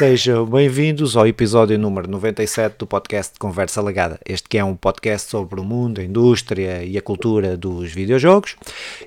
[0.00, 4.18] Sejam bem-vindos ao episódio número 97 do podcast Conversa Legada.
[4.24, 8.56] Este que é um podcast sobre o mundo, a indústria e a cultura dos videojogos.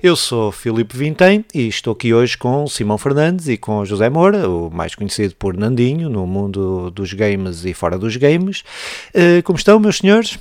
[0.00, 4.48] Eu sou Filipe Vintem e estou aqui hoje com Simão Fernandes e com José Moura,
[4.48, 8.62] o mais conhecido por Nandinho no mundo dos games e fora dos games.
[9.12, 10.38] Eh, como estão, meus senhores?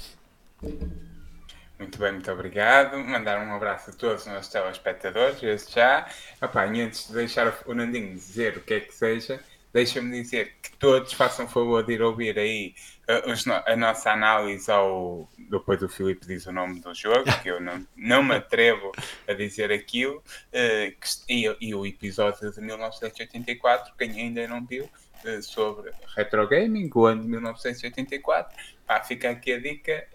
[1.79, 3.00] Muito bem, muito obrigado.
[3.00, 6.07] Mandar um abraço a todos os nossos telespectadores, desde já.
[6.39, 9.39] Opa, e antes de deixar o Nandinho dizer o que é que seja,
[9.73, 12.75] deixa-me dizer que todos façam favor de ir ouvir aí
[13.09, 15.27] uh, a nossa análise ao.
[15.49, 18.91] Depois o Filipe diz o nome do jogo, que eu não, não me atrevo
[19.27, 24.86] a dizer aquilo, uh, que, e, e, o episódio de 1984, quem ainda não viu,
[24.86, 28.55] uh, sobre retro gaming, o ano de 1984.
[28.85, 30.07] Pá, fica aqui a dica.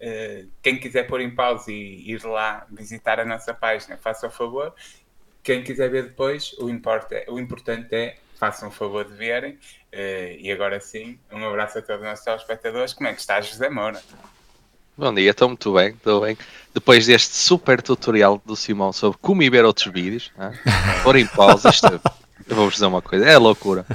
[0.62, 4.74] quem quiser pôr em pausa e ir lá visitar a nossa página, faça o favor.
[5.43, 9.52] Quem quiser ver depois, o, importa, o importante é façam o favor de verem.
[9.92, 12.92] Uh, e agora sim, um abraço a todos os nossos telespectadores.
[12.92, 14.00] Como é que está, José Moura?
[14.96, 16.36] Bom dia, estou muito bem, estou bem.
[16.74, 20.59] Depois deste super tutorial do Simão sobre como ir ver outros vídeos, né?
[21.02, 23.86] por em pausa, isto, eu vou-vos dizer uma coisa, é loucura.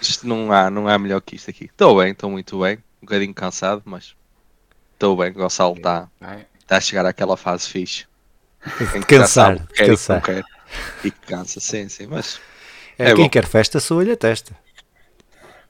[0.00, 1.66] Isto não há, não há melhor que isto aqui.
[1.66, 4.14] Estou bem, estou muito bem, um bocadinho cansado, mas
[4.94, 5.30] estou bem.
[5.30, 6.08] O Gonçalo está
[6.66, 8.06] tá a chegar àquela fase fixe.
[9.06, 10.22] Cansar, cansar.
[11.04, 12.40] E que cansa, sim, sim, mas
[12.98, 13.28] é, quem bom.
[13.28, 14.54] quer festa, sua-lhe a testa.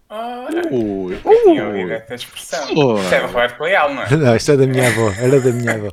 [0.08, 2.74] Ora, ui, tinha ouvido essa expressão.
[2.74, 4.16] Uh, Isto é do Roberto Leal, não é?
[4.16, 5.92] Não, isto é da minha avó, era da minha avó.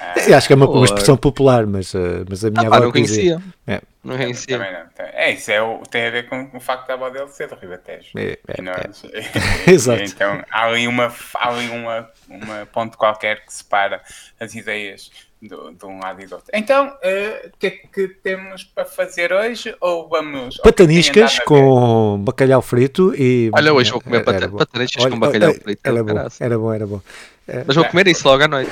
[0.00, 2.84] Ah, acho que é uma, uma expressão popular, mas, uh, mas a minha ah, avó
[2.84, 3.38] não conhecia.
[3.66, 3.80] É.
[4.02, 4.58] Não conhecia.
[4.58, 4.80] Também não.
[4.98, 7.54] É, isso é o, tem a ver com, o facto da avó dele ser do
[7.54, 8.10] Ribatejo.
[8.16, 9.70] É, é, nós, é.
[9.70, 10.02] Exato.
[10.02, 14.02] Então há ali, uma, há ali uma, uma ponto qualquer que separa
[14.38, 15.10] as ideias
[15.42, 16.50] do, de um lado e do outro.
[16.54, 19.74] Então, uh, o que é que temos para fazer hoje?
[19.80, 20.58] Ou vamos.
[20.58, 23.50] Pataniscas com bacalhau frito e.
[23.54, 25.80] Olha, hoje vou comer pata pataniscas com bacalhau frito.
[25.84, 27.00] Era bom, era bom, era bom.
[27.66, 28.70] Mas vou comer isso logo à noite.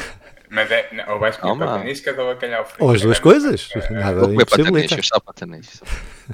[0.50, 2.84] Mas é, não, ou vais comer pataniscas ou bacalhau frito.
[2.84, 3.68] Ou as duas coisas.
[3.90, 5.82] Nada vou comer pataniscas, só pataniscas.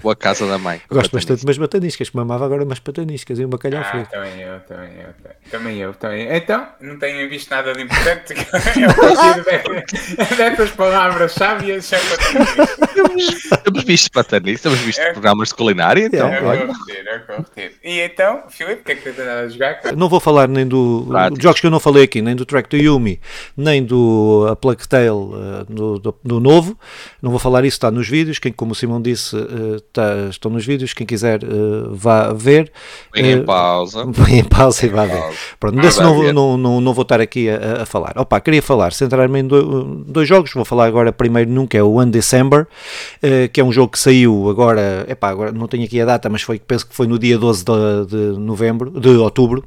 [0.00, 0.80] Vou à casa da mãe.
[0.91, 4.10] Gosto bastante de umas bataniscas, que mamava agora umas pataniscas e um bacalhau ah, frito.
[4.10, 5.08] Também eu, também eu,
[5.50, 8.34] também eu, também Então, não tenho visto nada de importante.
[8.78, 13.62] eu dessas palavras sábias, é pataniscas.
[13.64, 16.28] Temos visto pataniscas, temos visto é, programas de culinária, então.
[16.28, 19.80] É, é, é, E então, Filipe, o que é que tens a jogar?
[19.97, 21.04] Não vou falar nem do.
[21.08, 21.42] Prático.
[21.42, 23.20] jogos que eu não falei aqui, nem do Track to Yumi,
[23.56, 24.03] nem do
[24.50, 26.78] A Plague Tale uh, do, do, novo.
[27.22, 28.38] Não vou falar isso, está nos vídeos.
[28.38, 32.72] Quem, como o Simão disse, uh, tá, estão nos vídeos, quem quiser uh, vá ver.
[33.12, 34.06] Põe em pausa.
[34.12, 35.22] Põe em pausa e vá ver.
[35.59, 38.15] Pronto, desse não, não, não, não, vou estar aqui a, a, falar.
[38.16, 39.65] Opa, queria falar, centrar-me em dois,
[40.06, 42.66] dois, jogos, vou falar agora primeiro num que é o One December,
[43.53, 46.42] que é um jogo que saiu agora, epá, agora não tenho aqui a data, mas
[46.42, 49.65] foi, penso que foi no dia 12 de, de novembro, de outubro,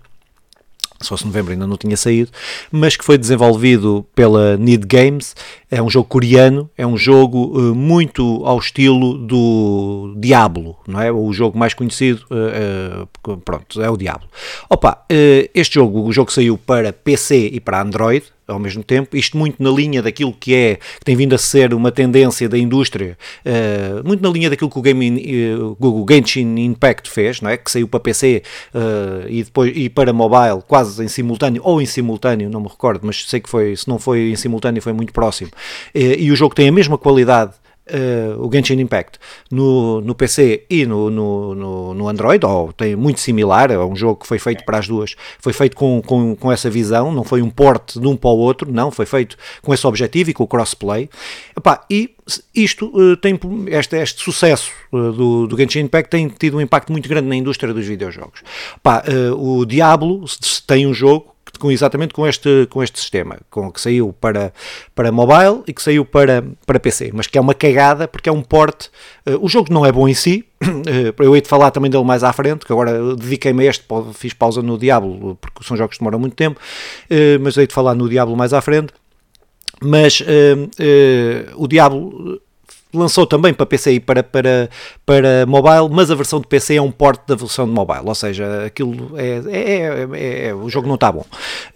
[1.02, 2.32] se fosse novembro ainda não tinha saído,
[2.72, 5.36] mas que foi desenvolvido pela Need Games.
[5.70, 11.12] É um jogo coreano, é um jogo uh, muito ao estilo do Diablo, não é?
[11.12, 14.28] O jogo mais conhecido, uh, uh, pronto, é o Diablo.
[14.70, 15.06] Opa,
[15.54, 19.62] este jogo, o jogo saiu para PC e para Android, ao mesmo tempo, isto muito
[19.62, 24.08] na linha daquilo que é, que tem vindo a ser uma tendência da indústria, uh,
[24.08, 27.58] muito na linha daquilo que o, Game, uh, o Genshin Impact fez, não é?
[27.58, 28.42] que saiu para PC
[28.74, 32.68] uh, eh, e depois e para mobile, quase em simultâneo, ou em simultâneo, não me
[32.68, 35.52] recordo, mas sei que foi, se não foi em simultâneo, foi muito próximo.
[35.94, 37.52] e o jogo tem a mesma qualidade
[37.92, 39.20] uh, o Genshin Impact
[39.52, 43.96] no, no PC e no, no, no, no, Android, ou tem muito similar, é um
[43.96, 47.24] jogo que foi feito para as duas, foi feito com, com, com essa visão, não
[47.24, 50.34] foi um port de um para o outro, não, foi feito com esse objetivo e
[50.34, 51.10] com o crossplay.
[51.56, 52.16] Epá, e
[52.54, 56.92] isto uh, tem este, este sucesso uh, do, do Genshin Impact tem tido um impacto
[56.92, 58.42] muito grande na indústria dos videojogos.
[58.76, 59.04] Epá,
[59.36, 60.26] o Diablo
[60.66, 64.54] tem um jogo com, exatamente com este, com este sistema, com, que saiu para,
[64.96, 68.32] para mobile e que saiu para, para PC, mas que é uma cagada porque é
[68.32, 68.90] um porte.
[69.28, 72.04] Uh, o jogo não é bom em si, uh, eu hei de falar também dele
[72.04, 75.98] mais à frente, que agora dediquei-me a este, fiz pausa no Diablo, porque são jogos
[75.98, 78.94] que demoram muito tempo, uh, mas hei de falar no Diablo mais à frente.
[79.80, 80.24] Mas
[81.56, 82.42] o Diablo
[82.98, 84.70] lançou também para PC e para, para,
[85.06, 88.16] para mobile, mas a versão de PC é um port da versão de mobile, ou
[88.16, 91.26] seja, aquilo é, é, é, é o jogo não está bom.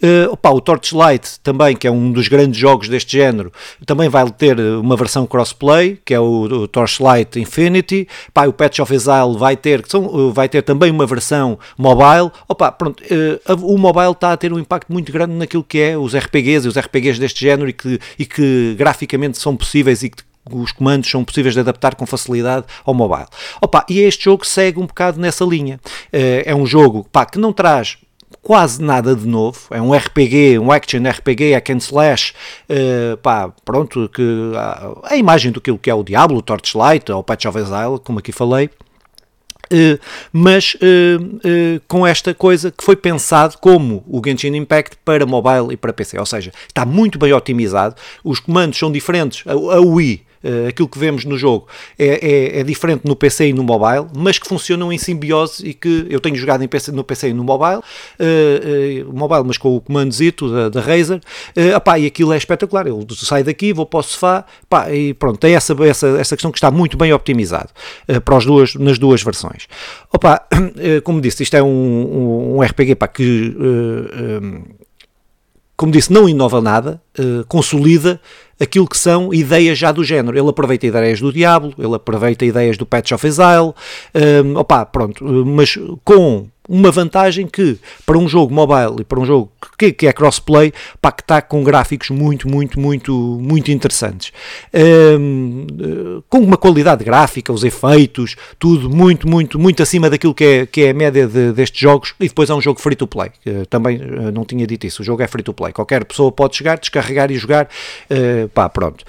[0.02, 3.52] Uh, opa, o Torchlight também, que é um dos grandes jogos deste género,
[3.86, 8.08] também vai ter uma versão crossplay, que é o, o Torchlight Infinity.
[8.28, 12.30] Opa, o Patch of Exile vai ter, são, vai ter também uma versão mobile.
[12.48, 15.96] Opa, pronto, uh, o mobile está a ter um impacto muito grande naquilo que é
[15.96, 20.10] os RPGs e os RPGs deste género e que, e que graficamente são possíveis e
[20.10, 23.26] que os comandos são possíveis de adaptar com facilidade ao mobile.
[23.60, 25.80] Opa, e este jogo segue um bocado nessa linha.
[26.12, 27.98] Uh, é um jogo pá, que não traz
[28.42, 29.60] quase nada de novo.
[29.70, 32.34] É um RPG, um action RPG, hack and slash,
[32.68, 37.22] uh, pá, pronto, que a, a imagem do que é o Diablo, o Torchlight, ou
[37.22, 38.68] Patch of Exile, como aqui falei.
[39.72, 39.98] Uh,
[40.30, 45.72] mas uh, uh, com esta coisa que foi pensado como o Genshin Impact para mobile
[45.72, 49.80] e para PC, ou seja, está muito bem otimizado, os comandos são diferentes, a, a
[49.80, 50.31] Wii uh,
[50.68, 51.68] aquilo que vemos no jogo
[51.98, 55.74] é, é, é, diferente no PC e no mobile, mas que funcionam em simbiose e
[55.74, 59.76] que eu tenho jogado PC, no PC e no mobile, uh, uh, mobile mas com
[59.76, 63.86] o comandozito da, da Razer, uh, opá, e aquilo é espetacular, eu saio daqui, vou
[63.86, 64.44] para o sofá,
[64.90, 67.68] e pronto, tem essa, essa, essa questão que está muito bem optimizado
[68.24, 69.68] para as duas, nas duas versões.
[70.12, 70.46] Opa,
[71.04, 74.62] como disse, isto é um, um, um RPG que um,
[75.82, 78.20] como disse, não inova nada, uh, consolida
[78.60, 80.38] aquilo que são ideias já do género.
[80.38, 83.74] Ele aproveita ideias do Diablo, ele aproveita ideias do Patch of Exile,
[84.44, 89.24] um, opa, pronto, mas com uma vantagem que para um jogo mobile e para um
[89.24, 94.32] jogo que, que é crossplay, pá, que está com gráficos muito, muito, muito, muito interessantes.
[94.72, 100.66] Um, com uma qualidade gráfica, os efeitos, tudo muito, muito, muito acima daquilo que é,
[100.66, 102.14] que é a média de, destes jogos.
[102.20, 103.30] E depois é um jogo free to play.
[103.68, 105.02] também uh, não tinha dito isso.
[105.02, 105.72] O jogo é free to play.
[105.72, 107.68] Qualquer pessoa pode chegar, descarregar e jogar.
[108.10, 109.04] Uh, pá, pronto.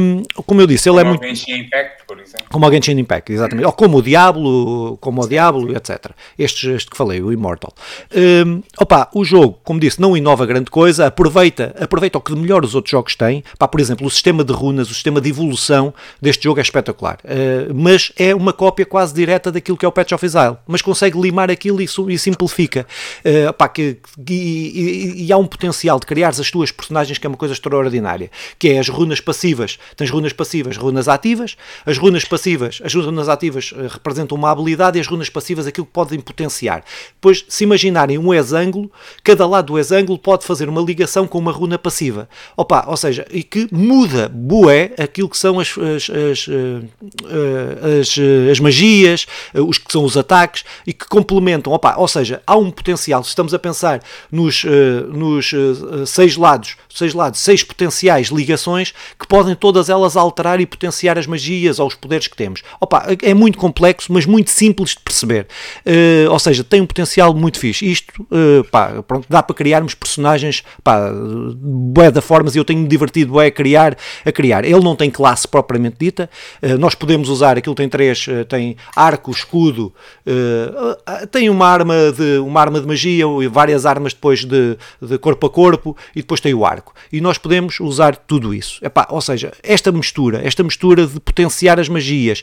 [0.00, 1.26] Um, como eu disse, ele como é muito.
[1.26, 2.46] Genshin Impact, por exemplo.
[2.50, 3.66] Como o Genshin Impact, exatamente.
[3.66, 6.12] Ou como o Diablo, como o Diablo, etc.
[6.38, 7.72] Estes, este que falei, o Immortal.
[8.14, 12.40] Um, opa, o jogo, como disse, não inova grande coisa, aproveita, aproveita o que de
[12.40, 13.44] melhor os outros jogos têm.
[13.58, 17.18] Pá, por exemplo, o sistema de runas, o sistema de evolução deste jogo é espetacular.
[17.24, 20.56] Uh, mas é uma cópia quase direta daquilo que é o Patch of Exile.
[20.66, 22.86] Mas consegue limar aquilo e, e simplifica.
[23.24, 23.98] Uh, pá, que,
[24.28, 27.54] e, e, e, há um potencial de criar as tuas personagens que é uma coisa
[27.54, 28.30] extraordinária.
[28.58, 29.78] Que é as runas passivas.
[29.96, 31.56] Tens runas passivas, runas ativas.
[31.84, 35.86] As runas passivas, as runas ativas uh, representam uma habilidade e as runas passivas aquilo
[35.86, 36.67] que podem potenciar.
[37.14, 38.90] Depois, se imaginarem um exângulo,
[39.24, 42.28] cada lado do exângulo pode fazer uma ligação com uma runa passiva.
[42.56, 48.18] Opa, ou seja, e que muda bué aquilo que são as, as, as, eh, as,
[48.18, 51.72] eh, as magias, eh, os que são os ataques e que complementam.
[51.72, 53.22] Opa, ou seja, há um potencial.
[53.24, 54.00] Se estamos a pensar
[54.30, 54.64] nos,
[55.12, 55.52] nos
[56.06, 61.26] seis lados, seis lados, seis potenciais ligações que podem todas elas alterar e potenciar as
[61.26, 62.62] magias ou os poderes que temos.
[62.80, 65.46] Opa, é muito complexo, mas muito simples de perceber.
[65.86, 67.90] Uh, ou seja, tem um potencial muito fixe.
[67.90, 71.10] Isto, uh, pá, pronto, dá para criarmos personagens, pá,
[71.56, 74.64] bué da formas e eu tenho-me divertido bué a criar, a criar.
[74.64, 76.28] Ele não tem classe propriamente dita,
[76.62, 79.92] uh, nós podemos usar, aquilo tem três, uh, tem arco, escudo,
[81.30, 85.50] tem uma arma, de, uma arma de magia, várias armas depois de, de corpo a
[85.50, 86.94] corpo e depois tem o arco.
[87.12, 88.84] E nós podemos usar tudo isso.
[88.84, 92.42] Epá, ou seja, esta mistura, esta mistura de potenciar as magias,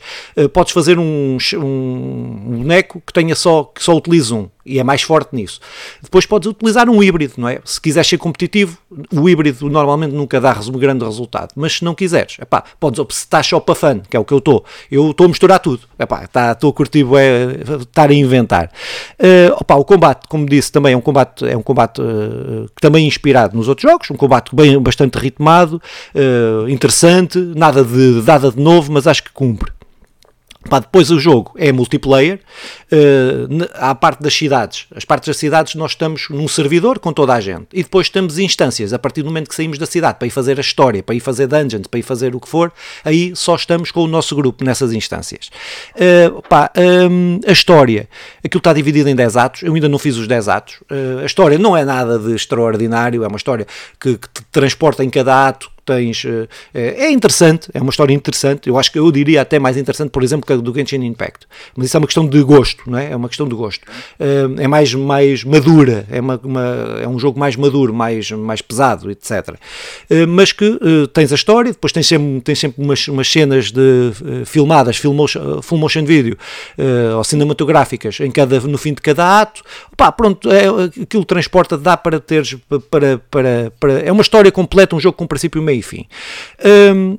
[0.53, 5.01] podes fazer um, um boneco que tenha só, que só utilize um e é mais
[5.01, 5.59] forte nisso.
[6.01, 7.59] Depois podes utilizar um híbrido, não é?
[7.63, 8.77] Se quiseres ser competitivo,
[9.11, 13.19] o híbrido normalmente nunca dá um grande resultado, mas se não quiseres, epá, podes, se
[13.19, 15.81] estás só para fã, que é o que eu estou, eu estou a misturar tudo,
[15.99, 18.71] epá, tá, estou a curtir é, estar a inventar.
[19.19, 23.07] Uh, opa, o combate, como disse, também é um combate, é um combate uh, também
[23.07, 25.81] inspirado nos outros jogos, um combate bem, bastante ritmado,
[26.15, 29.71] uh, interessante, nada de, nada de novo, mas acho que cumpre.
[30.69, 32.39] Pá, depois o jogo é multiplayer,
[33.73, 34.85] há a parte das cidades.
[34.95, 37.67] As partes das cidades nós estamos num servidor com toda a gente.
[37.73, 40.57] E depois temos instâncias, a partir do momento que saímos da cidade, para ir fazer
[40.57, 42.71] a história, para ir fazer dungeons, para ir fazer o que for,
[43.03, 45.49] aí só estamos com o nosso grupo nessas instâncias.
[45.95, 48.07] Uh, pá, um, a história,
[48.43, 50.75] aquilo está dividido em 10 atos, eu ainda não fiz os 10 atos.
[50.83, 53.65] Uh, a história não é nada de extraordinário, é uma história
[53.99, 56.25] que, que te transporta em cada ato tens.
[56.25, 58.67] Eh, é interessante, é uma história interessante.
[58.67, 61.47] Eu acho que eu diria até mais interessante, por exemplo, que a do Genshin Impact.
[61.75, 63.11] Mas isso é uma questão de gosto, não é?
[63.11, 63.85] É uma questão de gosto.
[64.19, 66.63] Eh, é mais, mais madura, é, uma, uma,
[67.01, 69.55] é um jogo mais maduro, mais, mais pesado, etc.
[70.09, 70.79] Eh, mas que
[71.13, 74.11] tens a história, depois tens sempre, tens sempre umas, umas cenas de
[74.45, 76.37] filmadas, full motion, full motion video
[77.15, 79.61] ou cinematográficas em cada, no fim de cada ato.
[79.95, 80.65] Pá, pronto, é,
[81.01, 82.55] aquilo transporta, dá para teres.
[82.89, 86.05] Para, para, para, é uma história completa, um jogo com princípio, meio e fim.
[86.93, 87.17] Um,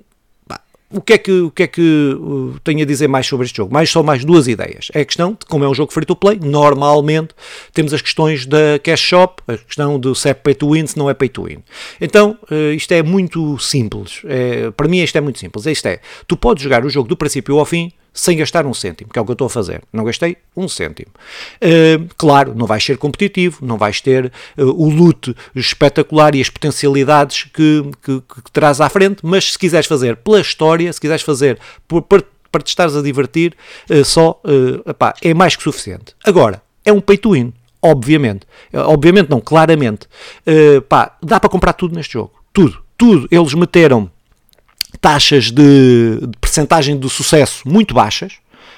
[0.96, 3.56] o que é que, o que, é que uh, tenho a dizer mais sobre este
[3.56, 3.72] jogo?
[3.72, 4.88] Mais só mais duas ideias.
[4.94, 7.34] É a questão de como é um jogo free to play, normalmente
[7.72, 10.96] temos as questões da cash shop, a questão do se é pay to win, se
[10.96, 11.58] não é pay to win.
[12.00, 14.22] Então, uh, isto é muito simples.
[14.24, 15.66] É, para mim, isto é muito simples.
[15.66, 19.10] Isto é, tu podes jogar o jogo do princípio ao fim sem gastar um cêntimo,
[19.12, 19.82] que é o que eu estou a fazer.
[19.92, 21.12] Não gastei um cêntimo.
[21.56, 26.48] Uh, claro, não vais ser competitivo, não vais ter uh, o loot espetacular e as
[26.48, 31.22] potencialidades que, que, que, traz à frente, mas se quiseres fazer pela história, se quiseres
[31.22, 32.22] fazer por, para
[32.62, 33.54] te estares a divertir,
[33.90, 34.40] uh, só
[34.88, 36.14] epá, é mais que suficiente.
[36.24, 38.46] Agora, é um pay to win, obviamente.
[38.72, 40.08] Obviamente não, claramente.
[40.88, 42.32] pá, dá para comprar tudo neste jogo.
[42.50, 43.28] Tudo, tudo.
[43.30, 44.10] Eles meteram
[45.00, 48.34] taxas de, de percentagem de sucesso muito baixas,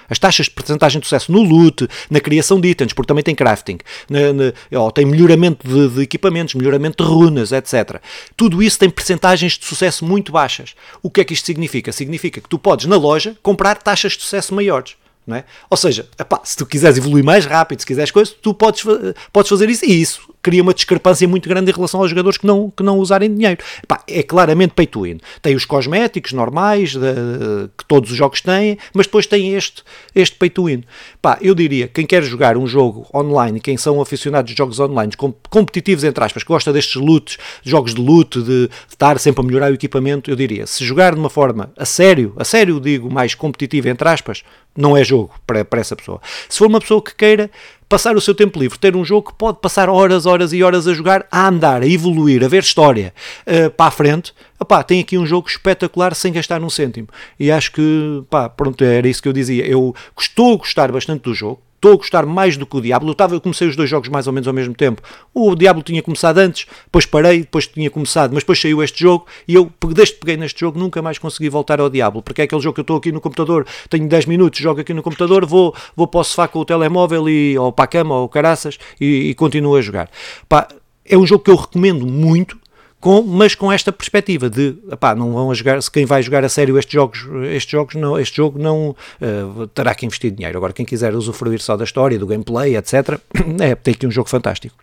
[0.08, 3.34] as taxas de percentagem de sucesso no loot, na criação de itens, porque também tem
[3.34, 8.00] crafting, na, na, ó, tem melhoramento de, de, equipamentos, melhoramento de runas, etc.
[8.36, 10.74] Tudo isso tem percentagens de sucesso muito baixas.
[11.02, 11.92] O que é que isto significa?
[11.92, 14.96] Significa que tu podes, na loja, comprar taxas de sucesso maiores.
[15.26, 15.44] Não é?
[15.68, 18.82] Ou seja, epá, se tu quiseres evoluir mais rápido, se quiseres coisas, tu podes,
[19.30, 22.46] podes fazer isso e isso cria uma discrepância muito grande em relação aos jogadores que
[22.46, 23.58] não, que não usarem dinheiro.
[23.82, 25.18] Epá, é claramente pay to win.
[25.42, 29.82] Tem os cosméticos normais de, que todos os jogos têm, mas depois tem este,
[30.14, 30.84] este pay to win.
[31.14, 35.12] Epá, eu diria, quem quer jogar um jogo online, quem são aficionados de jogos online,
[35.50, 39.44] competitivos entre aspas, que gosta destes loots, jogos de loot, de, de estar sempre a
[39.44, 43.10] melhorar o equipamento, eu diria, se jogar de uma forma a sério, a sério digo,
[43.10, 44.42] mais competitiva entre aspas,
[44.76, 46.20] não é jogo para, para essa pessoa.
[46.48, 47.50] Se for uma pessoa que queira
[47.88, 50.86] passar o seu tempo livre, ter um jogo que pode passar horas, horas e horas
[50.86, 53.14] a jogar, a andar, a evoluir, a ver história
[53.46, 57.08] uh, para a frente, opá, tem aqui um jogo espetacular sem gastar um cêntimo.
[57.38, 59.66] E acho que, pá, pronto, era isso que eu dizia.
[59.66, 63.14] Eu estou a gostar bastante do jogo, estou a gostar mais do que o Diablo.
[63.18, 65.00] Eu, eu comecei os dois jogos mais ou menos ao mesmo tempo.
[65.32, 69.26] O Diablo tinha começado antes, depois parei, depois tinha começado, mas depois saiu este jogo
[69.46, 72.44] e eu, desde que peguei neste jogo, nunca mais consegui voltar ao Diablo, porque é
[72.44, 75.46] aquele jogo que eu estou aqui no computador, tenho 10 minutos, jogo aqui no computador,
[75.46, 78.78] vou, vou para o sofá com o telemóvel e, ou para a cama ou caraças
[79.00, 80.10] e, e continuo a jogar.
[80.48, 80.68] Pá,
[81.04, 82.57] é um jogo que eu recomendo muito,
[83.00, 86.48] com, mas com esta perspectiva de epá, não vão jogar, se quem vai jogar a
[86.48, 90.58] sério estes jogos, estes jogos não, este jogo não uh, terá que investir dinheiro.
[90.58, 93.20] Agora, quem quiser usufruir só da história, do gameplay, etc.,
[93.60, 94.76] é, tem aqui um jogo fantástico.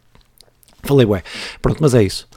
[0.83, 1.23] Falei, ué,
[1.61, 2.27] pronto, mas é isso.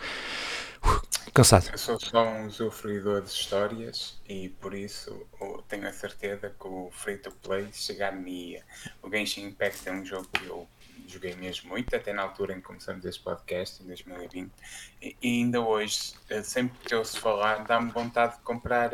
[0.82, 1.68] Uh, cansado.
[1.70, 5.26] Eu sou só um usufruidor de histórias e por isso
[5.68, 8.60] tenho a certeza que o free to play chegar-me.
[9.02, 10.66] O Genshin Impact é um jogo que eu
[11.08, 14.52] joguei mesmo muito, até na altura em que começamos este podcast, em 2020,
[15.00, 18.90] e, e ainda hoje, eh, sempre que eu se falar, dá-me vontade de comprar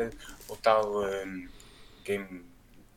[0.47, 1.47] o tal um,
[2.03, 2.45] game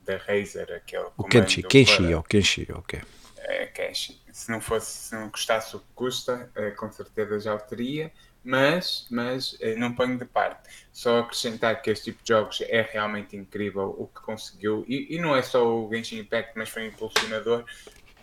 [0.04, 2.22] da Razer, aquele o Kenshi, Kenshi, para...
[2.22, 3.02] Kenshi, ok.
[3.38, 4.20] É, Kenshi.
[4.32, 8.12] Se não fosse, se não custasse o que custa, eh, com certeza já o teria,
[8.44, 10.87] mas, mas eh, não ponho de parte.
[10.92, 15.20] Só acrescentar que este tipo de jogos é realmente incrível o que conseguiu, e, e
[15.20, 17.64] não é só o Genshin Impact, mas foi um impulsionador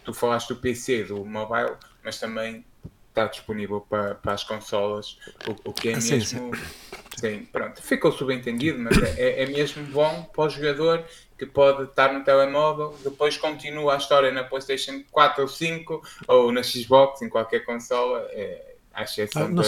[0.05, 2.63] tu falaste do PC, do mobile, mas também
[3.09, 6.21] está disponível para, para as consolas, o, o que é ah, mesmo.
[6.21, 6.51] Sim, sim.
[7.17, 11.03] sim, pronto, ficou subentendido, mas é, é, é mesmo bom para o jogador
[11.38, 16.51] que pode estar no telemóvel, depois continua a história na PlayStation 4 ou 5 ou
[16.51, 19.63] na Xbox, em qualquer consola, é, à exceção ah, da,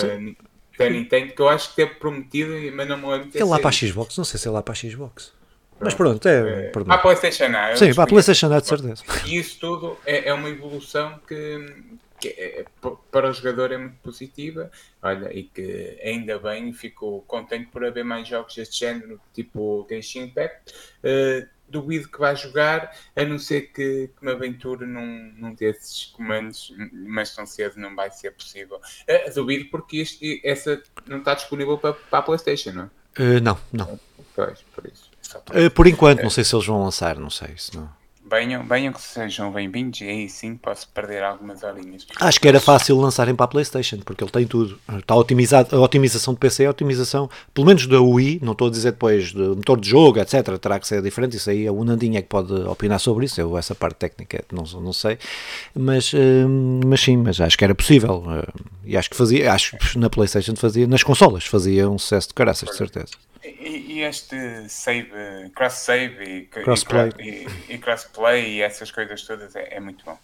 [0.77, 3.29] da Nintendo, que eu acho que teve prometido, mas não me lembro.
[3.34, 5.37] É lá para a Xbox, não sei se é lá para a Xbox.
[5.79, 6.67] Mas pronto, é.
[6.67, 7.75] é para a PlayStation não.
[7.75, 9.03] Sim, para a PlayStation não, de certeza.
[9.25, 11.74] E isso tudo é, é uma evolução que,
[12.19, 12.65] que é,
[13.12, 14.72] para o jogador é muito positiva.
[15.01, 20.24] Olha, e que ainda bem fico contente por haver mais jogos deste género, tipo Genshin
[20.24, 20.74] Impact.
[21.03, 26.05] Uh, duvido que vá jogar, a não ser que, que me aventure num, num desses
[26.05, 28.77] comandos, mas tão cedo não vai ser possível.
[28.77, 33.22] Uh, duvido porque este, essa não está disponível para, para a PlayStation, não é?
[33.22, 34.00] Uh, não, não.
[34.36, 35.07] Pois, por isso.
[35.36, 37.89] Uh, por enquanto, não sei se eles vão lançar, não sei se não.
[38.29, 42.05] Venham, venham que sejam bem-vindos e aí sim posso perder algumas horinhas.
[42.19, 44.77] Acho que era fácil lançarem para a PlayStation, porque ele tem tudo.
[44.98, 48.67] Está otimizado, a otimização de PC é a otimização, pelo menos da Wii, não estou
[48.67, 50.57] a dizer depois do motor de jogo, etc.
[50.60, 51.38] Terá que ser diferente.
[51.38, 53.39] Isso aí é o Nandinho é que pode opinar sobre isso.
[53.39, 55.17] Eu, essa parte técnica, não, não sei.
[55.74, 56.17] Mas, uh,
[56.86, 58.25] mas sim, mas acho que era possível.
[58.27, 62.27] Uh, e acho que fazia, acho que na PlayStation fazia, nas consolas, fazia um sucesso
[62.27, 63.13] de caraças, de certeza.
[63.48, 67.12] E, e este save, cross-save e, crossplay.
[67.20, 70.18] E, e, crossplay e essas coisas todas é, é muito bom.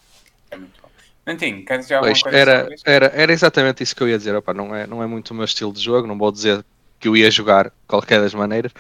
[0.52, 0.90] É muito bom.
[1.26, 4.36] Nantinho, queres dizer alguma coisa era, era, era exatamente isso que eu ia dizer.
[4.36, 6.64] Opa, não, é, não é muito o meu estilo de jogo, não vou dizer
[7.00, 8.72] que eu ia jogar qualquer das maneiras,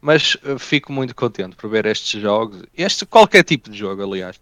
[0.00, 4.40] mas uh, fico muito contente por ver estes jogos, este qualquer tipo de jogo, aliás,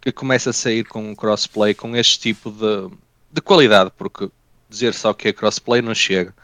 [0.00, 2.94] que começa a sair com um crossplay com este tipo de,
[3.32, 4.30] de qualidade, porque
[4.68, 6.34] dizer só que é crossplay não chega.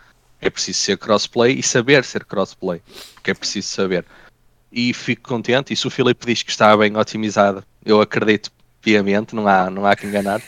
[0.41, 2.81] É preciso ser crossplay e saber ser crossplay,
[3.15, 4.05] porque é preciso saber.
[4.73, 9.35] E fico contente, e se o Filipe diz que está bem otimizado, eu acredito piamente,
[9.35, 10.43] não há, não há que enganar.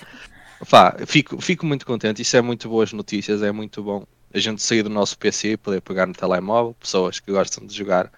[1.07, 4.83] Fico, fico muito contente, isso é muito boas notícias, é muito bom a gente sair
[4.83, 8.11] do nosso PC e poder pegar no telemóvel, pessoas que gostam de jogar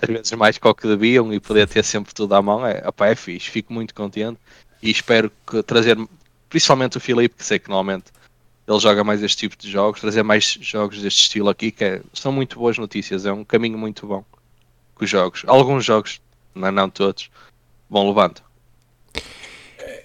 [0.00, 2.82] às vezes mais que o que deviam e poder ter sempre tudo à mão é,
[2.86, 4.38] opa, é fixe, fico muito contente
[4.82, 5.96] e espero que trazer,
[6.48, 8.12] principalmente o Filipe, que sei que normalmente
[8.68, 12.02] ele joga mais este tipo de jogos, trazer mais jogos deste estilo aqui, que é,
[12.12, 14.22] são muito boas notícias, é um caminho muito bom
[14.98, 16.20] que os jogos, alguns jogos,
[16.54, 17.30] não todos,
[17.88, 18.42] vão levando.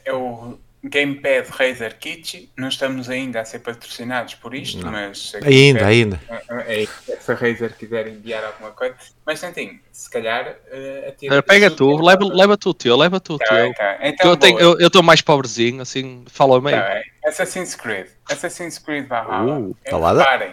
[0.06, 4.92] É o Gamepad Razer Kitsch, não estamos ainda a ser patrocinados por isto, Não.
[4.92, 6.20] mas Ainda, ainda.
[6.68, 6.86] É,
[7.22, 8.94] se a Razer quiser enviar alguma coisa,
[9.26, 13.36] mas Santinho, se calhar uh, atira- Pega tu, leva, leva tu o teu, leva tu
[13.36, 13.56] o Tá teu.
[13.64, 13.98] bem, tá.
[14.02, 14.78] Então, eu tenho- boa.
[14.82, 16.76] eu estou mais pobrezinho, assim, fala ao meio.
[16.78, 17.02] Tá.
[17.28, 18.08] Assassin's Creed.
[18.30, 19.60] Assassin's Creed Valhalla.
[19.60, 20.52] Uh, Eh, tá reparem,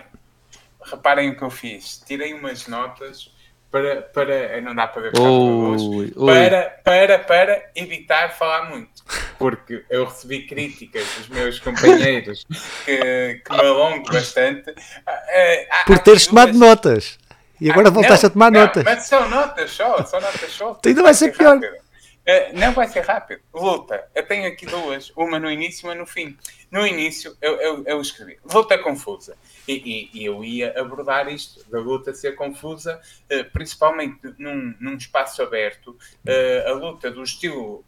[0.84, 2.00] reparem o que eu fiz.
[2.06, 3.32] Tirei umas notas
[3.70, 4.02] para.
[4.02, 6.12] para eh, não dá para ver ui.
[6.14, 9.02] para, para, para evitar falar muito.
[9.38, 12.46] Porque eu recebi críticas dos meus companheiros
[12.84, 14.74] que, que me alongo bastante.
[15.06, 17.18] Ah, eh, há- Por teres tomado notas.
[17.60, 18.84] E agora ah, voltaste não, a tomar não, notas.
[18.84, 20.78] Mas são notas só, são notas só.
[20.84, 21.54] Ainda vai ser pior.
[21.54, 21.89] rápido.
[22.26, 23.40] Eh, não vai ser rápido.
[23.52, 24.06] Luta.
[24.14, 26.36] Eu tenho aqui duas, uma no início e uma no fim.
[26.70, 29.36] No início eu, eu, eu escrevi luta confusa.
[29.66, 34.96] E, e- e eu ia abordar isto, da luta ser confusa, eh, principalmente num, num
[34.96, 35.96] espaço aberto,
[36.26, 37.84] eh, a luta do estilo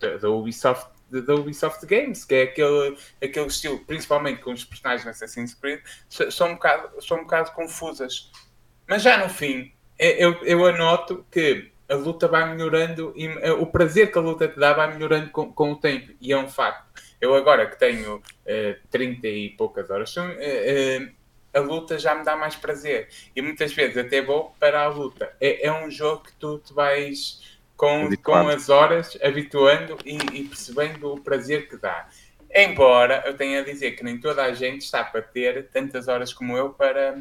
[0.00, 0.90] da, da Ubisoft.
[1.10, 5.80] da- Ubisoft Games, que é aquele, aquele estilo, principalmente com os personagens no Assassin's Creed,
[6.08, 8.30] são um bocado, são um bocado confusas.
[8.88, 13.52] Mas já no fim, eh, eu, eu anoto que a luta vai melhorando e eh,
[13.52, 16.12] o prazer que a luta te dá vai melhorando com, com o tempo.
[16.20, 16.84] E é um facto.
[17.20, 21.08] Eu agora que tenho eh, 30 e poucas horas, eh, eh,
[21.58, 23.08] a luta já me dá mais prazer.
[23.34, 25.32] E muitas vezes até vou para a luta.
[25.40, 27.40] É, é um jogo que tu te vais
[27.76, 32.08] com, com as horas habituando e, e percebendo o prazer que dá.
[32.54, 36.32] Embora eu tenha a dizer que nem toda a gente está para ter tantas horas
[36.32, 37.18] como eu para,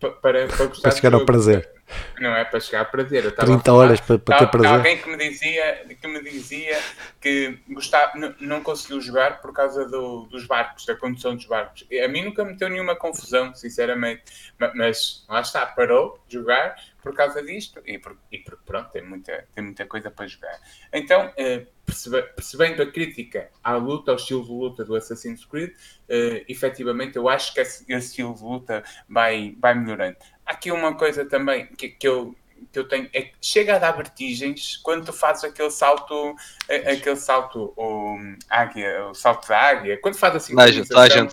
[0.00, 1.77] para, para, para gostar Para chegar ao prazer.
[2.20, 3.24] Não é para chegar ao prazer.
[3.24, 4.70] Eu estava 30 a horas para, para ter prazer.
[4.76, 6.78] alguém que me dizia que me dizia
[7.20, 11.86] que gostava, não conseguiu jogar por causa do- dos barcos, da condução dos barcos.
[12.04, 14.22] A mim nunca me deu nenhuma confusão, sinceramente.
[14.58, 18.90] Ma- Mas, lá está, parou de jogar por causa disto e, por, e por- pronto,
[18.90, 20.58] tem muita, tem muita coisa para jogar.
[20.92, 25.70] Então, eh, percebe- percebendo a crítica à luta, ao estilo de luta do Assassin's Creed,
[26.08, 30.16] eh, efetivamente eu acho que esse, esse estilo de luta vai, vai melhorando.
[30.48, 32.34] Aqui uma coisa também que, que eu
[32.72, 36.34] que eu tenho é que chega a dar vertigens quando tu fazes aquele salto,
[36.68, 38.18] a- aquele salto, o
[38.50, 41.32] águia, o salto da águia, quando faz assim Toda a a gente sente o arrepio.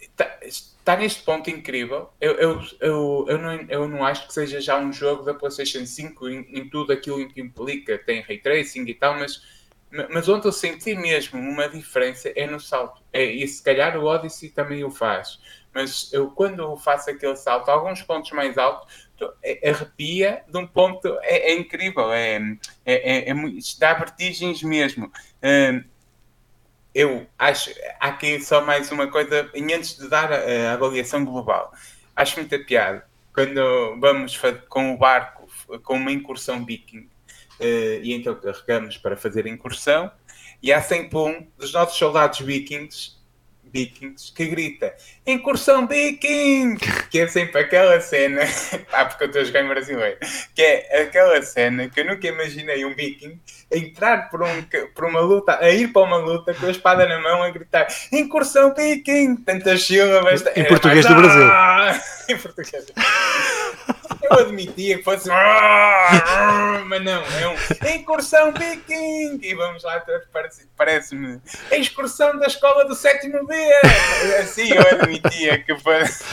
[0.00, 2.10] está, está neste ponto incrível.
[2.20, 5.84] Eu, eu, eu, eu, não, eu não acho que seja já um jogo da PlayStation
[5.86, 7.98] 5 em, em tudo aquilo que implica.
[7.98, 9.42] Tem ray tracing e tal, mas,
[10.10, 13.02] mas onde eu senti mesmo uma diferença é no salto.
[13.12, 15.38] É, e se calhar o Odyssey também o faz.
[15.72, 19.08] Mas eu, quando faço aquele salto, alguns pontos mais altos,
[19.42, 22.36] é- arrepia de um ponto, é, é incrível, é,
[22.84, 23.34] é, é, é
[23.78, 25.12] dá vertigens mesmo.
[25.42, 25.84] Hum,
[26.94, 31.72] eu acho, aqui só mais uma coisa, e antes de dar a, a avaliação global,
[32.16, 35.48] acho muita piada quando vamos com o barco,
[35.82, 37.08] com uma incursão viking,
[37.58, 40.10] eh, e então carregamos para fazer a incursão,
[40.62, 43.16] e há sempre um dos nossos soldados vikings,
[43.72, 44.94] vikings que grita
[45.26, 46.76] incursão viking,
[47.10, 48.42] que é sempre aquela cena,
[48.92, 50.18] ah, porque eu estou a jogar em brasileiro,
[50.54, 54.62] que é aquela cena que eu nunca imaginei um viking entrar por, um,
[54.94, 57.86] por uma luta, a ir para uma luta com a espada na mão a gritar
[58.12, 60.44] incursão viking, tantas sílabas.
[60.56, 61.44] Em Era português mais, do Brasil.
[61.44, 62.86] "Ah!" em português.
[64.22, 70.68] Eu admitia que fosse "Ah!" mas não, é um incursão viking e vamos lá, parece-
[70.76, 73.54] parece-me a excursão da escola do sétimo B.
[74.40, 76.24] Assim eu admitia que fosse.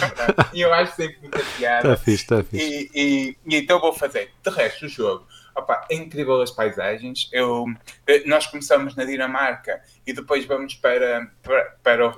[0.54, 1.94] E eu acho sempre muita piada.
[1.94, 2.58] Está fixe, está fixe.
[2.66, 4.32] E, e- e então vou fazer.
[4.44, 5.28] De resto, o jogo.
[5.56, 7.30] Opa, é incrível as paisagens.
[7.34, 7.66] Eu,
[8.08, 12.12] eh, nós começamos na Dinamarca e depois vamos para, para, para,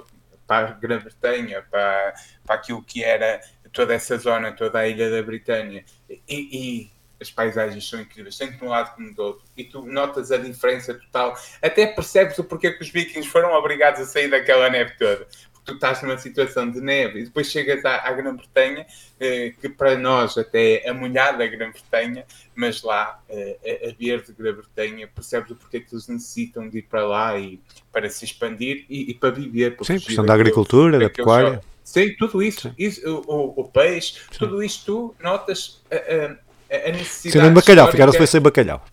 [0.46, 2.14] para a Grã-Bretanha, para,
[2.46, 3.40] para aquilo que era
[3.72, 5.84] toda essa zona, toda a ilha da Britânia.
[6.10, 9.44] E, e as paisagens são incríveis, tanto de um lado como do outro.
[9.58, 11.36] E tu notas a diferença total.
[11.62, 15.28] Até percebes o porquê que os vikings foram obrigados a sair daquela neve toda.
[15.52, 18.86] Porque tu estás numa situação de neve e depois chegas à, à Grã-Bretanha,
[19.20, 25.08] eh, que para nós até é a molhada Grã-Bretanha, mas lá, eh, a, verde Grã-Bretanha,
[25.14, 27.60] percebes o porquê que eles necessitam de ir para lá e
[27.92, 29.76] para se expandir e, e para viver.
[29.82, 31.62] Sim, questão da agricultura, da pecuária.
[31.92, 32.74] Sim, tudo isso.
[32.78, 34.86] isso o, o- peixe, tudo isto
[35.18, 37.32] tu notas a, a, a necessidade.
[37.32, 37.92] Sendo em bacalhau, histórica.
[37.92, 38.86] ficaram-se foi sem bacalhau.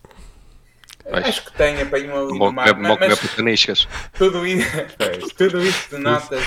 [1.09, 3.87] Acho que tem apanho ali no mar, mas, pecaniscas.
[4.13, 4.67] tudo isso,
[5.37, 6.43] tudo isso tu notas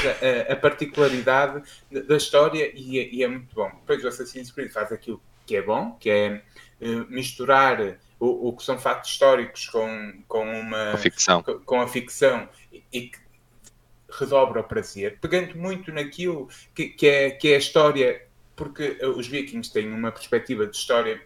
[0.49, 3.71] a, a particularidade da- história e, é- e é muito bom.
[3.81, 6.43] Depois o Assassin's Creed faz aquilo que é bom, que é
[6.83, 7.81] uh, misturar
[8.19, 12.47] o, o, que são factos históricos com, com uma a ficção, com, com a ficção
[12.71, 13.19] e, e que
[14.13, 19.27] redobra o prazer, pegando muito naquilo que, que, é, que é a história porque os
[19.27, 21.19] vikings têm uma perspectiva de história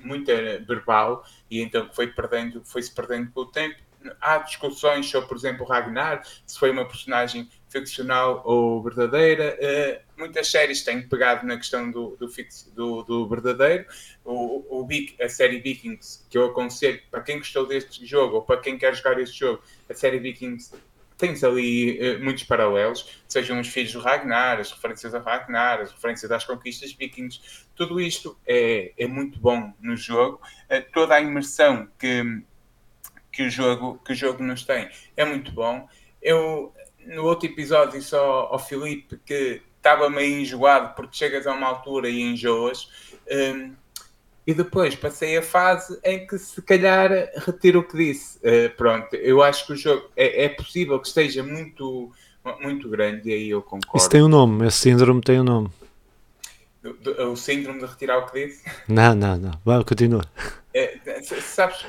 [0.00, 0.32] muito
[0.66, 3.76] verbal e então foi perdendo, foi-se perdendo com o tempo.
[4.20, 9.56] Há discussões sobre, por exemplo, Ragnar, se foi uma personagem ficcional ou verdadeira.
[9.60, 12.28] Uh, muitas séries têm pegado na questão do, do,
[12.74, 13.86] do, do verdadeiro.
[14.24, 14.88] O, o,
[15.20, 18.96] a série Vikings, que eu aconselho para quem gostou deste jogo ou para quem quer
[18.96, 20.72] jogar este jogo, a série Vikings
[21.20, 25.92] tens ali uh, muitos paralelos, sejam os filhos do Ragnar, as referências a Ragnar, as
[25.92, 27.40] referências às conquistas vikings,
[27.76, 30.40] tudo isto é, é muito bom no jogo.
[30.64, 32.42] Uh, toda a imersão que,
[33.30, 35.86] que, o jogo, que o jogo nos tem é muito bom.
[36.22, 36.74] Eu,
[37.06, 42.08] no outro episódio, disse ao, Filipe que estava meio enjoado porque chegas a uma altura
[42.08, 42.88] e enjoas.
[43.30, 43.76] Um,
[44.50, 48.36] e depois passei a fase em que se calhar retiro o que disse.
[48.38, 52.10] Uh, pronto, eu acho que o jogo é, é, possível que esteja muito,
[52.60, 53.96] muito grande e aí eu concordo.
[53.96, 55.70] Isso tem um nome, esse síndrome tem um nome.
[56.82, 58.64] Do, do, o síndrome de retirar o que disse?
[58.88, 59.52] Não, não, não.
[59.64, 60.24] Vai, continua.
[60.74, 60.98] É,
[61.42, 61.86] sabes,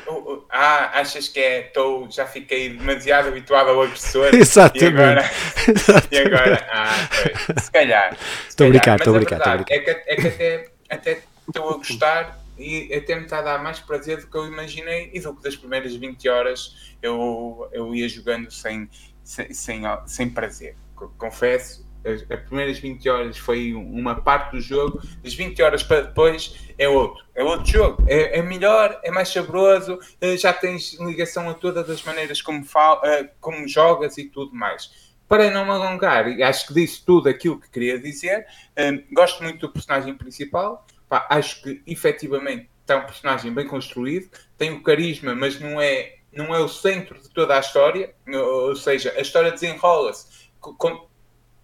[0.49, 4.83] ah, achas que é, tô, já fiquei demasiado habituado ao agressor Exatamente.
[4.83, 5.31] E agora,
[5.67, 6.07] Exatamente.
[6.11, 8.17] E agora ah, se calhar.
[8.47, 9.61] Estou a brincar, estou a brincar.
[9.61, 13.63] É que, é que até, até estou a gostar e até me está a dar
[13.63, 17.93] mais prazer do que eu imaginei e do que das primeiras 20 horas eu, eu
[17.95, 18.89] ia jogando sem,
[19.23, 20.75] sem, sem, sem prazer.
[21.17, 26.01] Confesso, as, as, primeiras 20 horas foi uma parte do jogo, as 20 horas para
[26.01, 30.93] depois é outro, é outro jogo, é, é melhor, é mais saboroso, eh, já tens
[30.99, 35.11] ligação a todas as maneiras como, fal, eh, como jogas e tudo mais.
[35.27, 38.45] Para não me alongar, acho que disse tudo aquilo que queria dizer.
[38.75, 44.29] Eh, gosto muito do personagem principal, pá, acho que efetivamente está um personagem bem construído,
[44.57, 48.73] tem o carisma, mas não é, não é o centro de toda a história, ou
[48.77, 50.49] seja, a história desenrola-se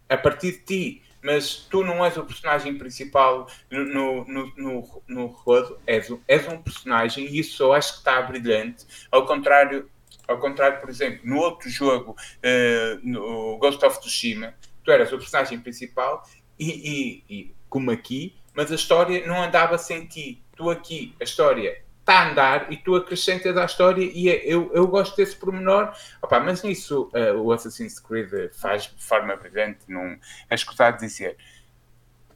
[0.10, 5.26] a partir de ti, mas tu não és o personagem principal no, no, no, no
[5.28, 9.90] rodo, és, és um personagem e isso eu acho que está brilhante, ao contrário,
[10.28, 15.18] ao contrário, por exemplo, no outro jogo, uh, no Ghost of Tsushima, tu eras o
[15.18, 16.28] personagem principal
[16.60, 20.44] e, e, e como aqui, mas a história não andava sem ti.
[20.56, 24.72] Tu aqui, a história está a andar e tu acrescentas à história e é, eu,
[24.74, 25.94] eu gosto desse pormenor.
[26.24, 30.18] Opa, mas nisso uh, o Assassin's Creed faz de forma brilhante, num,
[30.50, 31.38] é escutado dizer.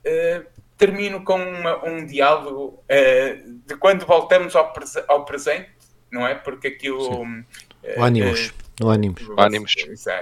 [0.05, 0.45] Uh,
[0.77, 5.71] termino com uma, um diálogo uh, de quando voltamos ao, prese ao, presente,
[6.11, 6.35] não é?
[6.35, 7.23] Porque aquilo.
[7.97, 8.53] o ânimos.
[8.79, 9.27] o ânimos.
[9.27, 9.73] O ânimos.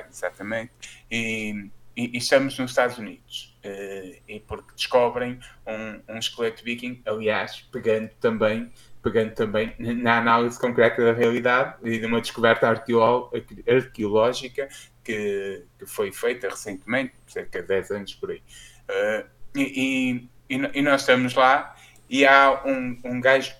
[0.09, 0.71] Exatamente.
[1.11, 3.48] E, e, e estamos nos Estados Unidos.
[3.69, 8.71] Uh, e porque descobrem um, um esqueleto viking, aliás, pegando também,
[9.03, 14.67] pegando também na análise concreta da realidade e de uma descoberta arqueológica
[15.03, 18.41] que, que foi feita recentemente, cerca de 10 anos por aí.
[18.89, 21.75] Uh, e, e, e, nós estamos lá
[22.09, 23.53] e há um, um gajo,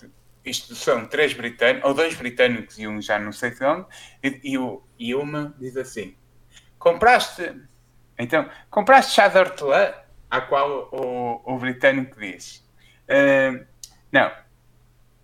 [0.43, 3.86] isto são três britânicos, ou dois britânicos e um já não sei de onde,
[4.24, 6.15] e, e, e uma diz assim:
[6.80, 7.54] compraste
[8.19, 9.93] então, compraste chá de hortelã?
[10.29, 12.63] A qual o, o britânico diz:
[13.10, 13.65] uh,
[14.12, 14.32] Não,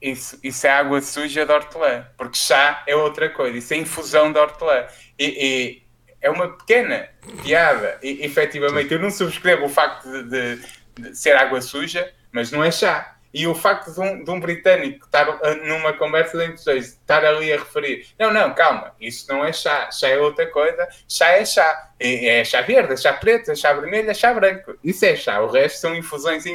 [0.01, 4.31] isso, isso é água suja de hortelã, porque chá é outra coisa, isso é infusão
[4.31, 4.85] de hortelã.
[5.19, 5.85] E, e
[6.21, 7.07] é uma pequena
[7.43, 7.99] piada.
[8.01, 10.23] E, efetivamente, eu não subscrevo o facto de,
[10.55, 10.61] de,
[10.95, 13.14] de ser água suja, mas não é chá.
[13.35, 17.25] E o facto de um, de um britânico estar uh, numa conversa entre dois, estar
[17.25, 21.27] ali a referir: não, não, calma, isso não é chá, chá é outra coisa, chá
[21.31, 21.91] é chá.
[21.99, 24.77] É, é chá verde, é chá preto, é chá vermelho, é chá branco.
[24.81, 26.45] Isso é chá, o resto são infusões.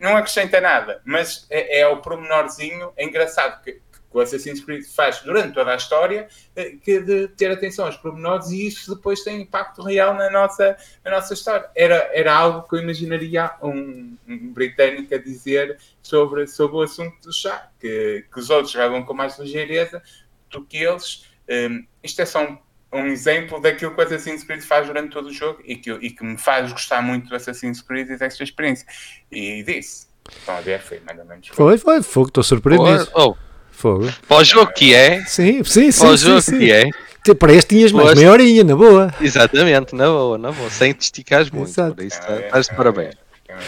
[0.00, 4.84] Não acrescenta nada, mas é, é o pormenorzinho é engraçado que que o Assassin's Creed
[4.84, 9.22] faz durante toda a história, eh, que de ter atenção aos pormenores e isso depois
[9.22, 11.68] tem impacto real na nossa, na nossa história.
[11.76, 17.20] Era, era algo que eu imaginaria um, um britânico a dizer sobre, sobre o assunto
[17.22, 20.02] do chá, que, que os outros jogam com mais ligeireza
[20.50, 21.24] do que eles.
[21.48, 22.58] Um, isto é só um,
[22.92, 26.10] um, exemplo daquilo que o Assassin's Creed faz durante todo o jogo e que, e
[26.10, 28.86] que me faz gostar muito do Assassin's Creed e desta experiência.
[29.30, 30.10] E disse.
[30.28, 31.48] Estão a ver, foi mais ou menos.
[31.48, 33.08] Foi, foi, foi, estou surpreendido.
[33.14, 33.49] Oh, oh.
[33.80, 34.12] Fogo.
[34.28, 35.24] Para o jogo que é.
[35.24, 36.00] Sim, sim, sim.
[36.00, 36.58] Para o sim, jogo sim.
[36.58, 36.90] que é.
[37.34, 39.14] Para este tinhas mais meia horinha, na boa.
[39.20, 40.68] Exatamente, na boa, na boa.
[40.68, 41.70] Sem te esticares muito.
[41.70, 41.94] Exato.
[41.94, 43.14] Por isso, tá- estás de parabéns.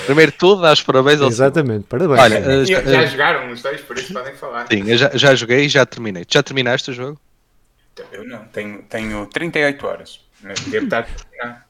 [0.05, 2.21] Primeiro de tudo, dás parabéns ao Exatamente, parabéns.
[2.21, 4.67] Olha, já, já jogaram os dois, por isso podem falar.
[4.71, 6.25] Sim, eu já, já joguei e já terminei.
[6.29, 7.19] Já terminaste o jogo?
[8.13, 10.21] Eu não, tenho, tenho 38 horas.
[10.67, 11.67] Devo estar a terminar.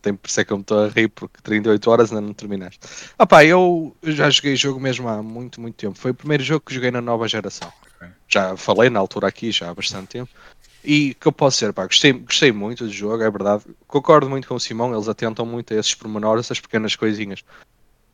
[0.00, 2.32] Tem por isso é que eu me estou a rir, porque 38 horas ainda não
[2.32, 2.80] terminaste.
[3.18, 5.98] Ah pá, eu já joguei jogo mesmo há muito, muito tempo.
[5.98, 7.72] Foi o primeiro jogo que joguei na nova geração.
[8.28, 10.30] Já falei na altura aqui, já há bastante tempo.
[10.84, 13.64] E que eu posso ser, pá, gostei, gostei muito do jogo, é verdade.
[13.86, 17.44] Concordo muito com o Simão, eles atentam muito a esses pormenores, essas pequenas coisinhas.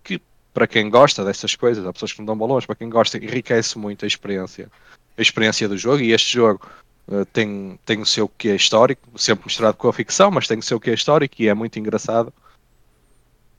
[0.04, 0.20] Que
[0.52, 3.78] para quem gosta dessas coisas, há pessoas que não dão valores, para quem gosta, enriquece
[3.78, 4.70] muito a experiência,
[5.16, 6.02] a experiência do jogo.
[6.02, 6.68] E este jogo
[7.08, 10.58] uh, tem, tem o seu que é histórico, sempre misturado com a ficção, mas tem
[10.58, 12.32] o seu que é histórico e é muito engraçado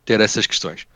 [0.05, 0.87] ter essas questões.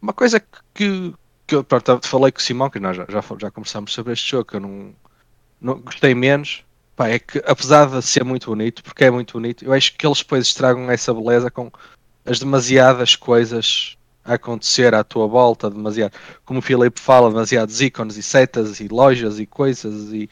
[0.00, 1.14] Uma coisa que, que,
[1.46, 4.30] que eu pronto, falei com o Simão, que nós já, já, já conversámos sobre este
[4.30, 4.94] jogo, que eu não,
[5.60, 9.64] não gostei menos Pá, é que apesar de ser muito bonito, porque é muito bonito,
[9.64, 11.70] eu acho que eles depois estragam essa beleza com
[12.24, 16.12] as demasiadas coisas a acontecer à tua volta, demasiado,
[16.44, 20.28] como o Filipe fala, demasiados ícones e setas e lojas e coisas e,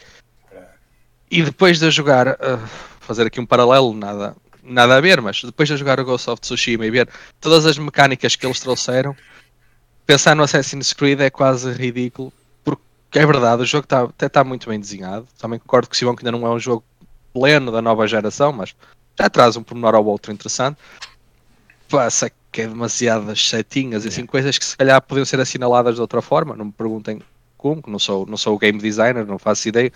[1.31, 2.69] e depois de jogar, uh,
[3.01, 6.41] fazer aqui um paralelo, nada, nada a ver, mas depois de jogar o Ghost of
[6.41, 7.09] Tsushima e ver
[7.41, 9.17] todas as mecânicas que eles trouxeram,
[10.07, 12.33] pensar no Assassin's Creed é quase ridículo,
[13.11, 15.27] que é verdade, o jogo tá, até está muito bem desenhado.
[15.39, 16.85] Também concordo que o Simão que ainda não é um jogo
[17.33, 18.75] pleno da nova geração, mas
[19.19, 20.79] já traz um pormenor ao outro interessante.
[21.89, 26.01] Passa que é demasiadas setinhas e assim, coisas que se calhar podiam ser assinaladas de
[26.01, 26.55] outra forma.
[26.55, 27.21] Não me perguntem
[27.59, 29.93] como, que não sou, não sou o game designer, não faço ideia,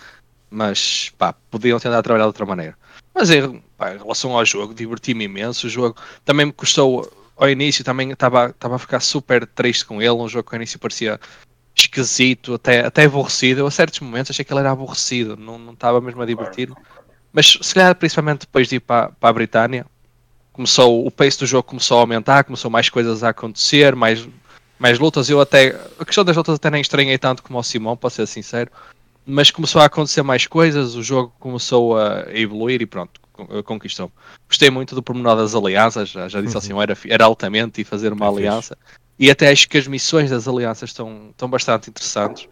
[0.49, 2.77] mas pá, podiam tentar trabalhar de outra maneira.
[3.13, 5.67] Mas em, pá, em relação ao jogo, diverti-me imenso.
[5.67, 10.11] O jogo também me custou ao início, também estava a ficar super triste com ele.
[10.11, 11.19] Um jogo que ao início parecia
[11.75, 13.61] esquisito, até, até aborrecido.
[13.61, 16.71] Eu a certos momentos achei que ele era aborrecido, não, estava mesmo a divertir.
[17.33, 19.85] Mas se calhar principalmente depois de ir para, para a Britânia,
[20.53, 24.25] começou, o pace do jogo começou a aumentar, começou mais coisas a acontecer, mais,
[24.79, 25.29] mais lutas.
[25.29, 25.77] Eu até.
[25.99, 28.71] A questão das lutas até nem estranhei tanto como o Simão, para ser sincero.
[29.25, 33.19] Mas começou a acontecer mais coisas, o jogo começou a evoluir e pronto,
[33.63, 34.11] conquistou-me.
[34.47, 36.59] Gostei muito do pormenor das alianças, já, já disse uhum.
[36.59, 38.77] assim, era, era altamente e fazer uma é aliança.
[38.79, 38.99] Fixe.
[39.17, 42.47] E até acho que as missões das alianças estão, estão bastante interessantes.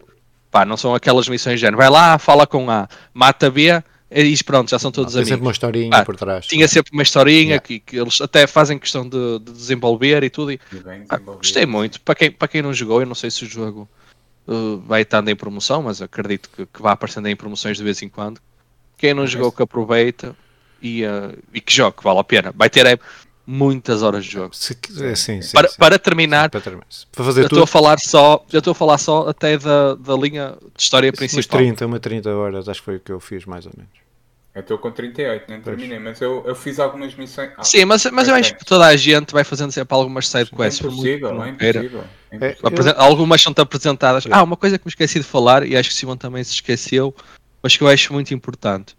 [0.50, 1.76] Pá, não são aquelas missões de género.
[1.76, 5.28] Vai lá, fala com A, mata B e pronto, já são todos não, amigos.
[5.28, 6.46] Tinha sempre uma historinha Pá, por trás.
[6.46, 7.60] Tinha sempre uma historinha yeah.
[7.60, 10.52] que, que, eles até fazem questão de, de desenvolver e tudo.
[10.52, 10.60] E,
[11.08, 12.00] ah, gostei muito.
[12.00, 13.88] Para quem, para quem não jogou, eu não sei se o jogo
[14.46, 18.02] uh, vai estando em promoção, mas acredito que, que vá aparecendo em promoções de vez
[18.02, 18.40] em quando.
[18.96, 20.36] Quem não jogou, que aproveita
[20.80, 22.52] e, uh, e que jogue, que vale a pena.
[22.56, 22.86] Vai ter.
[22.86, 22.98] É,
[23.46, 24.54] muitas horas de jogo.
[24.56, 24.76] Se,
[25.16, 25.76] sim, sim, para, sim.
[25.78, 26.86] para terminar, sim, para, terminar.
[27.12, 30.14] para fazer eu estou a falar só, eu estou a falar só até da, da
[30.14, 31.60] linha de história principal.
[31.60, 34.03] Umas 30, uma 30 horas, acho que foi o que eu fiz mais ou menos.
[34.54, 37.50] Eu estou com 38, não terminei, mas eu, eu fiz algumas missões.
[37.56, 40.84] Ah, Sim, mas, mas eu acho que toda a gente vai fazendo sempre algumas sidequests.
[40.84, 42.04] É impossível, não é impossível.
[42.30, 42.94] É, é, eu...
[42.96, 44.26] Algumas são-te apresentadas.
[44.26, 44.28] É.
[44.30, 46.52] Ah, uma coisa que me esqueci de falar, e acho que o Simon também se
[46.52, 47.12] esqueceu,
[47.60, 48.94] mas que eu acho muito importante.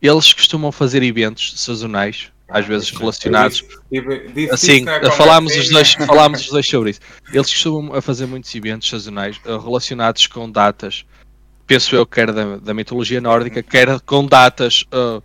[0.00, 3.64] Eles costumam fazer eventos sazonais às vezes relacionados.
[4.52, 4.84] assim,
[5.16, 7.00] falámos os, dois, falámos os dois sobre isso.
[7.32, 11.04] Eles costumam fazer muitos eventos sazonais eh, relacionados com datas,
[11.66, 14.84] penso eu, quer da, da mitologia nórdica, quer com datas.
[14.92, 15.22] Uh,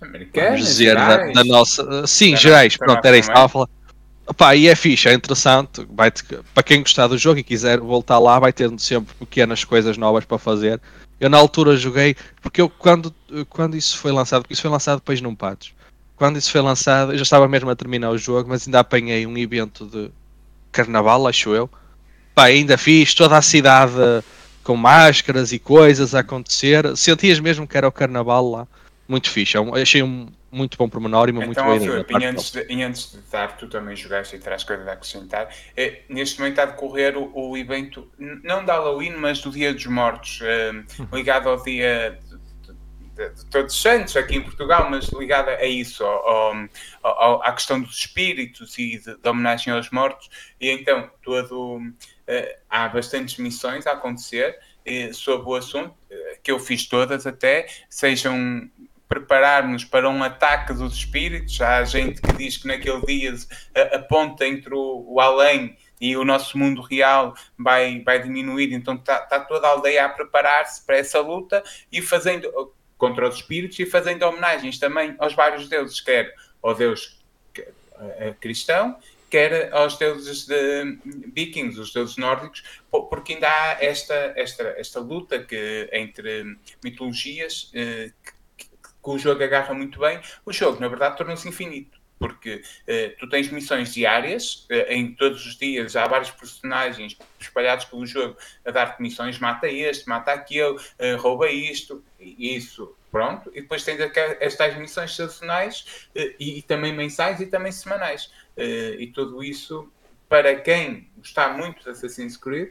[0.00, 1.84] Americanas, dizer, da, da, nossa.
[1.84, 3.30] Uh, sim, gerais, pronto, era isso.
[3.30, 3.68] Estava a falar.
[4.26, 5.86] Opa, e é fixe, é interessante.
[5.90, 6.12] Vai
[6.54, 10.24] para quem gostar do jogo e quiser voltar lá, vai ter sempre pequenas coisas novas
[10.24, 10.80] para fazer.
[11.20, 13.14] Eu na altura joguei, porque eu quando,
[13.48, 15.70] quando isso foi lançado, porque isso foi lançado depois num patch
[16.22, 19.26] quando isso foi lançado, eu já estava mesmo a terminar o jogo, mas ainda apanhei
[19.26, 20.08] um evento de
[20.70, 21.68] carnaval, acho eu.
[22.32, 23.92] Pá, ainda fiz toda a cidade
[24.62, 26.96] com máscaras e coisas a acontecer.
[26.96, 28.68] Sentias mesmo que era o carnaval lá.
[29.08, 29.56] Muito fixe.
[29.56, 32.30] É achei um muito bom pormenor e uma então, muito boa ideia.
[32.30, 35.48] Antes, de, e antes de dar, tu também jogaste e traz coisas a acrescentar.
[35.74, 39.72] É, neste momento está a decorrer o, o evento, não da Halloween, mas do Dia
[39.72, 40.72] dos Mortos, eh,
[41.10, 42.18] ligado ao dia
[43.16, 46.54] de, de, todos os santos aqui em Portugal, mas ligada a isso, ao,
[47.02, 50.28] ao, à questão dos espíritos e de, de, homenagem aos mortos.
[50.60, 51.80] E então, todo,
[52.68, 57.66] há bastantes missões a acontecer uh, sobre o assunto, uh, que eu fiz todas até,
[57.88, 58.70] sejam
[59.08, 61.60] prepararmos para um ataque dos espíritos.
[61.60, 63.34] Há gente que diz que naquele dia
[63.92, 68.94] a, ponta entre o, o além e o nosso mundo real vai, vai diminuir, então
[68.94, 72.50] está tá toda a aldeia a preparar-se para essa luta e fazendo
[72.96, 77.20] contra os espíritos e fazendo homenagens também aos vários deuses, quer ao deus
[77.54, 78.96] eh, cristão,
[79.32, 80.98] quer aos deuses de
[81.34, 88.12] vikings, os deuses nórdicos, porque ainda há esta, esta, esta luta que, entre mitologias eh,
[88.58, 90.20] que, que, o jogo agarra muito bem.
[90.44, 95.44] O jogo, na verdade, tornou-se infinito porque uh, tu tens missões diárias, uh, em todos
[95.44, 100.76] os dias há vários personagens espalhados pelo jogo a dar-te missões, mata este, mata aquele,
[100.76, 103.98] uh, rouba isto, isso pronto, e depois tens
[104.40, 108.30] estas missões sazonais uh, e, e, também mensais e também semanais.
[108.56, 109.88] Uh, e tudo isso,
[110.28, 112.70] para quem gostar muito de Assassin's Creed,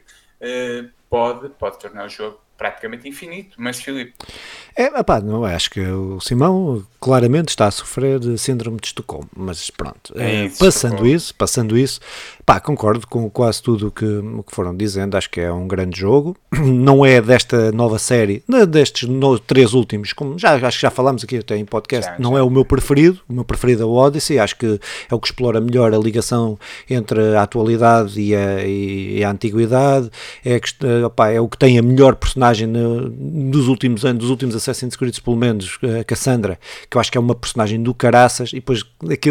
[1.08, 3.56] pode, pode tornar o jogo praticamente infinito.
[3.60, 4.14] Mas, Filipe.
[4.76, 9.28] É, opá, não, acho que o Simão claramente está a sofrer de síndrome de Estocolmo,
[9.36, 11.98] mas pronto, é, isso, passando isso, passando isso,
[12.46, 15.98] pá, concordo com quase tudo que, o que foram dizendo, acho que é um grande
[15.98, 20.90] jogo, não é desta nova série, destes no, três últimos, como já, acho que já
[20.90, 22.38] falámos aqui até em podcast, já, não já.
[22.38, 24.78] é o meu preferido, o meu preferido é o Odyssey, acho que
[25.10, 26.56] é o que explora melhor a ligação
[26.88, 30.08] entre a atualidade e a, e a antiguidade,
[30.44, 30.72] é, que,
[31.04, 34.94] opá, é o que tem a melhor personagem no, dos últimos anos, dos últimos Assassin's
[34.94, 36.56] Creed, pelo menos, a Cassandra,
[36.92, 38.84] que eu acho que é uma personagem do caraças, e depois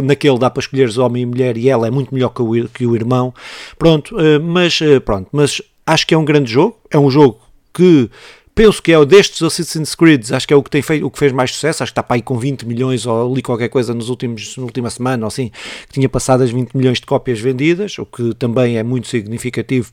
[0.04, 2.88] naquele dá para escolheres homem e mulher, e ela é muito melhor que o, que
[2.88, 3.32] o irmão.
[3.78, 7.40] Pronto, eh, mas eh, pronto, mas acho que é um grande jogo, é um jogo
[7.72, 8.10] que
[8.56, 11.12] penso que é o destes Assassin's Creed, acho que é o que, tem feito, o
[11.12, 13.70] que fez mais sucesso, acho que está para aí com 20 milhões ou ali qualquer
[13.70, 15.52] coisa nos últimos, na última semana ou assim,
[15.88, 19.92] que tinha passado as 20 milhões de cópias vendidas, o que também é muito significativo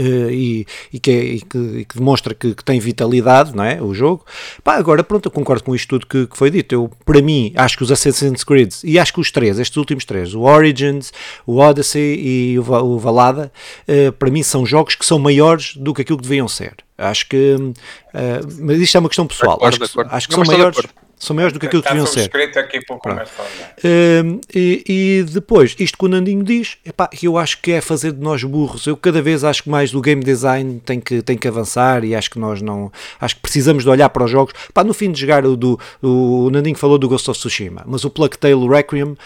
[0.00, 3.80] e, e, que, é, e, que, e, que, demonstra que, que, tem vitalidade, não é?
[3.80, 4.24] O jogo.
[4.62, 6.74] Pá, agora, pronto, eu concordo com isto tudo que, foi dito.
[6.74, 10.04] Eu, para mim, acho que os Assassin's Creed, e acho que os três, estes últimos
[10.04, 11.12] três, o Origins,
[11.46, 13.52] o Odyssey e o, o Valhalla,
[13.88, 16.76] uh, para mim são jogos que são maiores do que aquilo que deviam ser.
[16.96, 17.54] Acho que.
[17.54, 17.74] Uh,
[18.60, 19.56] mas isto é uma questão pessoal.
[19.56, 20.78] Acordo, acho que, acho que são maiores
[21.24, 22.20] são maiores do que aquilo que deviam ser.
[22.20, 22.30] Aqui
[23.78, 28.12] uh, e, e, depois, isto que o Nandinho diz, epá, eu acho que é fazer
[28.12, 28.86] de nós burros.
[28.86, 32.14] Eu cada vez acho que mais o game design tem que, tem que avançar e
[32.14, 32.92] acho que nós não.
[33.20, 34.52] Acho que precisamos de olhar para os jogos.
[34.72, 35.78] Pá, no fim de jogar o do.
[36.02, 39.16] O Nandinho falou do Ghost of Tsushima, mas o Plague Tale Requiem uh,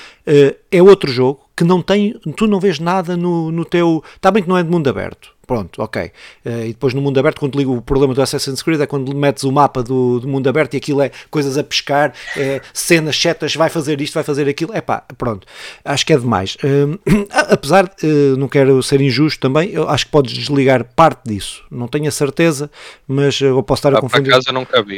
[0.70, 2.14] é outro jogo que não tem.
[2.36, 4.02] Tu não vês nada no, no teu.
[4.14, 6.12] Está bem que não é de mundo aberto Pronto, ok.
[6.44, 9.16] Uh, e depois no mundo aberto, quando ligo o problema do Assassin's Creed é quando
[9.16, 13.18] metes o mapa do, do mundo aberto e aquilo é coisas a pescar, é, cenas,
[13.18, 14.74] setas, vai fazer isto, vai fazer aquilo.
[14.74, 15.46] É pá, pronto.
[15.82, 16.56] Acho que é demais.
[16.56, 17.00] Uh,
[17.50, 21.64] apesar, uh, não quero ser injusto também, eu acho que podes desligar parte disso.
[21.70, 22.70] Não tenho a certeza,
[23.06, 24.34] mas eu posso estar a confundir.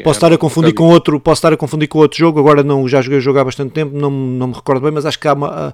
[0.02, 2.40] Posso estar a confundir com outro, posso estar a confundir com outro jogo.
[2.40, 5.06] Agora não, já joguei o jogo há bastante tempo, não, não me recordo bem, mas
[5.06, 5.72] acho que há uma,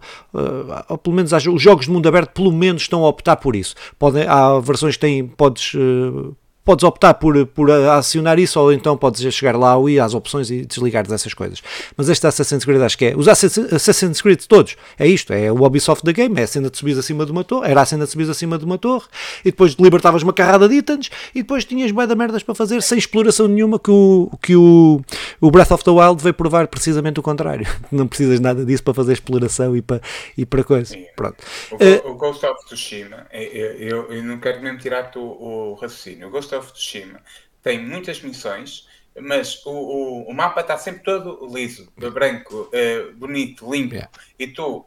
[0.88, 3.74] ou pelo menos os jogos de mundo aberto pelo menos estão a optar por isso.
[3.98, 6.36] Podem, há versões têm, podes uh,
[6.66, 10.66] podes optar por, por acionar isso ou então podes chegar lá ir às opções e
[10.66, 11.62] desligar dessas coisas.
[11.96, 13.16] Mas este Assassin's Creed acho que é.
[13.16, 16.76] Os Assassin's Creed todos é isto, é o Ubisoft da game, é a cena de
[16.76, 19.06] subir acima de uma torre, era a cena de subir acima de uma torre
[19.44, 22.82] e depois libertavas uma carrada de itens e depois tinhas bué da merdas para fazer
[22.82, 25.00] sem exploração nenhuma que o, que o,
[25.40, 27.66] o Breath of the Wild veio provar precisamente o contrário.
[27.92, 30.00] Não precisas nada disso para fazer exploração e para,
[30.36, 30.96] e para coisa.
[31.14, 31.36] Pronto.
[31.70, 35.74] O, uh, o Ghost of Tsushima, eu, eu, eu não quero mesmo tirar-te o, o
[35.74, 36.28] raciocínio.
[36.28, 37.22] O Ghost of Tsushima
[37.66, 38.86] tem muitas missões,
[39.18, 44.08] mas o, o, o mapa está sempre todo liso, branco, uh, bonito, limpo, yeah.
[44.38, 44.86] e tu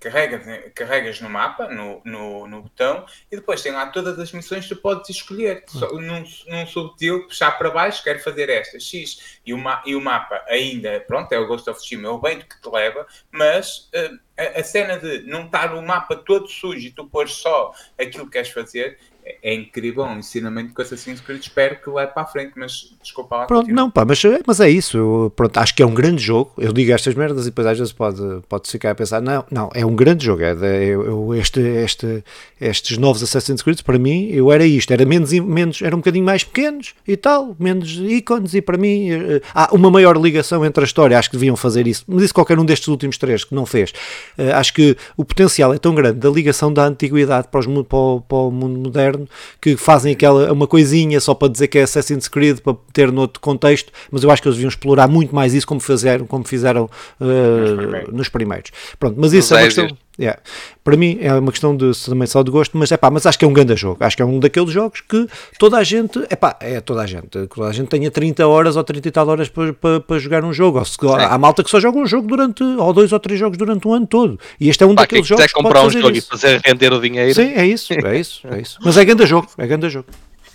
[0.00, 0.42] carregas,
[0.74, 4.74] carregas no mapa, no, no, no, botão, e depois tem lá todas as missões que
[4.74, 5.62] tu podes escolher.
[5.68, 9.38] Só, num, num subtil, puxar para baixo, quero fazer esta, X.
[9.46, 12.20] E o, ma, e o mapa ainda, pronto, é o Ghost of Tsushima, é o
[12.20, 16.48] vento que te leva, mas uh, a, a, cena de não estar o mapa todo
[16.48, 18.98] sujo e tu pôr só aquilo que queres fazer,
[19.42, 22.92] é incrível, um ensinamento que o Assassin's Creed espero que leve para a frente, mas
[23.02, 23.46] desculpa lá.
[23.46, 24.96] Pronto, não, pá, mas, mas é isso.
[24.96, 26.52] Eu, pronto, acho que é um grande jogo.
[26.56, 29.70] Eu digo estas merdas e depois às vezes pode, pode ficar a pensar: não, não,
[29.74, 30.42] é um grande jogo.
[30.42, 32.24] É de, eu, este, este,
[32.60, 34.92] estes novos Assassin's Creed, para mim, eu era isto.
[34.92, 38.54] Era menos, menos, era um bocadinho mais pequenos e tal, menos ícones.
[38.54, 41.18] E para mim, eh, há uma maior ligação entre a história.
[41.18, 42.04] Acho que deviam fazer isso.
[42.06, 43.90] Mas isso qualquer um destes últimos três que não fez.
[44.38, 47.98] Uh, acho que o potencial é tão grande da ligação da antiguidade para, os, para,
[47.98, 49.15] o, para o mundo moderno
[49.60, 53.40] que fazem aquela uma coisinha só para dizer que é Assassin's Creed para ter noutro
[53.40, 56.88] contexto, mas eu acho que eles deviam explorar muito mais isso como fizeram, como fizeram
[57.20, 58.14] uh, nos, primeiros.
[58.14, 58.70] nos, primeiros.
[58.98, 59.88] Pronto, mas isso é uma questão.
[60.18, 60.40] Yeah.
[60.82, 63.38] Para mim é uma questão de também só de gosto, mas é pá, mas acho
[63.38, 64.02] que é um grande jogo.
[64.02, 67.06] Acho que é um daqueles jogos que toda a gente, é pá, é toda a
[67.06, 70.18] gente, toda a gente tenha 30 horas ou 30 e tal horas para, para, para
[70.18, 70.78] jogar um jogo.
[70.78, 73.58] Ou se, há malta que só joga um jogo durante, ou dois ou três jogos
[73.58, 74.40] durante um ano todo.
[74.58, 76.26] E este é um pá, daqueles jogos que comprar um jogo isso.
[76.26, 77.34] e fazer render o dinheiro.
[77.34, 78.78] Sim, é isso, é isso, é isso.
[78.82, 80.08] Mas é grande jogo, é grande jogo.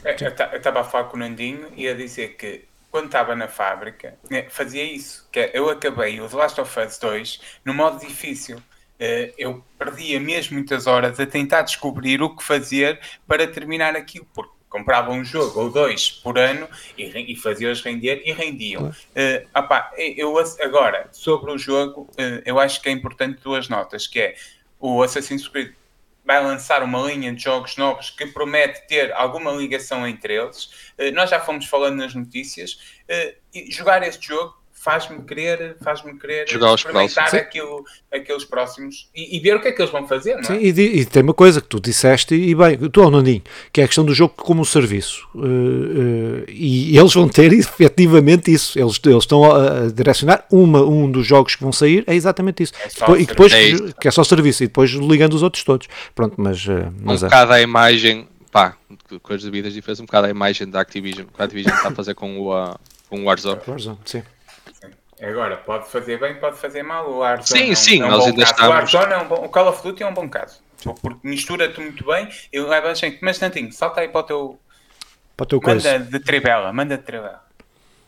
[0.04, 0.16] É,
[0.54, 4.16] eu estava a falar com o Nandinho e a dizer que quando estava na fábrica,
[4.30, 5.28] né, fazia isso.
[5.32, 8.62] Que é, eu acabei o The Last of Us 2 no modo difícil.
[9.02, 14.28] Uh, eu perdia mesmo muitas horas a tentar descobrir o que fazer para terminar aquilo,
[14.32, 18.90] porque comprava um jogo ou dois por ano e, e fazia-os render e rendiam.
[18.90, 20.34] Uh, opa, eu,
[20.64, 24.36] agora, sobre o jogo, uh, eu acho que é importante duas notas, que é
[24.80, 25.74] o Assassin's Creed
[26.24, 30.66] vai lançar uma linha de jogos novos que promete ter alguma ligação entre eles.
[30.98, 32.80] Uh, nós já fomos falando nas notícias.
[33.10, 39.40] Uh, jogar este jogo faz-me querer, faz-me querer Jogar experimentar aquilo, aqueles próximos e, e,
[39.40, 40.44] ver o que é que eles vão fazer, não é?
[40.44, 40.70] Sim, e,
[41.02, 44.04] e, tem uma coisa que tu disseste, e bem, tu, Nandinho, que é a questão
[44.04, 45.28] do jogo como serviço.
[45.36, 48.80] Uh, uh, e eles vão ter efetivamente isso.
[48.80, 52.74] Eles, eles estão a, direcionar uma, um dos jogos que vão sair, é exatamente isso.
[52.84, 55.88] É depois, e depois, é que é só serviço, e depois ligando os outros todos.
[56.16, 56.66] Pronto, mas.
[56.66, 57.30] Uh, mas um é.
[57.30, 58.76] bocado a imagem, pá,
[59.22, 61.92] com as devidas diferenças, um bocado a imagem da Activision, que a Activision está a
[61.92, 62.76] fazer com o, uh,
[63.08, 63.62] com o Warzone.
[63.68, 64.24] Warzone, sim.
[65.22, 67.10] Agora, pode fazer bem, pode fazer mal.
[67.10, 68.66] O Warzone sim, é um, sim, é um nós ainda estamos...
[68.66, 69.46] O Warzone é um bom...
[69.46, 70.60] O Call of Duty é um bom caso.
[71.02, 73.20] Porque mistura-te muito bem e leva a gente.
[73.22, 74.60] Mas, Nantinho, salta aí para o teu...
[75.38, 76.00] Para o teu manda coisa.
[76.00, 77.44] de trivela, manda de trivela.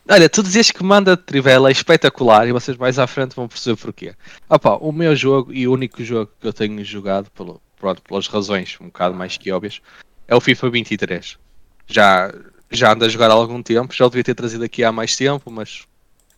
[0.08, 3.48] Olha, tu dizias que manda de trivela é espetacular e vocês mais à frente vão
[3.48, 4.14] perceber porquê.
[4.48, 8.26] Opa, o meu jogo e o único jogo que eu tenho jogado, pelo, pronto, pelas
[8.26, 9.80] razões um bocado mais que óbvias,
[10.28, 11.38] é o FIFA 23.
[11.86, 12.30] Já,
[12.70, 15.16] já ando a jogar há algum tempo, já o devia ter trazido aqui há mais
[15.16, 15.86] tempo, mas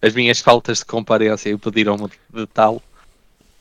[0.00, 2.82] as minhas faltas de comparência impediram-me de tal.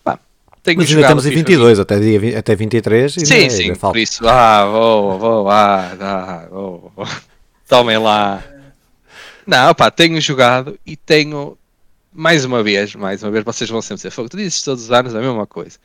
[0.03, 0.19] Pá,
[0.63, 3.13] tenho Mas ainda estamos em 22, até, dia, até 23.
[3.13, 4.27] Sim, é, sim, é por isso.
[4.27, 7.07] Ah, vou, vou, ah, ah vou, vou.
[7.67, 8.43] Tomem lá.
[9.45, 11.57] Não, pá, tenho jogado e tenho,
[12.11, 14.91] mais uma vez, mais uma vez, vocês vão sempre dizer, Fogo, tu dizes todos os
[14.91, 15.77] anos a mesma coisa.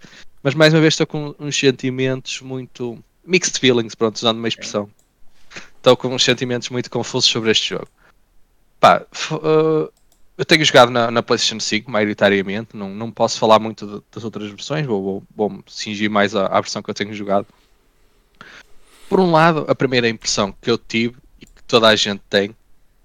[0.43, 2.99] Mas mais uma vez estou com uns sentimentos muito.
[3.25, 4.89] mixed feelings, pronto, usando uma expressão.
[5.77, 7.89] Estou com uns sentimentos muito confusos sobre este jogo.
[8.79, 9.93] Pá, uh,
[10.41, 12.75] eu tenho jogado na, na, PlayStation 5, maioritariamente.
[12.75, 16.35] Não, não posso falar muito de, das outras versões, vou, vou, vou me cingir mais
[16.35, 17.47] à, versão que eu tenho jogado.
[19.07, 22.57] Por um lado, a primeira impressão que eu tive e que toda a gente tem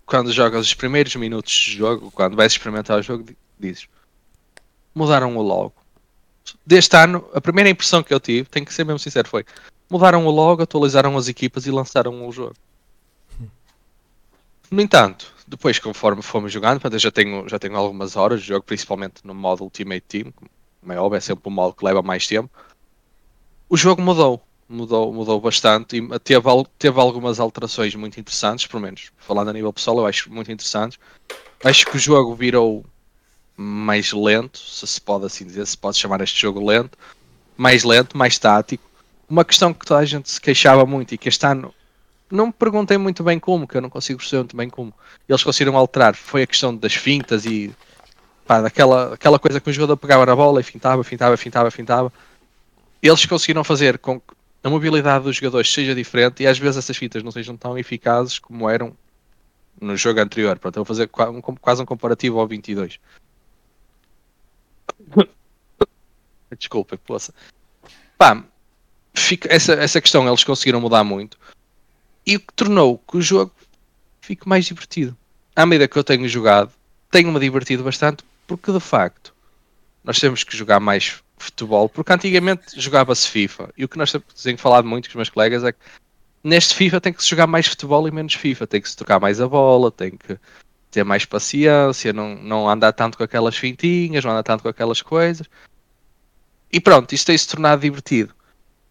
[0.06, 3.26] quando jogas os primeiros minutos de jogo, quando vais experimentar o jogo,
[3.60, 3.90] dizes:
[4.94, 5.74] mudaram o logo.
[6.66, 9.44] Deste ano, a primeira impressão que eu tive, tenho que ser mesmo sincero, foi:
[9.90, 12.56] mudaram o logo, atualizaram as equipas e lançaram o jogo.
[14.72, 18.66] No entanto, depois, conforme fomos jogando, eu já tenho, já tenho algumas horas de jogo,
[18.66, 20.34] principalmente no modo Ultimate Team,
[20.82, 22.50] como é óbvio, é sempre um modo que leva mais tempo.
[23.70, 26.44] O jogo mudou, mudou, mudou bastante e teve,
[26.78, 31.00] teve algumas alterações muito interessantes, pelo menos falando a nível pessoal, eu acho muito interessantes.
[31.64, 32.86] Acho que o jogo virou
[33.58, 36.98] mais lento, se se pode assim dizer, se pode chamar este jogo lento,
[37.56, 38.84] mais lento, mais tático.
[39.30, 41.74] Uma questão que toda a gente se queixava muito e que este ano
[42.30, 44.94] não me perguntei muito bem como, que eu não consigo perceber muito bem como.
[45.28, 47.74] Eles conseguiram alterar, foi a questão das fintas e
[48.46, 52.14] pá, daquela aquela coisa que o jogador pegava na bola e fintava, fintava, fintava, fintava.
[53.02, 56.98] Eles conseguiram fazer com que a mobilidade dos jogadores seja diferente e às vezes essas
[56.98, 58.96] fintas não sejam tão eficazes como eram
[59.80, 60.58] no jogo anterior.
[60.58, 63.00] Pronto, eu vou fazer quase um comparativo ao 22.
[66.58, 67.34] Desculpa, poça.
[68.18, 68.44] Pá,
[69.14, 71.38] fica, essa, essa questão eles conseguiram mudar muito
[72.26, 73.52] e o que tornou que o jogo
[74.22, 75.16] fique mais divertido.
[75.56, 76.72] À medida que eu tenho jogado,
[77.12, 79.34] tenho-me divertido bastante, porque de facto
[80.04, 84.62] nós temos que jogar mais futebol, porque antigamente jogava-se FIFA, e o que nós temos
[84.62, 85.80] falado muito com os meus colegas é que
[86.44, 89.20] neste FIFA tem que se jogar mais futebol e menos FIFA, tem que se tocar
[89.20, 90.38] mais a bola, tem que
[90.92, 95.02] ter mais paciência, não, não andar tanto com aquelas fintinhas, não andar tanto com aquelas
[95.02, 95.48] coisas.
[96.72, 98.34] E pronto, isto tem se tornado divertido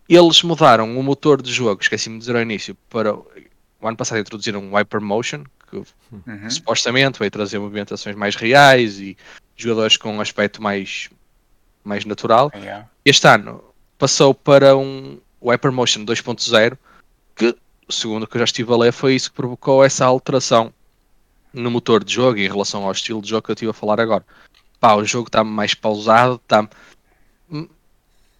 [0.08, 4.18] eles mudaram o motor de jogo, esqueci-me de dizer ao início, para o ano passado
[4.18, 6.50] introduziram um Hypermotion, que uhum.
[6.50, 9.16] supostamente vai trazer movimentações mais reais e
[9.56, 11.10] jogadores com um aspecto mais,
[11.82, 12.50] mais natural.
[12.54, 12.88] Yeah.
[13.04, 13.62] Este ano
[13.98, 16.78] passou para um Hypermotion 2.0,
[17.36, 17.56] que,
[17.88, 20.72] segundo o que eu já estive a ler, foi isso que provocou essa alteração
[21.52, 24.00] no motor de jogo em relação ao estilo de jogo que eu estive a falar
[24.00, 24.24] agora.
[24.80, 26.68] Pá, o jogo está mais pausado, está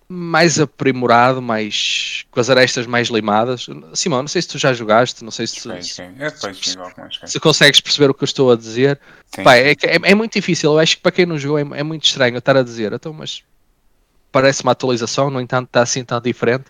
[0.09, 3.67] mais aprimorado, mais com as arestas mais limadas.
[3.95, 6.15] Simão, não sei se tu já jogaste, não sei se, sim, sim.
[6.63, 9.01] se, se consegues perceber o que eu estou a dizer.
[9.37, 9.77] É, é,
[10.11, 12.39] é, muito difícil, eu acho que para quem não jogou é, é muito estranho eu
[12.39, 13.43] estar a dizer, então, mas
[14.31, 16.65] parece uma atualização, no entanto está assim tão diferente.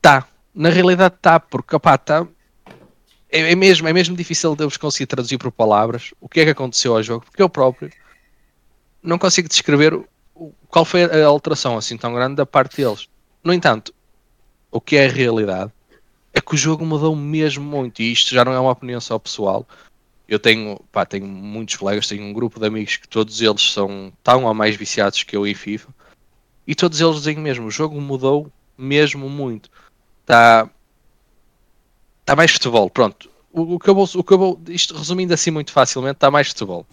[0.00, 2.26] Tá, na realidade está, porque opá, tá,
[3.30, 6.44] é, é, mesmo, é mesmo difícil de eu conseguir traduzir por palavras o que é
[6.44, 7.90] que aconteceu ao jogo, porque eu próprio
[9.02, 9.98] não consigo descrever
[10.74, 13.08] qual foi a alteração assim tão grande da parte deles.
[13.44, 13.94] No entanto,
[14.72, 15.72] o que é a realidade
[16.32, 19.16] é que o jogo mudou mesmo muito, e isto já não é uma opinião só
[19.16, 19.64] pessoal.
[20.26, 24.12] Eu tenho, pá, tenho muitos colegas, tenho um grupo de amigos que todos eles são
[24.20, 25.94] tão ou mais viciados que eu em FIFA,
[26.66, 29.70] e todos eles dizem mesmo: o jogo mudou mesmo muito.
[30.22, 30.68] Está
[32.24, 32.90] tá mais futebol.
[32.90, 36.16] Pronto, o, o, que eu vou, o que eu vou, isto resumindo assim muito facilmente,
[36.16, 36.84] está mais futebol.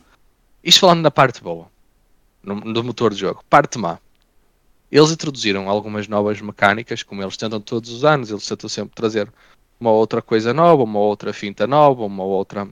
[0.63, 1.67] Isto falando da parte boa
[2.43, 3.43] no, do motor de jogo.
[3.49, 3.99] Parte má.
[4.91, 9.31] Eles introduziram algumas novas mecânicas, como eles tentam todos os anos, eles tentam sempre trazer
[9.79, 12.67] uma outra coisa nova, uma outra finta nova, uma outra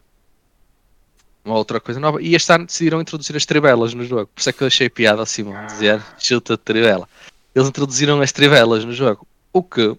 [1.44, 2.22] uma outra coisa nova.
[2.22, 4.28] E este ano decidiram introduzir as trivelas no jogo.
[4.28, 7.08] Por isso é que eu achei piada assim, dizer chuta de trivela.
[7.56, 9.26] Eles introduziram as trivelas no jogo.
[9.52, 9.98] O que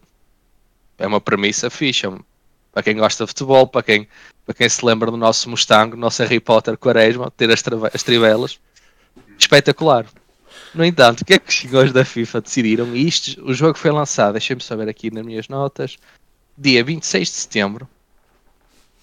[0.98, 2.12] é uma premissa fixa.
[2.72, 4.06] Para quem gosta de futebol, para quem,
[4.46, 8.02] para quem se lembra do nosso Mustang, do nosso Harry Potter Quaresma, ter as, as
[8.04, 8.60] trivelas.
[9.40, 10.06] Espetacular.
[10.74, 12.94] No entanto, o que é que os senhores da FIFA decidiram?
[12.94, 15.96] Isto, o jogo foi lançado, deixem-me saber aqui nas minhas notas,
[16.56, 17.88] dia 26 de setembro.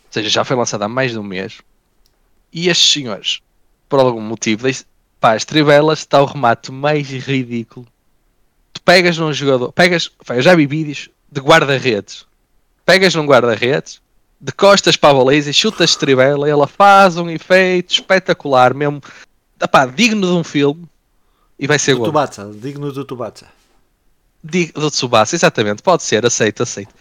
[0.06, 1.60] Ou seja, já foi lançado há mais de um mês.
[2.54, 3.42] E estes senhores,
[3.90, 4.68] por algum motivo,
[5.20, 7.86] pá, as trivelas está o remate mais ridículo.
[8.72, 12.26] Tu pegas num jogador, pegas, eu já vi vídeos de guarda-redes.
[12.86, 14.02] Pegas num guarda-redes,
[14.40, 19.02] de costas para a baliza chutas trivela, ela faz um efeito espetacular, mesmo,
[19.66, 20.88] pá, digno de um filme
[21.58, 22.08] e vai ser do gol.
[22.08, 23.47] Tubatsa, digno do Tubatsa.
[24.43, 25.82] Dig, do Tsubasa, exatamente.
[25.82, 26.93] Pode ser, aceito, aceito.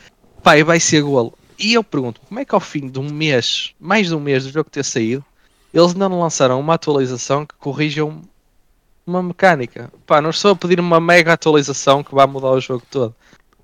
[0.42, 1.34] Pá, e vai ser golo.
[1.58, 4.44] E eu pergunto, como é que ao fim de um mês, mais de um mês
[4.44, 5.24] do jogo ter saído,
[5.72, 8.04] eles não lançaram uma atualização que corrija
[9.06, 9.92] uma mecânica?
[10.06, 13.14] Pá, não estou a pedir uma mega atualização que vá mudar o jogo todo.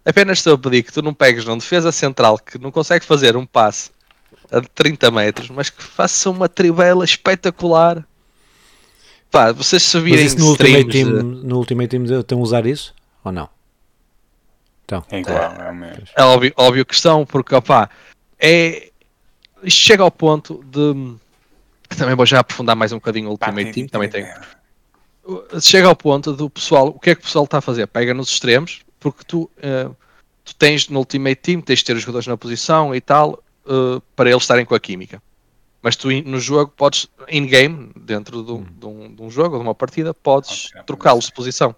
[0.05, 3.36] Apenas estou a pedir que tu não pegues num defesa central que não consegue fazer
[3.36, 3.90] um passe
[4.51, 8.07] a 30 metros, mas que faça uma trivela espetacular
[9.33, 12.95] Pá, vocês Mas isso no Ultimate, Team, no Ultimate Team estão a usar isso?
[13.24, 13.49] Ou não?
[14.85, 15.03] Então.
[15.11, 17.89] É igual, é, é óbvio, óbvio que estão, porque opá,
[18.39, 18.91] é,
[19.66, 21.16] chega ao ponto de.
[21.97, 24.26] Também vou já aprofundar mais um bocadinho o Ultimate Team, também tem.
[25.62, 27.87] Chega ao ponto do pessoal, o que é que o pessoal está a fazer?
[27.87, 29.97] Pega nos extremos, porque tu, uh,
[30.45, 33.99] tu tens no Ultimate Team, tens de ter os jogadores na posição e tal, uh,
[34.14, 35.22] para eles estarem com a química.
[35.83, 39.62] Mas tu no jogo podes, in-game, dentro de um, de, um, de um, jogo, de
[39.62, 41.74] uma partida, podes trocá-los de posição.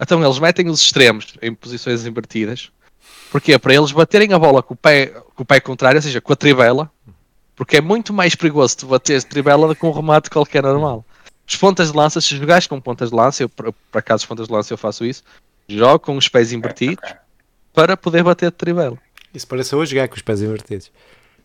[0.00, 2.72] Então eles metem os extremos em posições invertidas.
[3.30, 3.58] Porquê?
[3.58, 6.32] Para eles baterem a bola com o pé, com o pé contrário, ou seja, com
[6.32, 6.90] a trivela.
[7.54, 11.04] Porque é muito mais perigoso tu bater a trivela do que um remate qualquer normal.
[11.46, 14.52] Os pontas de lança, se jogares com pontas de lança, eu por, acaso pontas de
[14.52, 15.22] lança eu faço isso,
[15.68, 17.14] jogo com os pés invertidos
[17.72, 18.98] para poder bater de trivela.
[19.34, 20.90] Isso parece hoje jogar com os pés invertidos.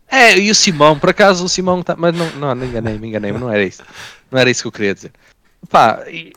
[0.09, 3.07] É, e o Simão, por acaso o Simão tá, mas não, não, me enganei, me
[3.09, 3.83] enganei, não era isso.
[4.31, 5.11] Não era isso que eu queria dizer.
[5.69, 6.33] Pá, e,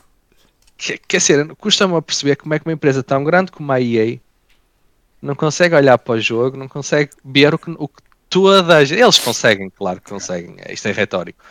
[0.77, 4.19] quer dizer, custa-me a perceber como é que uma empresa tão grande como a EA
[5.21, 8.83] não consegue olhar para o jogo, não consegue ver o que, o que toda a
[8.83, 8.99] gente.
[8.99, 11.43] Eles conseguem, claro que conseguem, isto é retórico.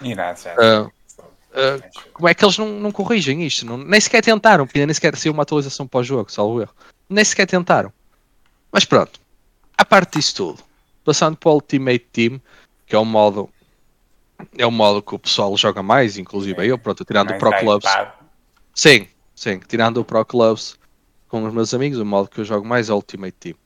[0.59, 3.65] Uh, uh, como é que eles não, não corrigem isto?
[3.65, 6.75] Não, nem sequer tentaram, porque nem sequer saiu uma atualização para o jogo, salvo erro.
[7.09, 7.93] Nem sequer tentaram.
[8.71, 9.19] Mas pronto,
[9.79, 10.70] a parte disso tudo
[11.11, 12.41] Passando para o Ultimate Team,
[12.87, 13.51] que é o modo
[14.57, 17.91] é o modo que o pessoal joga mais, inclusive eu, pronto, tirando o Pro Clubs.
[18.73, 20.79] Sim, sim, tirando o Pro Clubs
[21.27, 23.57] com os meus amigos, o modo que eu jogo mais é o Ultimate Team.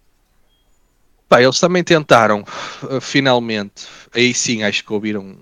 [1.28, 2.46] Pá, eles também tentaram,
[2.82, 5.36] uh, finalmente, aí sim acho que ouviram,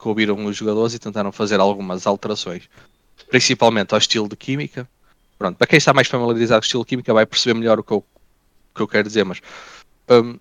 [0.00, 2.66] que ouviram os jogadores e tentaram fazer algumas alterações,
[3.28, 4.88] principalmente ao estilo de química.
[5.38, 7.84] Pronto, para quem está mais familiarizado com o estilo de química vai perceber melhor o
[7.84, 9.42] que eu, o que eu quero dizer, mas
[10.08, 10.38] um,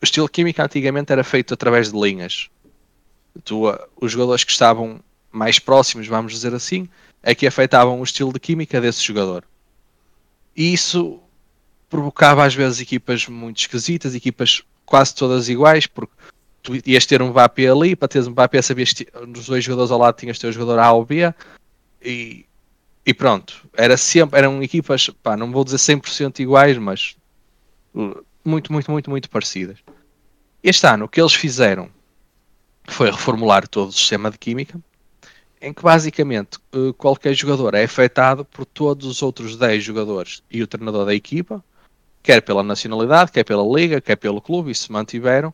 [0.00, 2.48] o estilo química antigamente era feito através de linhas.
[3.44, 3.62] Tu,
[4.00, 6.88] os jogadores que estavam mais próximos, vamos dizer assim,
[7.22, 9.44] é que afetavam o estilo de química desse jogador.
[10.56, 11.20] E isso
[11.88, 16.12] provocava às vezes equipas muito esquisitas, equipas quase todas iguais, porque
[16.62, 19.90] tu ias ter um VAP ali, para teres um VAP sabias que nos dois jogadores
[19.90, 21.32] ao lado tinhas teu jogador A ou B,
[22.02, 22.44] e,
[23.04, 27.16] e pronto, era sempre, eram equipas, pá, não vou dizer 100% iguais, mas
[28.44, 29.78] muito, muito, muito, muito parecidas.
[30.62, 31.90] Este ano o que eles fizeram
[32.88, 34.80] foi reformular todo o sistema de química,
[35.60, 40.62] em que basicamente eh, qualquer jogador é afetado por todos os outros 10 jogadores e
[40.62, 41.62] o treinador da equipa,
[42.22, 45.52] quer pela nacionalidade, quer pela liga, quer pelo clube, e se mantiveram.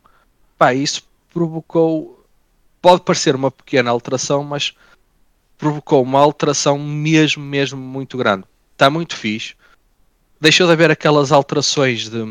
[0.57, 2.23] Pá, isso provocou,
[2.81, 4.73] pode parecer uma pequena alteração, mas
[5.57, 8.45] provocou uma alteração mesmo, mesmo muito grande.
[8.73, 9.55] Está muito fixe.
[10.39, 12.23] Deixou de haver aquelas alterações de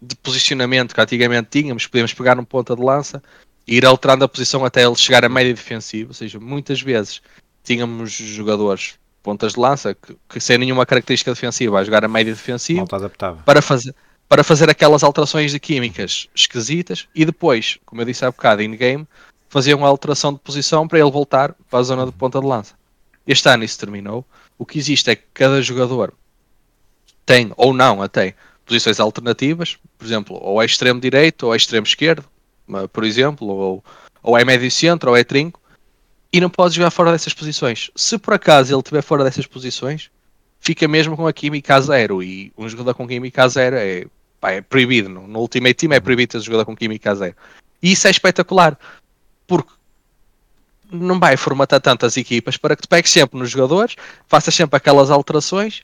[0.00, 3.22] de posicionamento que antigamente tínhamos, podíamos pegar um ponta de lança
[3.66, 7.20] e ir alterando a posição até ele chegar à média defensiva, ou seja, muitas vezes
[7.62, 12.32] tínhamos jogadores pontas de lança que, que sem nenhuma característica defensiva a jogar a média
[12.32, 12.86] defensiva
[13.44, 13.94] para fazer
[14.30, 19.04] para fazer aquelas alterações de químicas esquisitas e depois, como eu disse há bocado, in-game,
[19.48, 22.76] faziam uma alteração de posição para ele voltar para a zona de ponta de lança.
[23.26, 24.24] Este ano isso terminou.
[24.56, 26.14] O que existe é que cada jogador
[27.26, 28.36] tem, ou não até,
[28.70, 32.24] posições alternativas, por exemplo, ou é extremo direito ou é extremo esquerdo,
[32.92, 33.84] por exemplo, ou,
[34.22, 35.60] ou é médio centro ou é trinco,
[36.32, 37.90] e não pode jogar fora dessas posições.
[37.96, 40.08] Se por acaso ele estiver fora dessas posições,
[40.60, 42.22] fica mesmo com a química zero.
[42.22, 44.06] E um jogador com química zero é,
[44.40, 45.08] pá, é proibido.
[45.08, 47.34] No, no Ultimate Team é proibido ter jogador com química zero.
[47.82, 48.78] E isso é espetacular,
[49.48, 49.72] porque
[50.92, 53.96] não vai formatar tantas equipas para que tu pegues sempre nos jogadores,
[54.28, 55.82] faças sempre aquelas alterações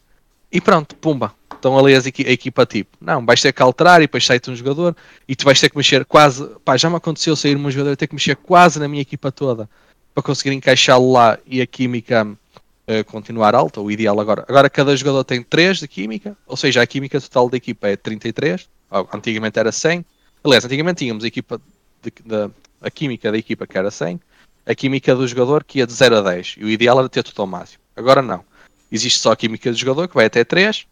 [0.52, 2.96] e pronto, pumba, estão ali as equi a equipa tipo.
[3.00, 4.96] Não, vais ter que alterar e depois sai-te um jogador
[5.28, 6.48] e tu vais ter que mexer quase.
[6.64, 9.32] Pá, já me aconteceu sair um jogador e ter que mexer quase na minha equipa
[9.32, 9.68] toda
[10.14, 13.80] para conseguir encaixá-lo lá e a química uh, continuar alta.
[13.80, 14.44] O ideal agora.
[14.48, 17.96] Agora cada jogador tem 3 de química, ou seja, a química total da equipa é
[17.96, 18.68] 33.
[19.12, 20.04] Antigamente era 100.
[20.44, 21.60] Aliás, antigamente tínhamos a equipa
[22.02, 22.50] de, de,
[22.80, 24.20] a química da equipa que era 100,
[24.64, 26.56] a química do jogador que ia de 0 a 10.
[26.58, 27.82] E o ideal era ter ao máximo.
[27.96, 28.44] Agora não.
[28.90, 30.86] Existe só a química do jogador que vai até 3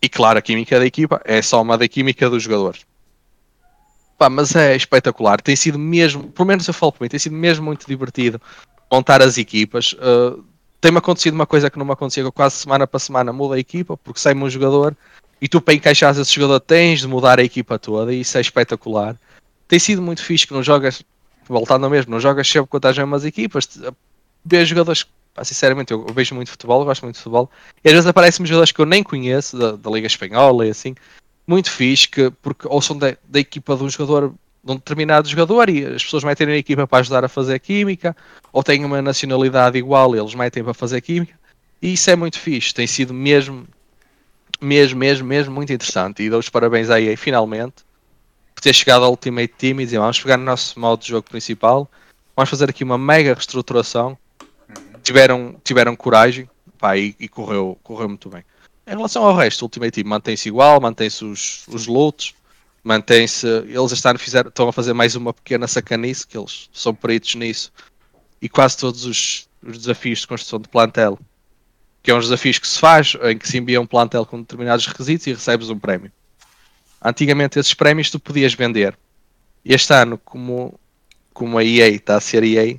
[0.00, 2.86] e claro, a química da equipa é só uma da química dos jogadores.
[4.16, 5.40] Pá, mas é espetacular.
[5.40, 8.40] Tem sido mesmo, pelo menos eu falo por mim, tem sido mesmo muito divertido
[8.90, 9.92] montar as equipas.
[9.94, 10.42] Uh,
[10.80, 13.32] Tem-me acontecido uma coisa que não me acontecia quase semana para semana.
[13.32, 14.96] Muda a equipa porque sai-me um jogador
[15.40, 18.40] e tu para encaixar esse jogador tens de mudar a equipa toda e isso é
[18.40, 19.16] espetacular.
[19.66, 21.02] Tem sido muito fixe que não jogas,
[21.46, 23.68] voltando ao mesmo, não jogas sempre contra as mesmas equipas.
[24.44, 25.06] Vês jogadores
[25.38, 27.48] Pá, sinceramente, eu, eu, vejo muito futebol, gosto muito de futebol,
[27.84, 30.96] e às vezes aparecem-me jogadores que eu nem conheço, da, da, Liga Espanhola e assim,
[31.46, 34.34] muito fixe, que, porque ou são da, da equipa de um jogador,
[34.64, 38.16] de um determinado jogador, e as pessoas metem na equipa para ajudar a fazer química,
[38.52, 41.38] ou têm uma nacionalidade igual e eles metem para fazer química,
[41.80, 43.64] e isso é muito fixe, tem sido mesmo,
[44.60, 47.84] mesmo, mesmo, mesmo muito interessante, e dou os parabéns aí finalmente,
[48.56, 51.30] por ter chegado ao Ultimate Team e dizer, vamos pegar no nosso modo de jogo
[51.30, 51.88] principal,
[52.34, 54.18] vamos fazer aqui uma mega reestruturação,
[55.08, 56.48] tiveram, tiveram coragem
[56.78, 58.44] pá, e, e, correu, correu muito bem.
[58.86, 61.86] Em relação ao resto, o Ultimate Team mantém-se igual, mantém-se os, os
[62.84, 63.46] mantém-se.
[63.46, 67.72] Eles estão a fazer mais uma pequena sacanice, que eles são peritos nisso,
[68.40, 71.18] e quase todos os, os desafios de construção de plantel,
[72.02, 74.86] que é um desafio que se faz, em que se envia um plantel com determinados
[74.86, 76.12] requisitos e recebes um prémio.
[77.02, 78.96] Antigamente esses prémios tu podias vender.
[79.64, 80.78] Este ano, como,
[81.32, 82.78] como a EA está a ser EA,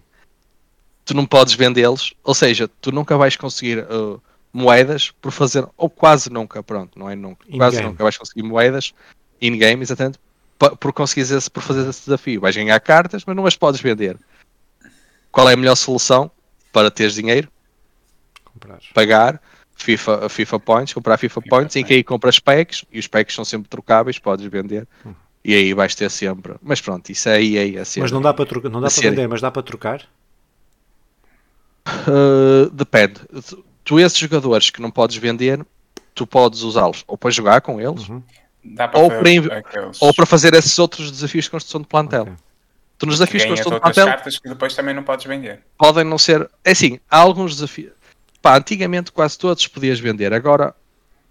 [1.10, 4.22] tu não podes vendê-los, ou seja, tu nunca vais conseguir uh,
[4.54, 8.94] moedas por fazer, ou quase nunca, pronto, não é nunca, quase nunca vais conseguir moedas
[9.42, 10.20] in-game, exatamente,
[10.80, 12.42] por conseguires esse, por fazer esse desafio.
[12.42, 14.20] Vais ganhar cartas, mas não as podes vender.
[15.32, 16.30] Qual é a melhor solução
[16.72, 17.50] para teres dinheiro?
[18.44, 18.80] Comprar.
[18.94, 19.42] Pagar
[19.78, 23.34] FIFA, FIFA Points, comprar FIFA, FIFA Points, em que aí compras packs e os packs
[23.34, 24.88] são sempre trocáveis, podes vender.
[25.04, 25.14] Hum.
[25.44, 26.54] E aí vais ter sempre.
[26.62, 28.00] Mas pronto, isso aí é, assim.
[28.02, 30.08] Mas não dá para, não dá para vender, mas dá para trocar?
[32.08, 33.22] Uh, depende.
[33.84, 35.66] Tu, esses jogadores que não podes vender,
[36.14, 38.22] tu podes usá-los ou para jogar com eles, uhum.
[38.94, 40.02] ou, para aqueles...
[40.02, 42.24] ou para fazer esses outros desafios de construção de plantel.
[42.24, 42.36] Okay.
[42.98, 44.06] Tu nos desafios de construção de plantel.
[44.06, 45.62] cartas que depois também não podes vender.
[45.78, 46.50] Podem não ser.
[46.66, 47.94] É assim, há alguns desafios.
[48.42, 50.76] Pá, antigamente quase todos podias vender, agora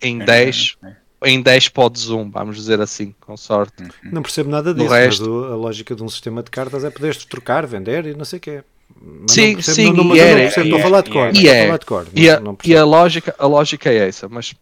[0.01, 0.77] em é, 10.
[0.83, 0.97] É.
[1.25, 3.83] Em 10 podes um, vamos dizer assim, com sorte.
[3.83, 3.91] Uhum.
[4.05, 5.29] Não percebo nada disso, resto...
[5.29, 8.39] mas a lógica de um sistema de cartas é poderes trocar, vender e não sei
[8.39, 8.63] o quê.
[9.01, 11.31] Mas sim, percebo, sim, não, e era, estou a falar de cor.
[11.35, 14.55] E, é, cor, e, a, e a, lógica, a lógica é essa, mas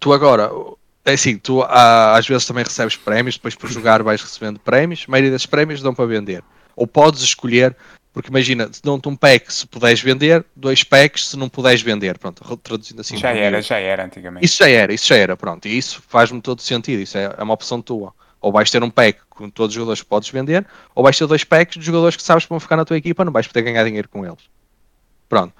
[0.00, 0.50] tu agora,
[1.04, 5.04] é assim, tu há, às vezes também recebes prémios, depois por jogar vais recebendo prémios,
[5.06, 6.42] a maioria desses prémios dão para vender.
[6.74, 7.76] Ou podes escolher,
[8.12, 12.56] porque imagina, dão-te um pack se puderes vender, dois packs se não puderes vender, pronto,
[12.56, 13.16] traduzindo assim.
[13.16, 14.44] Já era, já era antigamente.
[14.44, 17.42] Isso já era, isso já era, pronto, e isso faz-me todo sentido, isso é, é
[17.42, 18.14] uma opção tua.
[18.40, 21.26] Ou vais ter um pack com todos os jogadores que podes vender, ou vais ter
[21.26, 23.62] dois packs de jogadores que sabes que vão ficar na tua equipa, não vais poder
[23.62, 24.48] ganhar dinheiro com eles.
[25.28, 25.52] Pronto.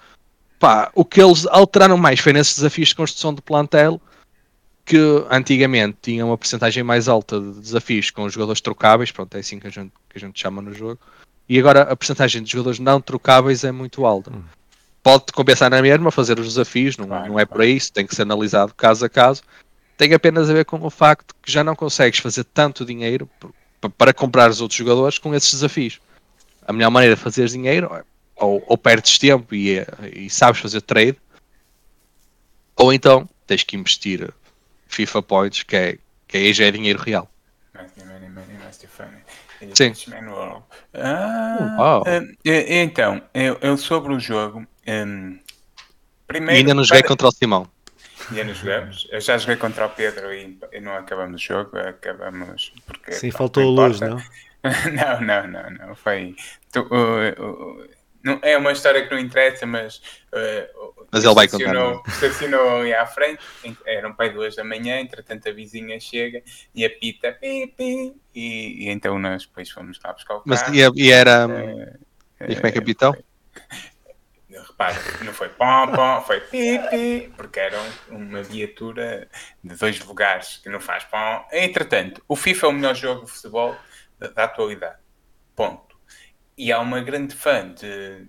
[0.58, 4.00] Pá, o que eles alteraram mais foi nesses desafios de construção de plantel,
[4.84, 4.98] que
[5.30, 9.66] antigamente tinha uma porcentagem mais alta de desafios com jogadores trocáveis, pronto, é assim que
[9.66, 11.00] a gente, que a gente chama no jogo,
[11.48, 14.30] e agora a porcentagem de jogadores não trocáveis é muito alta.
[14.30, 14.42] Hum.
[15.02, 18.22] Pode compensar na mesma fazer os desafios, não, não é para isso, tem que ser
[18.22, 19.42] analisado caso a caso,
[19.96, 23.28] tem apenas a ver com o facto que já não consegues fazer tanto dinheiro
[23.90, 26.00] para comprar os outros jogadores com esses desafios.
[26.66, 28.02] A melhor maneira de fazer dinheiro é
[28.36, 31.16] ou, ou perdes tempo e, e, sabes fazer trade,
[32.76, 34.32] ou então tens que investir
[34.88, 37.30] FIFA Points, que, é, que aí já é dinheiro real.
[39.72, 39.92] Sim.
[40.92, 44.66] Ah, uh, então, eu, eu, sobre o jogo.
[44.86, 45.38] Um,
[46.26, 47.08] primeiro, ainda não joguei para...
[47.08, 47.68] contra o Simão.
[48.32, 49.08] Já nos jogamos.
[49.10, 53.12] Eu já joguei contra o Pedro e, não acabamos o jogo, acabamos porque.
[53.12, 54.16] Sim, faltou luz, não?
[54.92, 55.94] não, não, não, não.
[55.94, 56.34] Foi.
[56.72, 57.88] Tu, uh, uh,
[58.22, 59.98] não, é uma história que não interessa, mas.
[60.32, 62.02] Uh, mas ele vai contar.
[62.08, 63.40] Estacionou ali à frente,
[63.86, 66.42] era um pai duas da manhã, entretanto a vizinha chega
[66.74, 70.44] e apita pi, pi, e, e então nós depois fomos lá buscar o carro.
[70.46, 71.46] Mas e, e era.
[71.46, 73.16] Uh, e como é que apitou?
[74.74, 79.28] Repara, não foi pom, pom, foi pipi, porque era uma viatura
[79.62, 81.44] de dois lugares que não faz pom.
[81.52, 83.76] Entretanto, o FIFA é o melhor jogo de futebol
[84.18, 84.98] da, da atualidade.
[85.54, 85.96] Ponto.
[86.56, 88.26] E há uma grande fã de,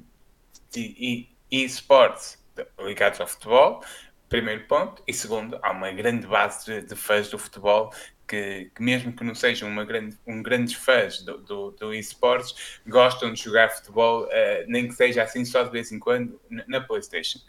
[0.72, 2.43] de e-sports
[2.80, 3.84] ligados ao futebol,
[4.30, 5.04] primeiro ponto.
[5.08, 7.91] E segundo, há uma grande base de, de fãs do futebol
[8.28, 12.80] que, que, mesmo que não sejam uma grande, um grandes fãs do, do, do esportes,
[12.88, 14.30] gostam de jogar futebol, uh,
[14.67, 17.39] nem que seja assim só de vez em quando, na, Playstation.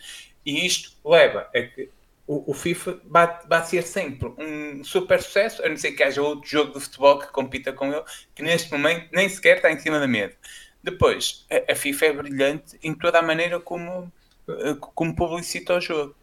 [0.44, 1.90] E isto leva a que
[2.26, 6.48] o, o FIFA vai ser sempre um super sucesso, a não ser que haja outro
[6.48, 8.04] jogo de futebol que compita com ele,
[8.34, 10.34] que neste momento nem sequer está em cima da mesa.
[10.82, 14.12] Depois, a, a FIFA é brilhante em toda a maneira como,
[14.48, 16.14] eh, como publicita o jogo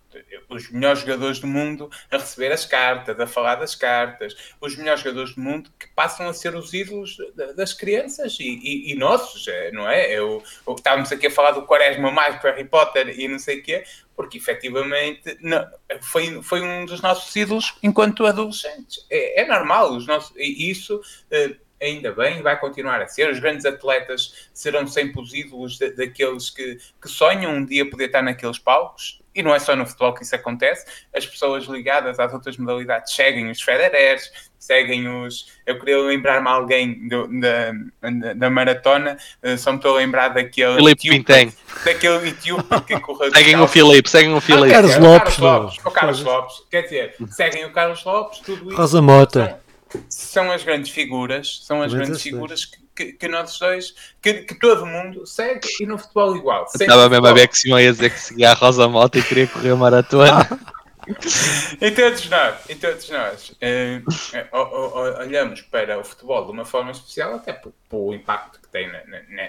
[0.49, 5.01] os melhores jogadores do mundo a receber as cartas, a falar das cartas, os melhores
[5.01, 7.18] jogadores do mundo que passam a ser os ídolos
[7.55, 10.11] das crianças e, e, e nossos, é, não é?
[10.11, 13.64] Eu, eu, estávamos aqui a falar do Quaresma Mágico, Harry Potter e não sei o
[13.64, 13.84] quê,
[14.16, 15.66] porque efetivamente não,
[16.01, 19.05] foi, foi um dos nossos ídolos enquanto adolescentes.
[19.09, 21.01] É, é normal, os nossos, e isso.
[21.32, 23.30] Uh, ainda bem, vai continuar a ser.
[23.30, 28.22] Os grandes atletas serão sempre os ídolos daqueles que, que sonham um dia poder estar
[28.22, 32.34] naqueles palcos e não é só no futebol que isso acontece, as pessoas ligadas às
[32.34, 35.47] outras modalidades seguem os Federers, seguem os.
[35.65, 40.75] Eu queria lembrar-me alguém do, da, da maratona, uh, só me estou a lembrar daquele.
[40.75, 41.53] Filipe Pintem.
[41.84, 43.34] Daquele etíope que correu.
[43.34, 44.69] seguem o Filipe, seguem o Filipe.
[44.69, 48.69] Ah, Carlos Lopes, Carlos Lopes, o Carlos Lopes, quer dizer, seguem o Carlos Lopes, tudo
[48.69, 48.77] isso.
[48.77, 49.63] Rosa Mota.
[50.09, 54.55] São as grandes figuras, são as grandes figuras que que, que nós dois, que, que,
[54.55, 56.67] todo mundo segue e no futebol igual.
[56.79, 59.47] Estava mesmo a ver que Simão ia dizer que seguia a Rosa Mota e queria
[59.47, 60.47] correr maratona.
[61.81, 67.35] e todos nós, e todos nós uh, olhamos para o futebol de uma forma especial,
[67.35, 67.53] até
[67.89, 68.89] pelo impacto que tem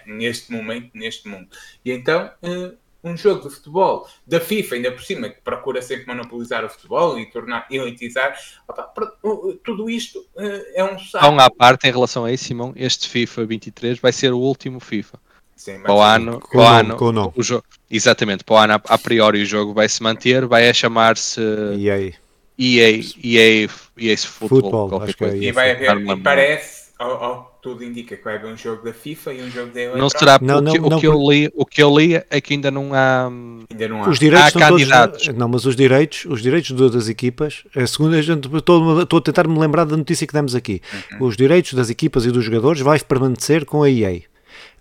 [0.06, 1.48] neste momento, neste mundo.
[1.84, 6.06] E então uh, um jogo de futebol da FIFA, ainda por cima, que procura sempre
[6.06, 8.34] monopolizar o futebol e tornar elitizar,
[8.66, 8.90] opa,
[9.62, 11.26] tudo isto uh, é um saco.
[11.26, 14.80] Então, à parte, em relação a isso, Simão, este FIFA 23 vai ser o último
[14.80, 15.18] FIFA.
[15.54, 18.74] Sim, para o ano, com o ano, com o, o jogo, exatamente, para o ano
[18.74, 21.40] a, priori o jogo vai se manter, vai chamar-se
[21.78, 22.12] EA.
[22.58, 25.38] EA, EA, EA Football, Football acho coisa.
[25.38, 28.56] Que é e vai haver, e parece, oh, oh, tudo indica que vai haver um
[28.58, 29.98] jogo da FIFA e um jogo da Euro.
[29.98, 32.14] Não será não, não, o, que, não, o, que eu li, o que eu li
[32.14, 33.30] é que ainda não há,
[33.70, 34.10] ainda não há.
[34.10, 35.24] os direitos há candidatos.
[35.24, 39.48] Todos, não, mas os direitos, os direitos das equipas, a segunda, estou, estou a tentar
[39.48, 40.82] me lembrar da notícia que demos aqui.
[41.12, 41.26] Uhum.
[41.26, 44.20] Os direitos das equipas e dos jogadores vai permanecer com a EA.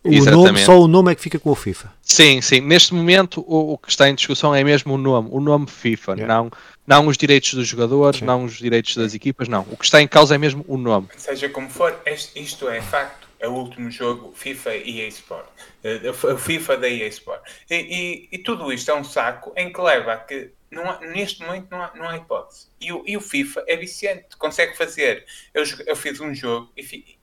[0.04, 1.94] O nome, só o nome é que fica com o FIFA.
[2.02, 2.60] Sim, sim.
[2.60, 6.14] Neste momento o, o que está em discussão é mesmo o nome, o nome FIFA,
[6.14, 6.34] yeah.
[6.34, 6.52] não,
[6.86, 8.26] não os direitos dos jogadores, sim.
[8.26, 9.62] não os direitos das equipas, não.
[9.72, 11.08] O que está em causa é mesmo o nome.
[11.16, 11.98] Seja como for,
[12.36, 13.24] isto é facto.
[13.40, 15.50] É o último jogo FIFA e EA Sport.
[15.84, 17.42] Eh, o FIFA da EA Sport.
[17.70, 21.02] E, e, e, tudo isto é um saco em que leva a que não há,
[21.02, 22.68] neste momento não há, não há hipótese.
[22.80, 25.26] E o, e o FIFA é viciante, consegue fazer.
[25.54, 27.18] Eu, eu fiz um jogo e,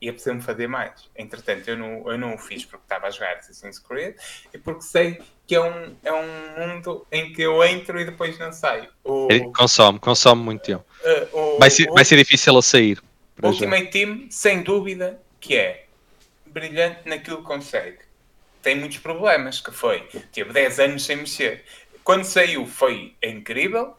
[0.00, 1.08] e apeteceu-me fazer mais.
[1.16, 4.16] Entretanto, eu não, eu não o fiz porque estava a jogar Assassin's Creed
[4.52, 8.38] e porque sei que é um, é um mundo em que eu entro e depois
[8.38, 8.88] não saio.
[9.04, 10.84] O, consome, consome muito tempo.
[11.32, 13.00] Uh, vai, ser, o, vai ser difícil a sair.
[13.42, 13.90] O Ultimate já.
[13.90, 15.86] Team, sem dúvida, que é
[16.46, 17.98] brilhante naquilo que consegue.
[18.62, 20.00] Tem muitos problemas, que foi,
[20.32, 21.64] teve 10 anos sem mexer.
[22.02, 23.96] Quando saiu foi incrível,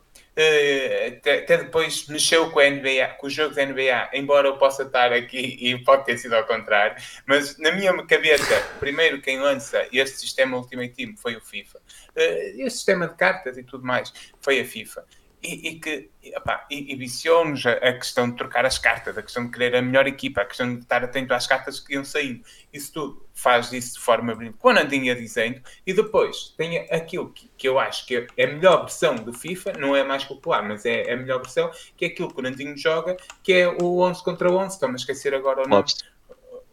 [1.08, 4.84] até, até, depois mexeu com, a NBA, com o jogo da NBA, embora eu possa
[4.84, 9.88] estar aqui e pode ter sido ao contrário, mas na minha cabeça, primeiro quem lança
[9.92, 11.80] este sistema Ultimate Team foi o FIFA.
[11.80, 15.06] Uh, este sistema de cartas e tudo mais foi a FIFA
[15.42, 19.22] e, e que epá, e, e viciou-nos a, a, questão de trocar as cartas, a
[19.22, 22.04] questão de querer a melhor equipa, a questão de estar atento às cartas que iam
[22.04, 22.44] saindo.
[22.74, 27.30] Isso tudo faz isso de forma brilhante, com a Nandinha dizendo, e depois tem aquilo
[27.30, 30.64] que, que eu acho que é a melhor versão do FIFA, não é mais popular,
[30.64, 34.00] mas é, a melhor versão, que é aquilo que o Nandinho joga, que é o
[34.00, 35.86] 11 contra 11, estou-me a esquecer agora o nome.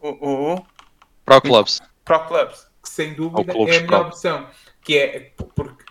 [0.01, 0.65] O, o, o,
[1.23, 1.81] Pro Clubs.
[2.03, 4.49] Pro Clubs, que sem dúvida é a melhor versão,
[4.81, 5.84] que é porque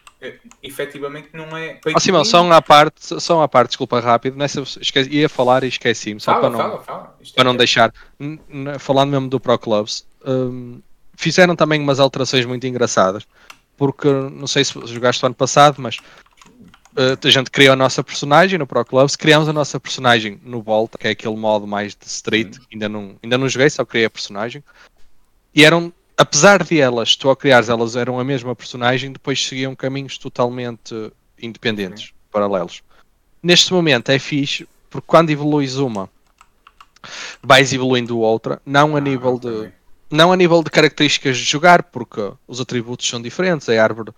[0.62, 1.81] efetivamente não é.
[1.95, 5.68] Oh, Simão, só uma parte, só uma parte, desculpa rápido, nessa esqueci, ia falar e
[5.68, 7.16] esqueci-me, só fala, para não, fala, fala.
[7.35, 7.93] para é não deixar.
[8.79, 10.81] Falando mesmo do Pro Clubs, um,
[11.16, 13.27] fizeram também umas alterações muito engraçadas,
[13.77, 15.97] porque não sei se jogaste o ano passado, mas
[16.97, 20.62] uh, a gente criou a nossa personagem no Pro Clubs, criamos a nossa personagem no
[20.62, 24.07] Volta, que é aquele modo mais de street, ainda não, ainda não joguei, só criei
[24.07, 24.62] a personagem.
[25.55, 29.75] E eram apesar de elas, tu ao criares elas eram a mesma personagem, depois seguiam
[29.75, 32.83] caminhos totalmente independentes, paralelos.
[33.43, 36.09] Neste momento é fixe, porque quando evoluís uma,
[37.43, 39.73] vais evoluindo outra, não a ah, nível de.
[40.11, 44.12] não a nível de características de jogar, porque os atributos são diferentes, a árvore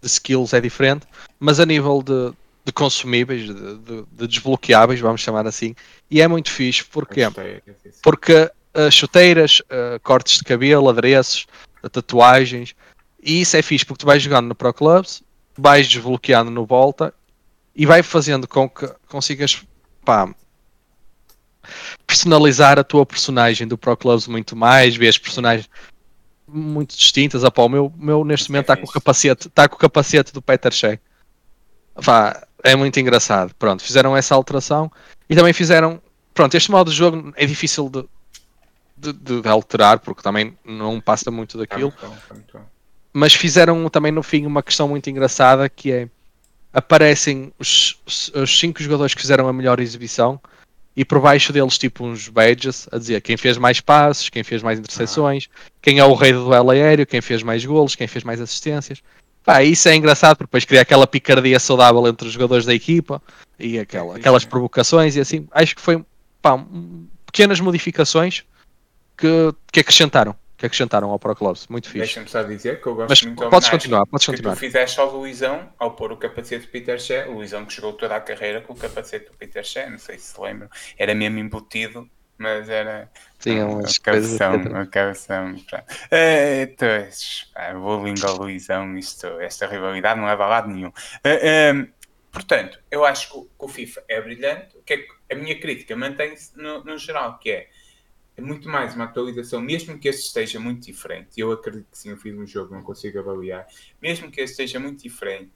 [0.00, 1.06] de skills é diferente,
[1.38, 2.32] mas a nível de,
[2.64, 5.76] de consumíveis, de, de, de, desbloqueáveis, vamos chamar assim,
[6.10, 7.20] e é muito fixe, porque,
[8.02, 11.46] porque uh, chuteiras, uh, cortes de cabelo, adereços,
[11.90, 12.74] tatuagens,
[13.22, 15.22] e isso é fixe porque tu vais jogando no Pro Clubs,
[15.56, 17.14] vais desbloqueando no Volta
[17.74, 19.62] e vai fazendo com que consigas
[20.04, 20.32] pá,
[22.06, 25.68] personalizar a tua personagem do Pro Clubs muito mais, vês personagens
[26.46, 27.44] muito distintas.
[27.44, 30.42] Apá, o meu, meu neste momento está com o capacete, está com o capacete do
[30.42, 31.00] Peter Shea.
[32.04, 33.54] Pá, é muito engraçado.
[33.54, 34.90] Pronto, fizeram essa alteração
[35.28, 36.00] e também fizeram.
[36.34, 38.04] Pronto, este modo de jogo é difícil de,
[39.10, 41.92] de, de alterar porque também não passa muito daquilo.
[43.12, 46.08] Mas fizeram também no fim uma questão muito engraçada que é
[46.72, 50.40] aparecem os, os cinco jogadores que fizeram a melhor exibição
[50.96, 54.62] e por baixo deles tipo uns badges a dizer quem fez mais passos, quem fez
[54.62, 55.70] mais interseções, ah.
[55.80, 59.02] quem é o rei do duelo aéreo, quem fez mais golos, quem fez mais assistências.
[59.44, 63.20] Pá, isso é engraçado porque depois cria aquela picardia saudável entre os jogadores da equipa
[63.58, 65.48] e aquela, aquelas provocações e assim.
[65.50, 66.04] Acho que foi
[66.40, 66.64] pá,
[67.26, 68.44] pequenas modificações
[69.22, 71.66] que, que acrescentaram que acrescentaram ao Pro Clubs.
[71.66, 71.98] Muito fixe.
[71.98, 74.52] Deixa-me só dizer que eu gosto Mas muito podes continuar, podes continuar.
[74.52, 77.74] Que tu fizeste ao Luizão ao pôr o capacete do Peter Shea, o Luizão que
[77.74, 80.68] jogou toda a carreira com o capacete do Peter Shea, não sei se se lembram,
[80.96, 82.08] era mesmo embutido,
[82.38, 83.10] mas era
[83.40, 85.48] Tinha umas cabeção, uma cabeção.
[85.50, 85.80] Então,
[87.56, 90.90] ah, bullying ao Luizão, isto, esta rivalidade não leva a lado nenhum.
[90.90, 91.88] Uh,
[92.30, 94.76] portanto, eu acho que o, que o FIFA é brilhante.
[94.76, 97.68] O que, é que a minha crítica mantém-se no, no geral, que é
[98.36, 101.28] é muito mais uma atualização, mesmo que este esteja muito diferente.
[101.36, 103.66] Eu acredito que sim, eu fiz um jogo, não consigo avaliar.
[104.00, 105.50] Mesmo que este esteja muito diferente,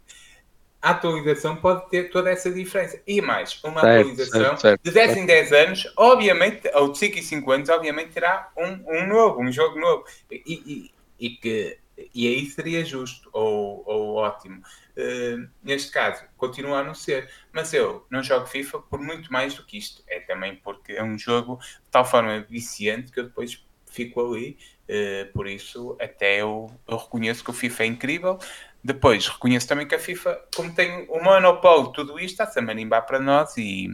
[0.80, 3.00] a atualização pode ter toda essa diferença.
[3.06, 6.98] E mais, uma certo, atualização certo, certo, de 10 em 10 anos, obviamente, ou de
[6.98, 10.04] 5 em 5 anos, obviamente terá um, um novo, um jogo novo.
[10.30, 11.78] E, e, e, que,
[12.14, 14.62] e aí seria justo ou, ou ótimo.
[14.96, 17.30] Uh, neste caso, continua a não ser.
[17.52, 20.02] Mas eu não jogo FIFA por muito mais do que isto.
[20.08, 24.58] É também porque é um jogo de tal forma viciante que eu depois fico ali.
[24.88, 28.38] Uh, por isso, até eu, eu, reconheço que o FIFA é incrível.
[28.84, 33.04] Depois, reconheço também que a FIFA, como tem o monopólio, tudo isto está-se a marimbar
[33.04, 33.90] para nós e,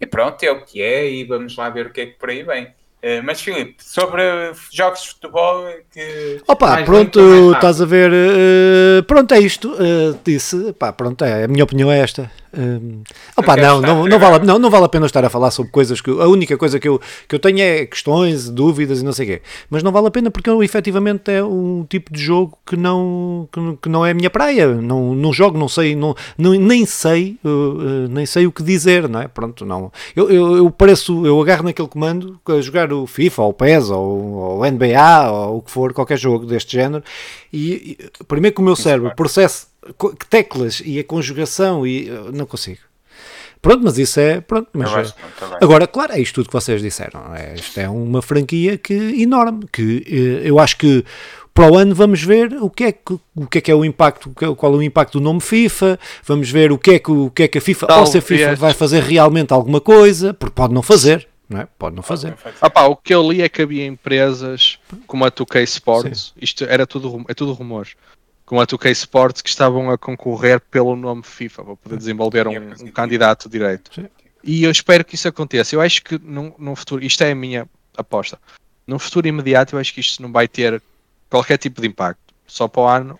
[0.00, 1.10] e pronto, é o que é.
[1.10, 2.74] E vamos lá ver o que é que por aí vem.
[3.04, 4.22] Uh, mas Filipe, sobre
[4.70, 6.40] jogos de futebol que.
[6.46, 8.12] Opa, pronto, estás a ver.
[8.12, 9.72] Uh, pronto, é isto.
[9.72, 12.30] Uh, disse, pá, pronto, é, a minha opinião é esta.
[12.54, 13.02] Um,
[13.34, 16.02] opa, não, não, não, vale, não, não vale a pena estar a falar sobre coisas
[16.02, 19.24] que a única coisa que eu, que eu tenho é questões, dúvidas e não sei
[19.24, 19.42] o quê.
[19.70, 23.48] Mas não vale a pena porque eu, efetivamente é um tipo de jogo que não,
[23.50, 24.68] que, que não é a minha praia.
[24.68, 29.08] Não, não jogo, não sei, não, não, nem sei, uh, nem sei o que dizer,
[29.08, 29.28] não é?
[29.28, 29.90] Pronto, não.
[30.14, 33.90] Eu, eu, eu pareço, eu agarro naquele comando a jogar o FIFA ou o PES
[33.90, 37.02] ou o NBA ou o que for, qualquer jogo deste género,
[37.52, 39.66] e, e primeiro que o meu cérebro processe
[40.28, 42.80] teclas e a conjugação e não consigo.
[43.62, 44.40] Pronto, mas isso é.
[44.40, 45.14] Pronto, mas,
[45.60, 47.32] agora, claro, é isto tudo que vocês disseram.
[47.32, 49.66] É, isto é uma franquia que, enorme.
[49.72, 51.04] Que eh, eu acho que
[51.54, 53.84] para o ano vamos ver o que é que, o que, é, que é o
[53.84, 57.30] impacto, qual é o impacto do nome FIFA, vamos ver o que é que, o
[57.30, 60.54] que, é que a FIFA, ou se a FIFA vai fazer realmente alguma coisa, porque
[60.54, 61.28] pode não fazer.
[61.52, 61.68] Não é?
[61.78, 62.36] Pode não fazer.
[62.60, 66.40] Ah, pá, o que eu li é que havia empresas como a 2K Sports, Sim.
[66.40, 67.94] isto era tudo, é tudo rumores,
[68.46, 72.72] com a 2K Sports que estavam a concorrer pelo nome FIFA para poder desenvolver um,
[72.82, 73.90] um candidato direito.
[73.94, 74.08] Sim.
[74.42, 75.74] E eu espero que isso aconteça.
[75.76, 78.38] Eu acho que num, num futuro, isto é a minha aposta,
[78.86, 80.82] num futuro imediato eu acho que isto não vai ter
[81.30, 82.34] qualquer tipo de impacto.
[82.46, 83.18] Só para o ano,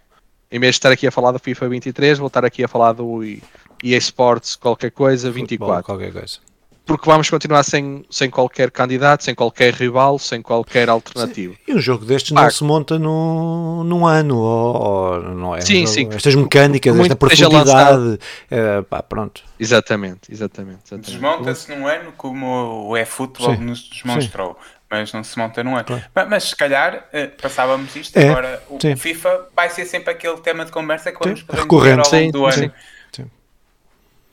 [0.50, 2.92] em vez de estar aqui a falar do FIFA 23, vou estar aqui a falar
[2.92, 5.66] do EA Sports qualquer coisa 24.
[5.66, 6.51] Futebol, qualquer coisa
[6.92, 11.54] porque vamos continuar sem, sem qualquer candidato, sem qualquer rival, sem qualquer alternativa.
[11.54, 11.58] Sim.
[11.66, 15.62] E um jogo destes não se monta no, num ano, ou, ou não é?
[15.62, 16.06] Sim, sim.
[16.12, 18.18] Estas mecânicas, Muito esta profundidade,
[18.50, 19.42] é, pá, pronto.
[19.58, 20.80] Exatamente, exatamente.
[20.84, 21.10] exatamente.
[21.10, 24.58] Desmonta-se num ano como o eFootball nos demonstrou.
[24.60, 24.70] Sim.
[24.90, 25.86] Mas não se monta num ano.
[25.86, 26.04] Claro.
[26.14, 28.14] Mas, mas, se calhar eh, passávamos isto.
[28.18, 32.14] É, agora o, o, FIFA vai ser sempre aquele tema de conversa que vamos recorrente
[32.14, 32.72] ao longo do ano.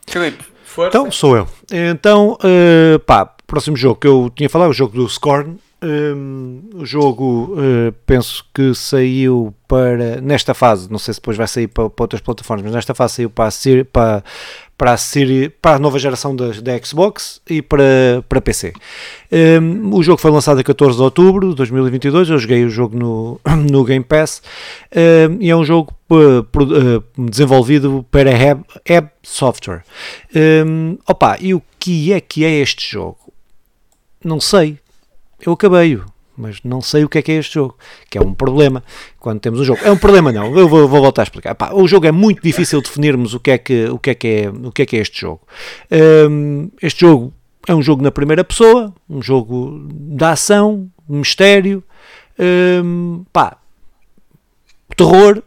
[0.05, 0.95] Filipe, Força.
[0.95, 1.47] Então, sou eu.
[1.71, 5.57] Então, uh, pá, próximo jogo que eu tinha falado, o jogo do Scorn.
[5.81, 11.47] Um, o jogo uh, penso que saiu para nesta fase, não sei se depois vai
[11.47, 14.23] sair para, para outras plataformas, mas nesta fase saiu para a, para,
[14.79, 18.71] para a, Siri, para a nova geração da, da Xbox e para, para PC.
[19.29, 22.29] Um, o jogo foi lançado a 14 de outubro de 2022.
[22.29, 24.41] Eu joguei o jogo no, no Game Pass
[24.95, 29.83] um, e é um jogo uh, desenvolvido para Heb, Heb Software.
[30.33, 33.33] Um, opa, e o que é que é este jogo?
[34.23, 34.79] Não sei.
[35.45, 36.05] Eu acabei-o
[36.39, 37.77] mas não sei o que é que é este jogo,
[38.09, 38.81] que é um problema
[39.19, 39.81] quando temos um jogo.
[39.83, 41.55] É um problema não, eu vou, vou voltar a explicar.
[41.73, 44.49] O jogo é muito difícil definirmos o que é que, o que, é, que, é,
[44.49, 45.41] o que, é, que é este jogo.
[46.29, 47.33] Um, este jogo
[47.67, 51.83] é um jogo na primeira pessoa, um jogo de ação, mistério,
[52.39, 53.57] um, pá,
[54.95, 55.43] terror,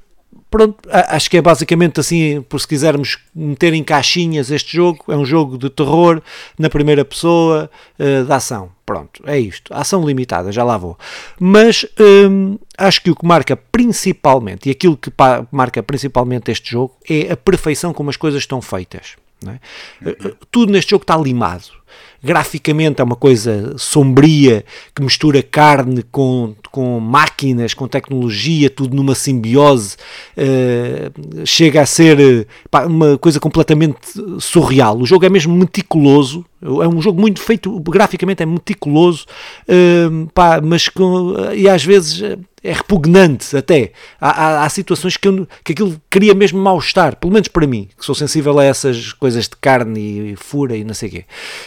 [0.52, 5.16] Pronto, acho que é basicamente assim, por se quisermos meter em caixinhas este jogo, é
[5.16, 6.20] um jogo de terror
[6.58, 8.70] na primeira pessoa, uh, de ação.
[8.92, 9.72] Pronto, é isto.
[9.72, 10.98] Ação limitada, já lá vou.
[11.40, 11.86] Mas
[12.28, 15.10] hum, acho que o que marca principalmente, e aquilo que
[15.50, 19.16] marca principalmente este jogo, é a perfeição como as coisas estão feitas.
[19.44, 19.58] É?
[20.06, 20.34] Uhum.
[20.50, 21.82] Tudo neste jogo está limado
[22.22, 24.64] graficamente é uma coisa sombria
[24.94, 29.96] que mistura carne com, com máquinas, com tecnologia, tudo numa simbiose,
[30.36, 33.98] uh, chega a ser pá, uma coisa completamente
[34.38, 34.98] surreal.
[34.98, 39.26] O jogo é mesmo meticuloso, é um jogo muito feito, graficamente é meticuloso,
[39.68, 42.22] uh, pá, mas com, e às vezes
[42.62, 43.92] é repugnante até.
[44.20, 47.88] Há, há, há situações que, eu, que aquilo cria mesmo mal-estar, pelo menos para mim,
[47.98, 51.24] que sou sensível a essas coisas de carne e fura e não sei o quê.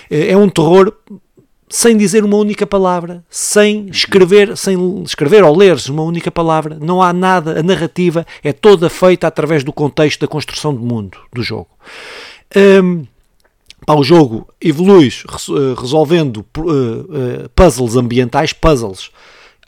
[0.09, 0.93] Eh, é um terror
[1.69, 7.01] sem dizer uma única palavra, sem escrever, sem escrever ou ler uma única palavra, não
[7.01, 11.43] há nada, a narrativa é toda feita através do contexto da construção do mundo, do
[11.43, 11.67] jogo.
[12.55, 13.05] Um,
[13.86, 19.11] pá, o jogo evolui eh, resolvendo uh, uh, puzzles ambientais, puzzles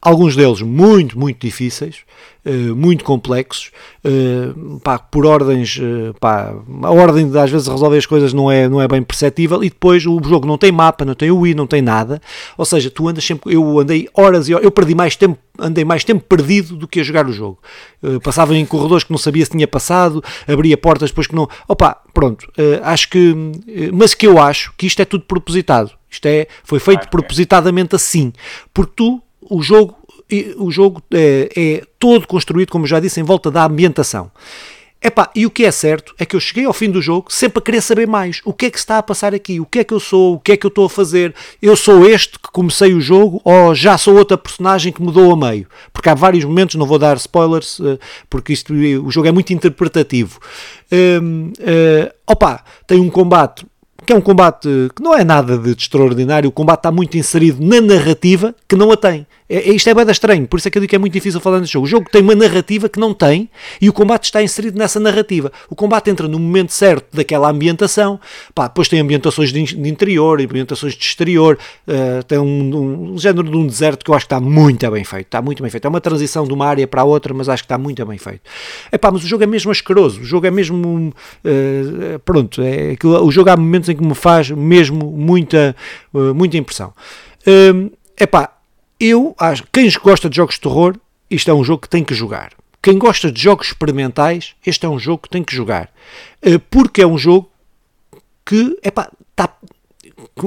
[0.07, 1.97] alguns deles muito, muito difíceis,
[2.45, 3.71] uh, muito complexos,
[4.05, 6.53] uh, pá, por ordens, uh, pá,
[6.83, 9.69] a ordem de às vezes resolver as coisas não é, não é bem perceptível e
[9.69, 12.21] depois o jogo não tem mapa, não tem UI, não tem nada,
[12.57, 15.83] ou seja, tu andas sempre, eu andei horas e horas, eu perdi mais tempo, andei
[15.83, 17.59] mais tempo perdido do que a jogar o jogo,
[18.23, 21.97] passava em corredores que não sabia se tinha passado, abria portas depois que não, opa,
[22.13, 22.49] pronto,
[22.83, 23.35] acho que,
[23.91, 28.31] mas que eu acho que isto é tudo propositado, isto é, foi feito propositadamente assim,
[28.73, 29.95] porque tu o jogo,
[30.57, 34.31] o jogo é, é todo construído, como já disse, em volta da ambientação.
[34.99, 37.59] Epá, e o que é certo é que eu cheguei ao fim do jogo sempre
[37.59, 38.41] a querer saber mais.
[38.43, 39.59] O que é que está a passar aqui?
[39.59, 40.35] O que é que eu sou?
[40.35, 41.35] O que é que eu estou a fazer?
[41.61, 45.37] Eu sou este que comecei o jogo ou já sou outra personagem que mudou a
[45.37, 45.67] meio?
[45.93, 49.53] Porque há vários momentos, não vou dar spoilers, eh, porque isto, o jogo é muito
[49.53, 50.39] interpretativo.
[50.91, 53.65] Um, uh, eh, opa, tem um combate
[54.05, 57.61] que é um combate que não é nada de extraordinário, o combate está muito inserido
[57.61, 59.27] na narrativa que não a tem.
[59.49, 61.13] É, é, isto é bem estranho, por isso é que eu digo que é muito
[61.13, 61.85] difícil falar neste jogo.
[61.85, 63.49] O jogo tem uma narrativa que não tem
[63.81, 65.51] e o combate está inserido nessa narrativa.
[65.69, 68.19] O combate entra no momento certo daquela ambientação,
[68.53, 73.55] pá, depois tem ambientações de, interior, ambientações de exterior, uh, tem um, um, género de
[73.55, 75.27] um deserto que eu acho que está muito bem feito.
[75.27, 75.85] Está muito bem feito.
[75.85, 78.17] É uma transição de uma área para a outra, mas acho que está muito bem
[78.17, 78.41] feito.
[78.91, 80.21] É pá, mas o jogo é mesmo asqueroso.
[80.21, 81.13] O jogo é mesmo.
[81.43, 85.75] Uh, pronto, é, o jogo há momentos em que me faz mesmo muita,
[86.13, 86.93] uh, muita impressão.
[88.19, 88.56] É pá,
[88.99, 90.97] eu acho quem gosta de jogos de terror,
[91.29, 92.53] isto é um jogo que tem que jogar.
[92.81, 95.91] Quem gosta de jogos experimentais, este é um jogo que tem que jogar.
[96.41, 97.51] Eh, porque é um jogo
[98.45, 99.53] que, epá, está.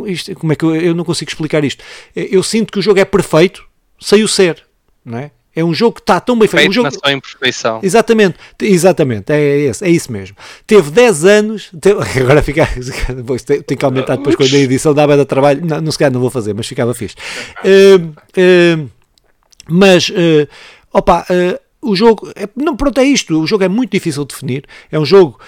[0.07, 1.85] Isto, como é que eu, eu não consigo explicar isto?
[2.17, 3.69] Eh, eu sinto que o jogo é perfeito
[4.01, 4.65] sem o ser,
[5.05, 5.31] não é?
[5.55, 6.61] É um jogo que está tão bem feito.
[6.61, 6.85] feito um jogo...
[6.85, 7.81] na sua imperfeição.
[7.83, 10.37] Exatamente, exatamente, é, esse, é isso mesmo.
[10.65, 12.01] Teve 10 anos, teve...
[12.21, 12.69] agora fica.
[13.67, 15.65] Tem que aumentar depois quando a edição dá da trabalho.
[15.65, 17.17] Não, não se calhar não vou fazer, mas ficava fixe.
[17.65, 18.91] Uh, uh,
[19.69, 20.49] mas, uh,
[20.93, 21.27] opa,
[21.83, 23.41] o jogo, é, não, pronto, é isto.
[23.41, 24.65] O jogo é muito difícil de definir.
[24.91, 25.39] É um jogo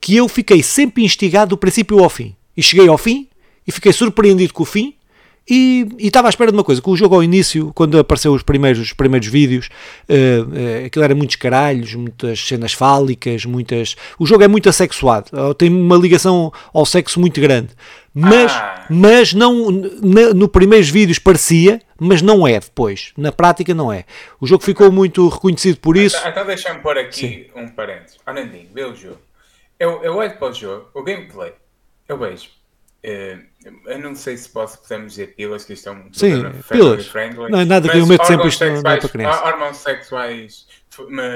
[0.00, 2.36] que eu fiquei sempre instigado do princípio ao fim.
[2.56, 3.28] E cheguei ao fim
[3.66, 4.94] e fiquei surpreendido com o fim
[5.48, 8.42] e, estava à espera de uma coisa, que o jogo ao início, quando apareceu os
[8.42, 9.68] primeiros, os primeiros vídeos,
[10.08, 13.94] uh, uh, aquilo era muitos caralhos, muitas cenas fálicas, muitas...
[14.18, 17.70] O jogo é muito assexuado, tem uma ligação ao sexo muito grande.
[18.14, 18.86] Mas, ah.
[18.88, 23.12] mas não, na, no primeiros vídeos parecia, mas não é depois.
[23.16, 24.04] Na prática não é.
[24.40, 26.16] O jogo ficou muito reconhecido por isso.
[26.18, 27.60] Então, então deixa-me pôr aqui Sim.
[27.60, 28.18] um parênteses.
[28.24, 29.18] Anandinho, vê o jogo.
[29.80, 31.52] Eu, eu olho para o jogo, o gameplay,
[32.08, 32.48] eu vejo
[33.04, 37.06] eu não sei se posso, podemos dizer pilas, que isto é um Sim, pilas.
[37.06, 39.44] Friendly, não é nada que eu meto sempre isto não é para criança.
[39.44, 40.66] Órgãos sexuais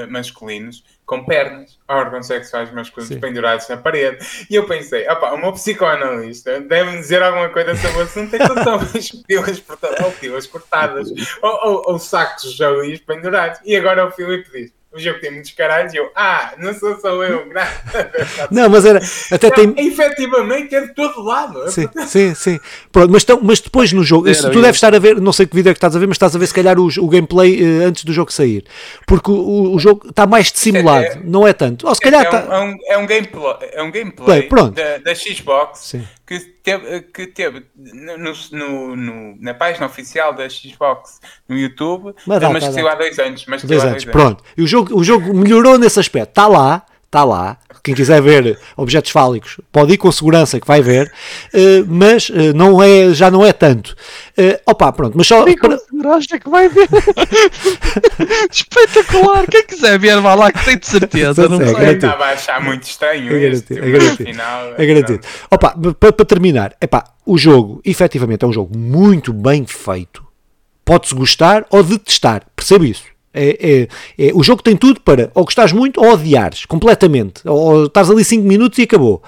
[0.09, 3.19] masculinos com pernas, órgãos sexuais masculinos Sim.
[3.19, 4.25] pendurados na parede.
[4.49, 8.75] E eu pensei, opa, uma psicoanalista deve-me dizer alguma coisa sobre o assunto, então são
[8.75, 9.63] as pilas,
[10.03, 11.09] ou pilas cortadas,
[11.41, 13.59] ou, ou, ou sacos de ali pendurados.
[13.65, 16.99] E agora o Filipe diz, o jogo tem muitos caralhos e eu, ah, não sou
[16.99, 17.45] só eu,
[18.49, 18.99] Não, mas era.
[19.31, 19.87] Até não, tem...
[19.87, 21.69] Efetivamente é de todo lado.
[21.69, 22.59] Sim, sim, sim.
[22.91, 25.45] Pronto, mas, tão, mas depois no jogo, se tu deves estar a ver, não sei
[25.45, 27.07] que vídeo é que estás a ver, mas estás a ver se calhar o, o
[27.07, 28.65] gameplay uh, antes do jogo sair.
[29.05, 31.87] Porque o, o jogo está mais dissimulado, é, é, não é tanto.
[31.87, 32.47] Ou se calhar é, tá...
[32.49, 34.73] é, um, é um gameplay, é um gameplay pronto.
[34.73, 40.47] Da, da Xbox sim que teve, que teve no, no, no na página oficial da
[40.47, 43.47] Xbox no YouTube, mas, mas saiu há dois anos.
[43.47, 44.43] Mas dois anos, dois pronto.
[44.55, 46.29] E o jogo, o jogo melhorou nesse aspecto.
[46.29, 47.57] Está lá, está lá.
[47.83, 51.11] Quem quiser ver objetos fálicos pode ir com segurança que vai ver,
[51.53, 53.95] uh, mas uh, não é, já não é tanto.
[54.37, 55.43] Uh, opa, pronto, mas só.
[55.43, 56.87] Com segurança que vai ver.
[58.51, 59.47] Espetacular!
[59.47, 61.49] Quem quiser ver, vá lá que tem de certeza.
[61.49, 61.95] não é, sei.
[61.95, 63.35] Estava a achar muito estranho.
[63.35, 63.73] É garantido.
[63.73, 64.29] Este, é garantido.
[64.29, 65.27] Final, é garantido.
[65.49, 70.23] Opa, para, para terminar, epá, o jogo efetivamente é um jogo muito bem feito.
[70.85, 73.03] Pode-se gostar ou detestar, percebe isso.
[73.33, 77.41] É, é, é, o jogo tem tudo para ou gostares muito ou odiares completamente.
[77.47, 79.21] Ou, ou estás ali 5 minutos e acabou.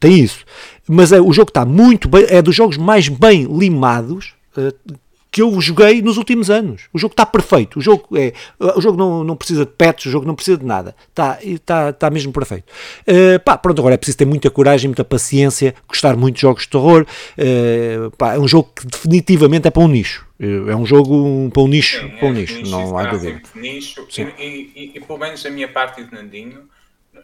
[0.00, 0.44] Tem isso.
[0.88, 2.26] Mas é, o jogo está muito bem.
[2.28, 4.94] É dos jogos mais bem limados uh,
[5.34, 6.82] que eu joguei nos últimos anos.
[6.92, 7.80] O jogo está perfeito.
[7.80, 8.32] O jogo, é,
[8.76, 10.94] o jogo não, não precisa de pets, o jogo não precisa de nada.
[11.08, 12.66] Está, está, está mesmo perfeito.
[13.00, 16.62] Uh, pá, pronto, agora é preciso ter muita coragem, muita paciência, gostar muito de jogos
[16.62, 17.04] de terror.
[17.36, 20.23] Uh, pá, é um jogo que definitivamente é para um nicho.
[20.38, 23.40] É um jogo para um nicho, Sim, para um é, nicho, nicho não há dúvida.
[23.54, 26.68] Nicho, e, e, e, e, pelo menos a minha parte de Nandinho,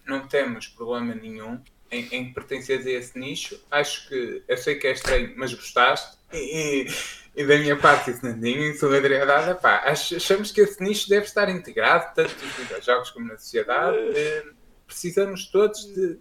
[0.07, 3.61] não temos problema nenhum em, em pertencer a esse nicho.
[3.71, 6.19] Acho que, eu sei que é estranho, mas gostaste.
[6.33, 6.87] E,
[7.35, 12.15] e da minha parte, Nandinho, em solidariedade, pá, achamos que esse nicho deve estar integrado,
[12.15, 13.99] tanto nos videojogos como na sociedade.
[14.15, 14.45] Eh,
[14.87, 16.19] precisamos todos de,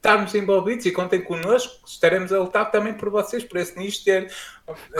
[0.00, 4.30] estarmos envolvidos e contem connosco, estaremos a lutar também por vocês, por esse nicho ter.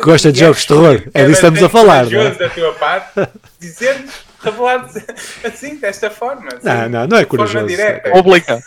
[0.03, 2.05] Gosta de jogos de terror, é disso que estamos a falar.
[2.11, 2.30] Não é?
[2.32, 3.28] da tua parte,
[3.59, 4.90] dizer-nos, revelar
[5.42, 6.48] assim, desta forma.
[6.48, 7.66] Assim, não, não, não é corajoso.
[7.66, 8.61] Ah,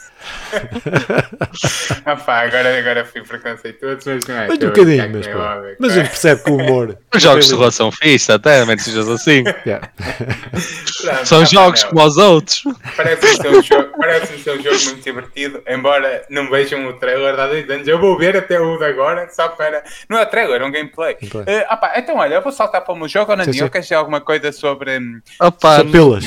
[2.26, 4.48] pá, agora, agora fui preconceituoso, mas não é.
[4.48, 6.98] Mas um bocadinho, mas, é mas a gente percebe que o humor.
[7.14, 9.44] Os jogos de relação fixe, até, menos sejas assim.
[9.66, 9.88] Yeah.
[9.98, 11.90] Pronto, São jogos não.
[11.92, 12.64] como os outros.
[12.98, 17.38] Parece ser, um jogo, parece ser um jogo muito divertido, embora não vejam o trailer
[17.38, 17.88] da dois anos.
[17.88, 19.84] Eu vou ver até o de agora, só para.
[20.10, 21.14] Não é trailer, é um gameplay.
[21.14, 23.46] Uh, ah, pá, então, olha, eu vou saltar para o meu jogo ou não?
[23.46, 24.98] Queres dizer alguma coisa sobre.
[24.98, 26.26] Hum, Opa, Sapelas.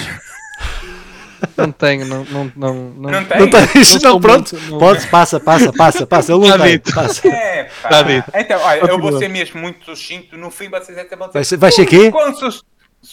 [1.57, 3.39] Não tenho, não, não, não, não, não tem.
[3.39, 4.55] Não, tens, não, não pronto.
[4.55, 4.78] Muito, não...
[4.78, 6.32] Pode, passa, passa, passa, passa.
[6.32, 7.28] Ele não tem, passa.
[7.28, 8.41] É, pá.
[8.41, 10.37] Então, olha, eu vou ser mesmo muito sucinto.
[10.37, 11.39] No fim, vocês até vão dizer.
[11.39, 12.12] Vai ser, vai ser quê?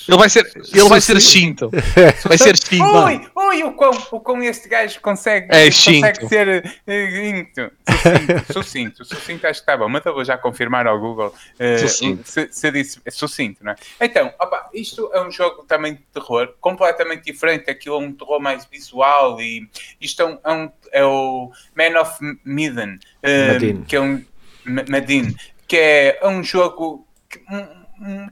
[0.07, 1.69] Ele vai ser, ele vai ser Shinto.
[2.25, 2.83] Vai ser Shinto.
[2.83, 7.71] Ui, ui, o quão, o quão este gajo consegue, é consegue ser uh, sucinto,
[8.53, 11.87] sucinto, sucinto, acho que está bom, mas eu vou já confirmar ao Google uh,
[12.23, 13.75] se, se disse é sucinto, não é?
[14.01, 18.39] Então, opa, isto é um jogo também de terror, completamente diferente, aquilo é um terror
[18.39, 19.69] mais visual e
[19.99, 24.23] isto é, um, é, um, é o Man of Medan, uh, que é um
[24.65, 25.35] Madin,
[25.67, 27.82] que é um jogo que, um,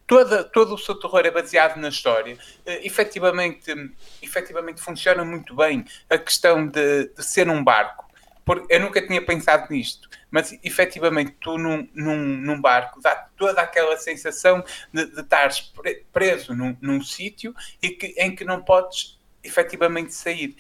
[0.07, 2.35] toda, todo o seu terror é baseado na história.
[2.35, 3.73] Uh, efetivamente,
[4.21, 8.09] efetivamente funciona muito bem a questão de, de ser um barco.
[8.43, 13.61] Porque eu nunca tinha pensado nisto, mas efetivamente tu num, num, num barco dá toda
[13.61, 15.71] aquela sensação de, de estares
[16.11, 20.55] preso num, num sítio que, em que não podes efetivamente sair.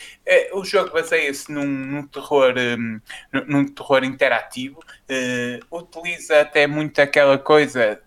[0.53, 3.01] Uh, o jogo baseia-se num, num, terror, um,
[3.47, 8.01] num terror interativo, uh, utiliza até muito aquela coisa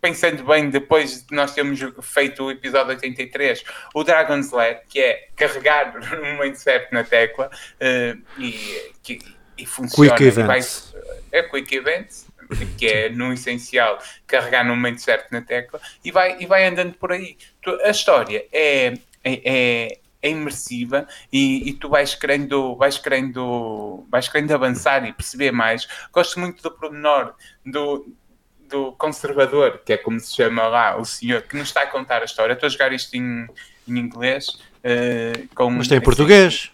[0.00, 3.62] pensando bem, depois de nós termos feito o episódio 83,
[3.94, 9.18] o Dragon's Lair, que é carregar um mindset na tecla uh, e, que,
[9.56, 10.10] e funciona.
[10.10, 10.92] Quick Events.
[10.94, 12.26] Vai, é Quick Events,
[12.78, 16.94] que é no essencial carregar no momento certo na tecla e vai, e vai andando
[16.94, 17.36] por aí.
[17.84, 24.28] A história é, é, é é imersiva e, e, tu vais querendo, vais, querendo, vais
[24.28, 25.88] querendo avançar e perceber mais.
[26.12, 27.34] Gosto muito do pormenor
[27.64, 28.06] do,
[28.70, 32.22] do conservador, que é como se chama lá, o senhor que nos está a contar
[32.22, 32.52] a história.
[32.52, 33.46] Estou a jogar isto em,
[33.88, 34.48] em inglês.
[34.80, 36.70] Uh, com, mas tem em português.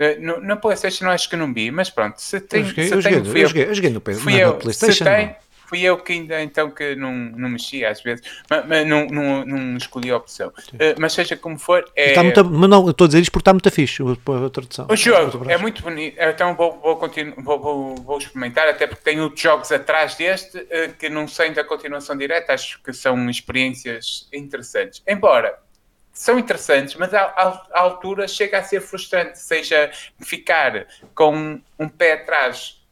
[0.00, 2.20] Uh, no, na PlayStation acho que não vi, mas pronto.
[2.20, 4.54] Se tem, eu joguei, se eu tem, joguei, eu, joguei, eu joguei no, fui eu,
[4.54, 5.04] PlayStation.
[5.04, 5.36] Se tem,
[5.66, 9.44] fui eu que ainda então que não, não mexi às vezes, mas, mas não, não,
[9.44, 10.48] não escolhi a opção.
[10.48, 12.10] Uh, mas seja como for, é.
[12.10, 14.86] Está muito, mas não, estou a dizer isto porque está muito fixe a tradução.
[14.88, 19.02] O jogo é muito bonito, então vou, vou, continu, vou, vou, vou, experimentar, até porque
[19.02, 23.28] tem outros jogos atrás deste uh, que não sei da continuação direta, acho que são
[23.28, 25.02] experiências interessantes.
[25.06, 25.58] Embora
[26.16, 29.90] são interessantes, mas à, à, altura chega a ser frustrante, seja
[30.22, 32.82] ficar com um pé atrás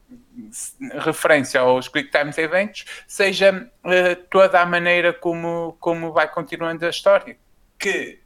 [1.01, 6.89] referência aos Quick Times Eventos, seja uh, toda a maneira como, como vai continuando a
[6.89, 7.37] história.
[7.79, 8.19] Que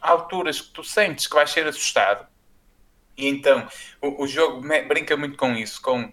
[0.00, 2.26] há alturas que tu sentes que vais ser assustado,
[3.16, 3.66] e então
[4.00, 6.10] o, o jogo brinca muito com isso, com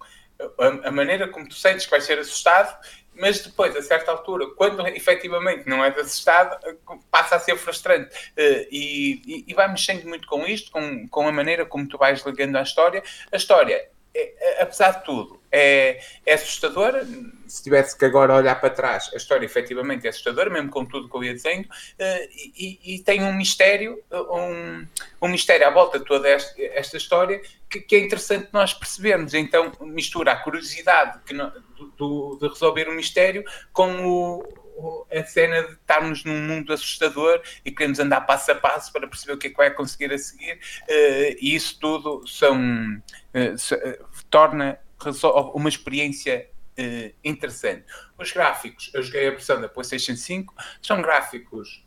[0.57, 2.77] a, a, maneira como tu sentes que vais ser assustado,
[3.13, 6.57] mas depois, a certa altura, quando efetivamente não és assustado,
[7.09, 8.15] passa a ser frustrante.
[8.37, 11.97] Uh, e, e, e vai mexendo muito com isto, com, com a maneira como tu
[11.97, 13.03] vais ligando à história.
[13.31, 16.37] A história é, apesar de tudo, é, é.
[16.37, 21.09] Se tivesse que agora olhar para trás, a história efetivamente é assustadora, mesmo com tudo
[21.09, 24.87] que eu ia dizendo, uh, e, e, tem um mistério, um,
[25.21, 29.33] um mistério à volta de toda esta, esta história que, que, é interessante nós percebermos.
[29.33, 31.51] Então, mistura a curiosidade que não,
[31.97, 33.43] do, de resolver o mistério
[33.73, 34.43] com o,
[35.11, 39.33] a cena de estarmos num mundo assustador e queremos andar passo a passo para perceber
[39.33, 42.57] o que é que vai conseguir a seguir, uh, e isso tudo são,
[43.33, 44.79] uh, se, uh, torna
[45.53, 46.47] uma experiência
[47.23, 47.85] interessante.
[48.17, 51.83] Os gráficos, eu joguei a versão da PlayStation 5, são gráficos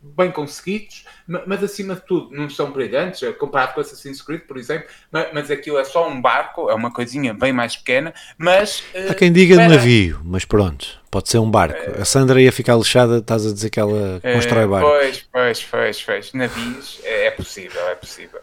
[0.00, 1.04] bem conseguidos,
[1.46, 4.88] mas acima de tudo não são brilhantes, eh, comparado com Assassin's Creed, por exemplo,
[5.32, 8.80] mas aquilo é só um barco, é uma coisinha bem mais pequena, mas...
[8.94, 9.68] Uh, Há quem diga para...
[9.68, 12.00] navio, mas pronto, pode ser um barco.
[12.00, 14.88] A Sandra ia ficar lixada, estás a dizer que ela constrói barco.
[14.88, 16.32] Pois, pois, pois, pois.
[16.32, 18.40] Navios é, é possível, é possível.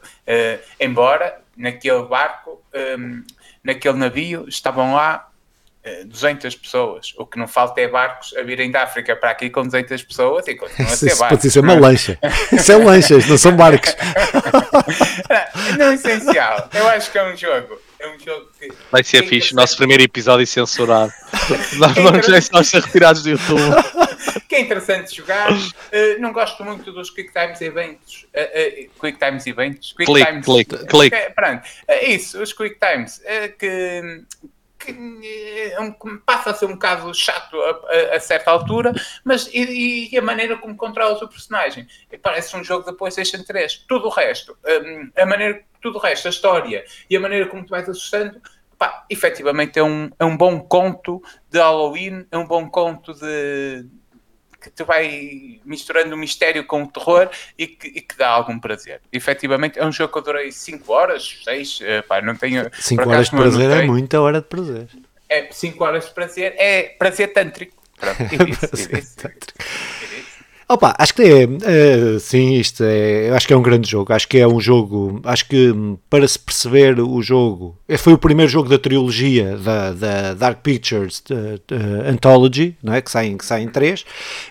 [0.79, 3.21] Embora naquele barco ehm,
[3.65, 5.31] naquele navio estavam lá
[6.05, 7.13] 200 eh, pessoas.
[7.17, 10.47] O que não falta é barcos a virem da África para aqui com 200 pessoas
[10.47, 11.37] e continuam a ser Isso barcos.
[11.37, 12.19] Pode ser uma lancha.
[12.59, 13.95] São é lanchas, não são barcos.
[15.77, 16.69] não, essencial.
[16.73, 17.79] Eu acho que é um jogo.
[17.99, 18.71] É um jogo que.
[18.91, 19.53] Vai ser fixe.
[19.53, 21.11] O nosso primeiro episódio censurado.
[21.77, 23.61] Nós vamos já ser retirados do YouTube.
[24.47, 25.51] que é interessante jogar.
[25.51, 28.27] Uh, não gosto muito dos Quick Times Eventos.
[28.35, 29.93] Uh, uh, quick Times Eventos.
[29.93, 30.45] Quick click, Times.
[30.45, 31.15] Click, click.
[31.35, 31.63] Pronto.
[31.87, 33.21] É isso, os Quick Times.
[33.57, 34.23] que
[34.85, 38.93] que é um, passa a ser um bocado chato a, a, a certa altura,
[39.23, 41.87] mas e, e, a maneira como controlas o personagem.
[42.21, 43.85] Parece um jogo da PlayStation 3.
[43.87, 47.65] Tudo o resto, um, a maneira, tudo o resto, a história e a maneira como
[47.65, 48.39] tu vais assustando,
[48.77, 53.85] pá, efetivamente é um, é um bom conto de Halloween, é um bom conto de
[54.65, 58.57] que te vai misturando o mistério com o terror e que, e que dá algum
[58.57, 58.99] prazer.
[59.13, 62.69] Efetivamente, é um jogo que eu adorei 5 horas, 6, uh, pá, não tenho...
[62.73, 64.87] 5 horas de prazer é muita hora de prazer.
[65.29, 67.75] É 5 horas de prazer, é prazer tântrico.
[67.99, 69.15] Pronto, e disse, e disse.
[70.67, 74.27] Opa, acho que é, é, sim, isto é, acho que é um grande jogo, acho
[74.27, 75.71] que é um jogo, acho que
[76.09, 80.61] para se perceber o jogo, é, foi o primeiro jogo da trilogia da, da Dark
[80.63, 83.01] Pictures de, de Anthology, não é?
[83.01, 84.03] que, saem, que saem três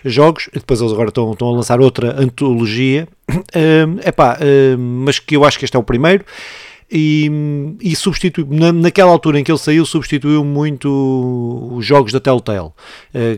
[0.05, 3.09] jogos, e depois eles agora estão, estão a lançar outra antologia,
[4.01, 4.37] é pá,
[4.79, 6.23] mas que eu acho que este é o primeiro,
[6.91, 7.31] e,
[7.81, 12.67] e substituiu, na, naquela altura em que ele saiu, substituiu muito os jogos da Telltale,
[12.67, 12.73] uh,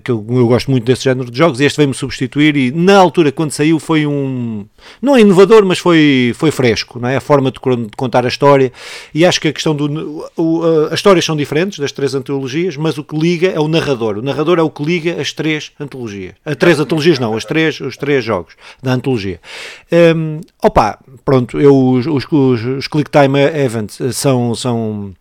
[0.03, 2.97] que eu, eu, gosto muito desse género de jogos, e este veio-me substituir, e na
[2.97, 4.65] altura quando saiu foi um,
[5.01, 7.15] não é inovador, mas foi, foi fresco, não é?
[7.15, 8.71] a forma de, de contar a história,
[9.13, 12.97] e acho que a questão do, o, as histórias são diferentes das três antologias, mas
[12.97, 16.33] o que liga é o narrador, o narrador é o que liga as três antologias,
[16.43, 19.39] as três antologias não, as três, os três jogos da antologia.
[19.91, 25.13] Um, opa, pronto, eu os, os, os, os Click Time Events são, são,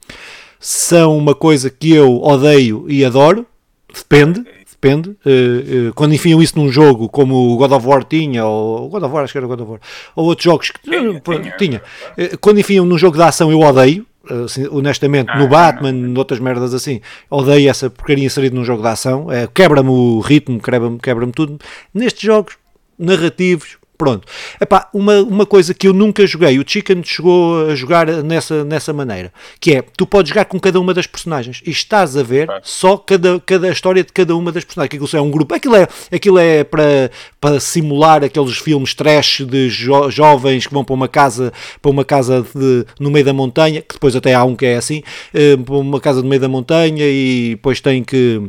[0.58, 3.46] são uma coisa que eu odeio e adoro,
[3.92, 5.10] depende, depende.
[5.10, 9.02] Uh, uh, quando enfiam isso num jogo como o God of War tinha, ou God
[9.02, 9.80] of War, acho que era God of War,
[10.14, 11.56] ou outros jogos que tinha, tinha.
[11.56, 11.82] tinha.
[12.16, 14.06] Uh, quando enfiam num jogo de ação, eu odeio.
[14.44, 19.28] Assim, honestamente, no Batman, noutras merdas assim, odeio essa porcaria inserida num jogo de ação,
[19.54, 21.58] quebra-me o ritmo, quebra-me quebra tudo.
[21.94, 22.58] Nestes jogos
[22.98, 24.26] narrativos, Pronto.
[24.60, 28.92] Epá, uma, uma coisa que eu nunca joguei, o Chicken chegou a jogar nessa, nessa
[28.92, 32.48] maneira, que é, tu podes jogar com cada uma das personagens e estás a ver
[32.62, 35.02] só cada, cada história de cada uma das personagens.
[35.02, 37.10] Aquilo é um grupo, aquilo é, aquilo é para,
[37.40, 42.04] para simular aqueles filmes trash de jo, jovens que vão para uma casa, para uma
[42.04, 45.02] casa de, no meio da montanha, que depois até há um que é assim,
[45.34, 48.42] uh, para uma casa no meio da montanha e depois tem que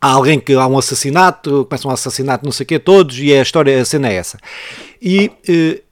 [0.00, 3.32] há alguém que há um assassinato, começa um assassinato, não sei o quê, todos, e
[3.32, 4.38] a história, a cena é essa.
[5.00, 5.82] E eh,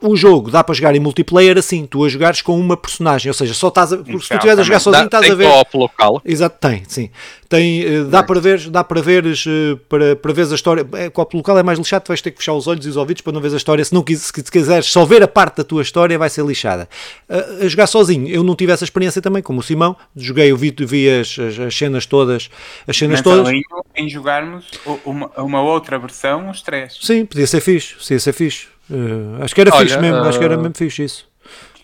[0.00, 3.34] o jogo dá para jogar em multiplayer assim, tu a jogares com uma personagem, ou
[3.34, 5.64] seja, só estás a, se tu estiveres a jogar sozinho, dá, estás a ver.
[5.64, 6.20] Tem local.
[6.24, 7.10] Exato, tem, sim.
[7.48, 10.86] Tem, eh, dá para ver, dá para veres, eh, para, para veres a história.
[10.94, 12.96] É, copo local é mais lixado, tu vais ter que fechar os olhos e os
[12.96, 13.82] ouvidos para não ver a história.
[13.82, 16.88] Se não se quiseres só ver a parte da tua história, vai ser lixada.
[17.28, 20.56] A, a jogar sozinho, eu não tive essa experiência também, como o Simão, joguei, eu
[20.58, 22.50] vi, vi as, as, as cenas todas,
[22.86, 23.50] as cenas todas.
[23.96, 24.66] em jogarmos
[25.06, 26.98] uma, uma outra versão, os três.
[27.00, 28.75] Sim, podia ser fixe, podia ser fixe.
[28.90, 31.28] Uh, acho que era Olha, fixe mesmo, uh, acho que era mesmo fixe isso.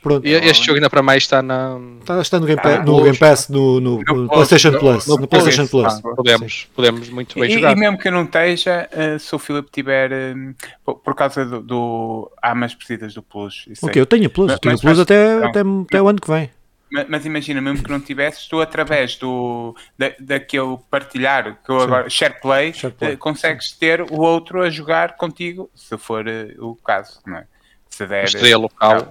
[0.02, 0.26] Pronto.
[0.26, 1.78] E este jogo ainda para mais está na.
[2.00, 5.06] Está, está no Game Pass, ah, no, Game Pass no, no, no, PlayStation Plus.
[5.06, 5.94] No, no PlayStation Plus.
[5.94, 7.76] Ah, podemos, podemos muito bem e, jogar.
[7.76, 10.10] E mesmo que eu não esteja, uh, se o Filipe tiver.
[10.84, 12.32] Por causa do, do.
[12.42, 13.68] Há mais partidas do Plus.
[13.80, 14.50] Ok, eu tenho Plus.
[14.50, 16.50] Mas, tenho Plus até, até, até o ano que vem.
[16.92, 21.80] Mas, mas, imagina, mesmo que não tivesses, tu através do, da, daquele partilhar, que eu
[21.80, 23.76] agora, SharePlay, Share uh, consegues Sim.
[23.80, 27.46] ter o outro a jogar contigo, se for uh, o caso, não é?
[27.88, 28.24] Se der.
[28.24, 29.10] Estreia local.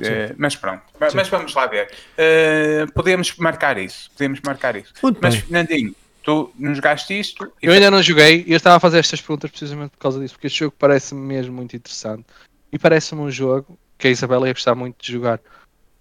[0.00, 1.16] Uh, mas pronto, Sim.
[1.16, 1.92] mas vamos lá ver.
[2.18, 4.92] Uh, podemos marcar isso, podemos marcar isso.
[5.00, 5.44] Muito mas, bem.
[5.44, 7.52] Fernandinho, tu não jogaste isto?
[7.62, 10.34] Eu ainda não joguei e eu estava a fazer estas perguntas precisamente por causa disso,
[10.34, 12.26] porque este jogo parece-me mesmo muito interessante
[12.72, 15.40] e parece-me um jogo que a Isabela ia gostar muito de jogar.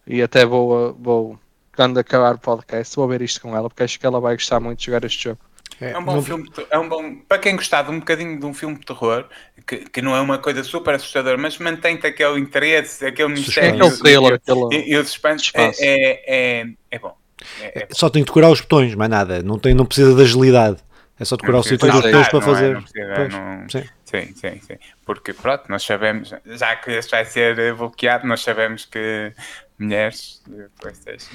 [0.07, 1.39] E até vou, vou
[1.75, 4.59] quando acabar o podcast, vou ver isto com ela, porque acho que ela vai gostar
[4.59, 5.39] muito de jogar este jogo.
[5.81, 6.23] É, é um bom não...
[6.23, 9.25] filme, é um bom, para quem gostar de um bocadinho de um filme de terror,
[9.67, 14.13] que, que não é uma coisa super assustadora, mas mantém-te aquele interesse, aquele mistério aquele
[14.13, 14.75] e, aquele...
[14.75, 17.15] e, e o suspense, é, é, é, é, bom.
[17.61, 20.23] É, é Só tem de decorar os botões, mais nada, não, tem, não precisa da
[20.23, 20.77] agilidade.
[21.17, 22.73] É só decorar o sítio dos botões para fazer.
[22.73, 23.69] Não precisa, não...
[23.69, 23.83] Sim.
[24.03, 24.77] sim, sim, sim.
[25.05, 29.31] Porque pronto, nós sabemos, já que este vai ser bloqueado, nós sabemos que
[29.79, 31.31] mulheres de Playstation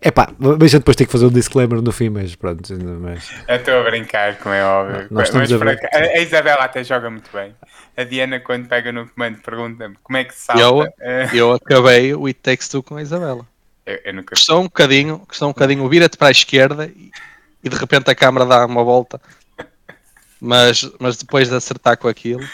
[0.00, 2.62] é pá, mas gente depois tem que fazer um disclaimer no fim, mas pronto.
[3.00, 3.30] Mas...
[3.48, 5.08] Eu estou a brincar, como é óbvio.
[5.10, 5.88] Nós mas a, brincar.
[5.92, 7.54] a Isabela até joga muito bem.
[7.96, 10.62] A Diana, quando pega no comando, pergunta-me como é que se salta.
[10.62, 10.86] Eu,
[11.32, 13.46] eu acabei o It Takes Two com a Isabela.
[13.84, 14.34] Eu, eu nunca...
[14.34, 17.10] Custou um bocadinho, custou um bocadinho, vira-te para a esquerda e,
[17.64, 19.20] e, de repente a câmera dá uma volta.
[20.40, 22.46] Mas, mas depois de acertar com aquilo.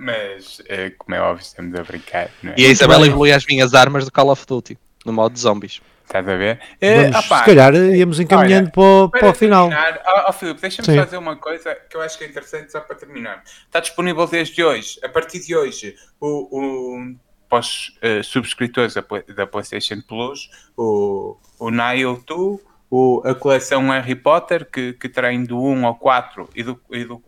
[0.00, 2.30] Mas, eh, como é óbvio, estamos a brincar.
[2.44, 2.54] É?
[2.56, 5.80] E a Isabela evolui as minhas armas do Call of Duty, no modo zombies.
[6.04, 6.60] Estás a ver?
[6.80, 9.70] Vamos, opa, se calhar íamos encaminhando olha, para, para, o final.
[9.70, 12.80] Ó oh, oh, Filipe, deixa-me fazer uma coisa que eu acho que é interessante só
[12.80, 13.42] para terminar.
[13.66, 17.16] Está disponível desde hoje, a partir de hoje, o, o,
[17.48, 19.04] para os uh, subscritores da,
[19.34, 22.60] da PlayStation Plus, o, o Nile 2,
[22.90, 27.04] o, a coleção Harry Potter, que, que tem do 1 ao 4 e do, e
[27.04, 27.22] do,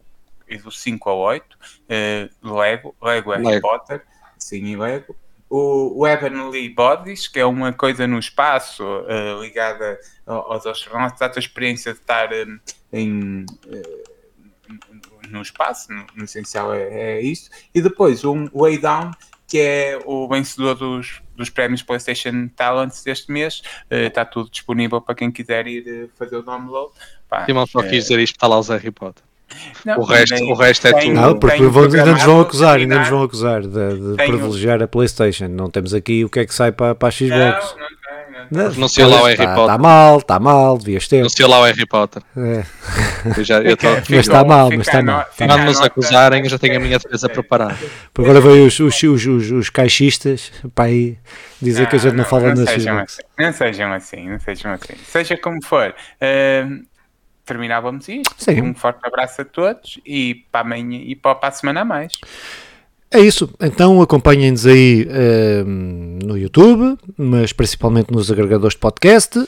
[0.49, 1.59] e do 5 ao 8, uh,
[1.89, 3.61] eh, Lego, Lego Harry Lego.
[3.61, 4.03] Potter,
[4.39, 5.17] sim, e Lego
[5.49, 11.41] o, o Heavenly Bodies, que é uma coisa no espaço uh, ligada aos astronautas, a
[11.41, 12.59] experiência de estar um,
[12.93, 14.07] em, uh,
[15.31, 17.51] no espaço, no, no essencial é, é, isso.
[17.75, 19.13] E depois um Way Down,
[19.47, 23.61] que é o vencedor dos, dos prémios PlayStation Talents deste mês.
[23.91, 26.93] Uh, está tudo disponível para quem quiser ir fazer o download.
[27.29, 29.23] Pá, Sim, só quis dizer isto, está lá o Harry Potter.
[29.85, 31.13] Não, o, resto, o resto é tudo.
[31.13, 35.49] Não, porque ainda nos vão acusar, ainda nos vão acusar de, de privilegiar a PlayStation.
[35.49, 37.77] Não temos aqui o que é que sai para, para a Xbox.
[38.51, 39.63] Não, não, não sei lá o Harry tá, Potter.
[39.63, 41.23] Está mal, está mal, devias ter.
[41.23, 42.23] Não sei lá o Harry Potter.
[42.37, 42.65] É.
[43.37, 45.27] Eu já, eu tô, mas está mal, mas está mal.
[45.37, 47.77] Quando nos acusarem, eu já tenho a minha defesa preparada.
[48.17, 51.19] Agora veio os, os, os, os, os caixistas para aí
[51.61, 53.19] dizer não, que a gente não, não fala não na Xbox.
[53.19, 54.95] Assim, não sejam assim, não sejam assim.
[55.05, 55.95] Seja como for.
[56.21, 56.85] Uh,
[57.47, 58.35] terminávamos isto.
[58.37, 58.61] Sim.
[58.61, 62.13] Um forte abraço a todos e para amanhã e para, a semana a mais.
[63.11, 69.47] É isso, então acompanhem-nos aí uh, no YouTube, mas principalmente nos agregadores de podcast, uh,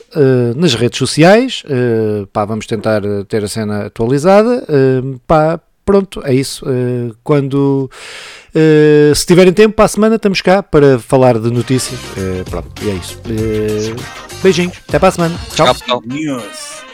[0.57, 6.35] nas redes sociais, uh, pá, vamos tentar ter a cena atualizada, uh, pá, pronto, é
[6.35, 6.65] isso,
[7.25, 7.91] quando,
[9.15, 11.99] se tiverem tempo para a semana estamos cá para falar de notícias,
[12.49, 13.19] pronto, e é isso.
[14.43, 15.75] beijinhos, até para a semana, tchau.
[15.75, 16.03] tchau.
[16.05, 16.88] News.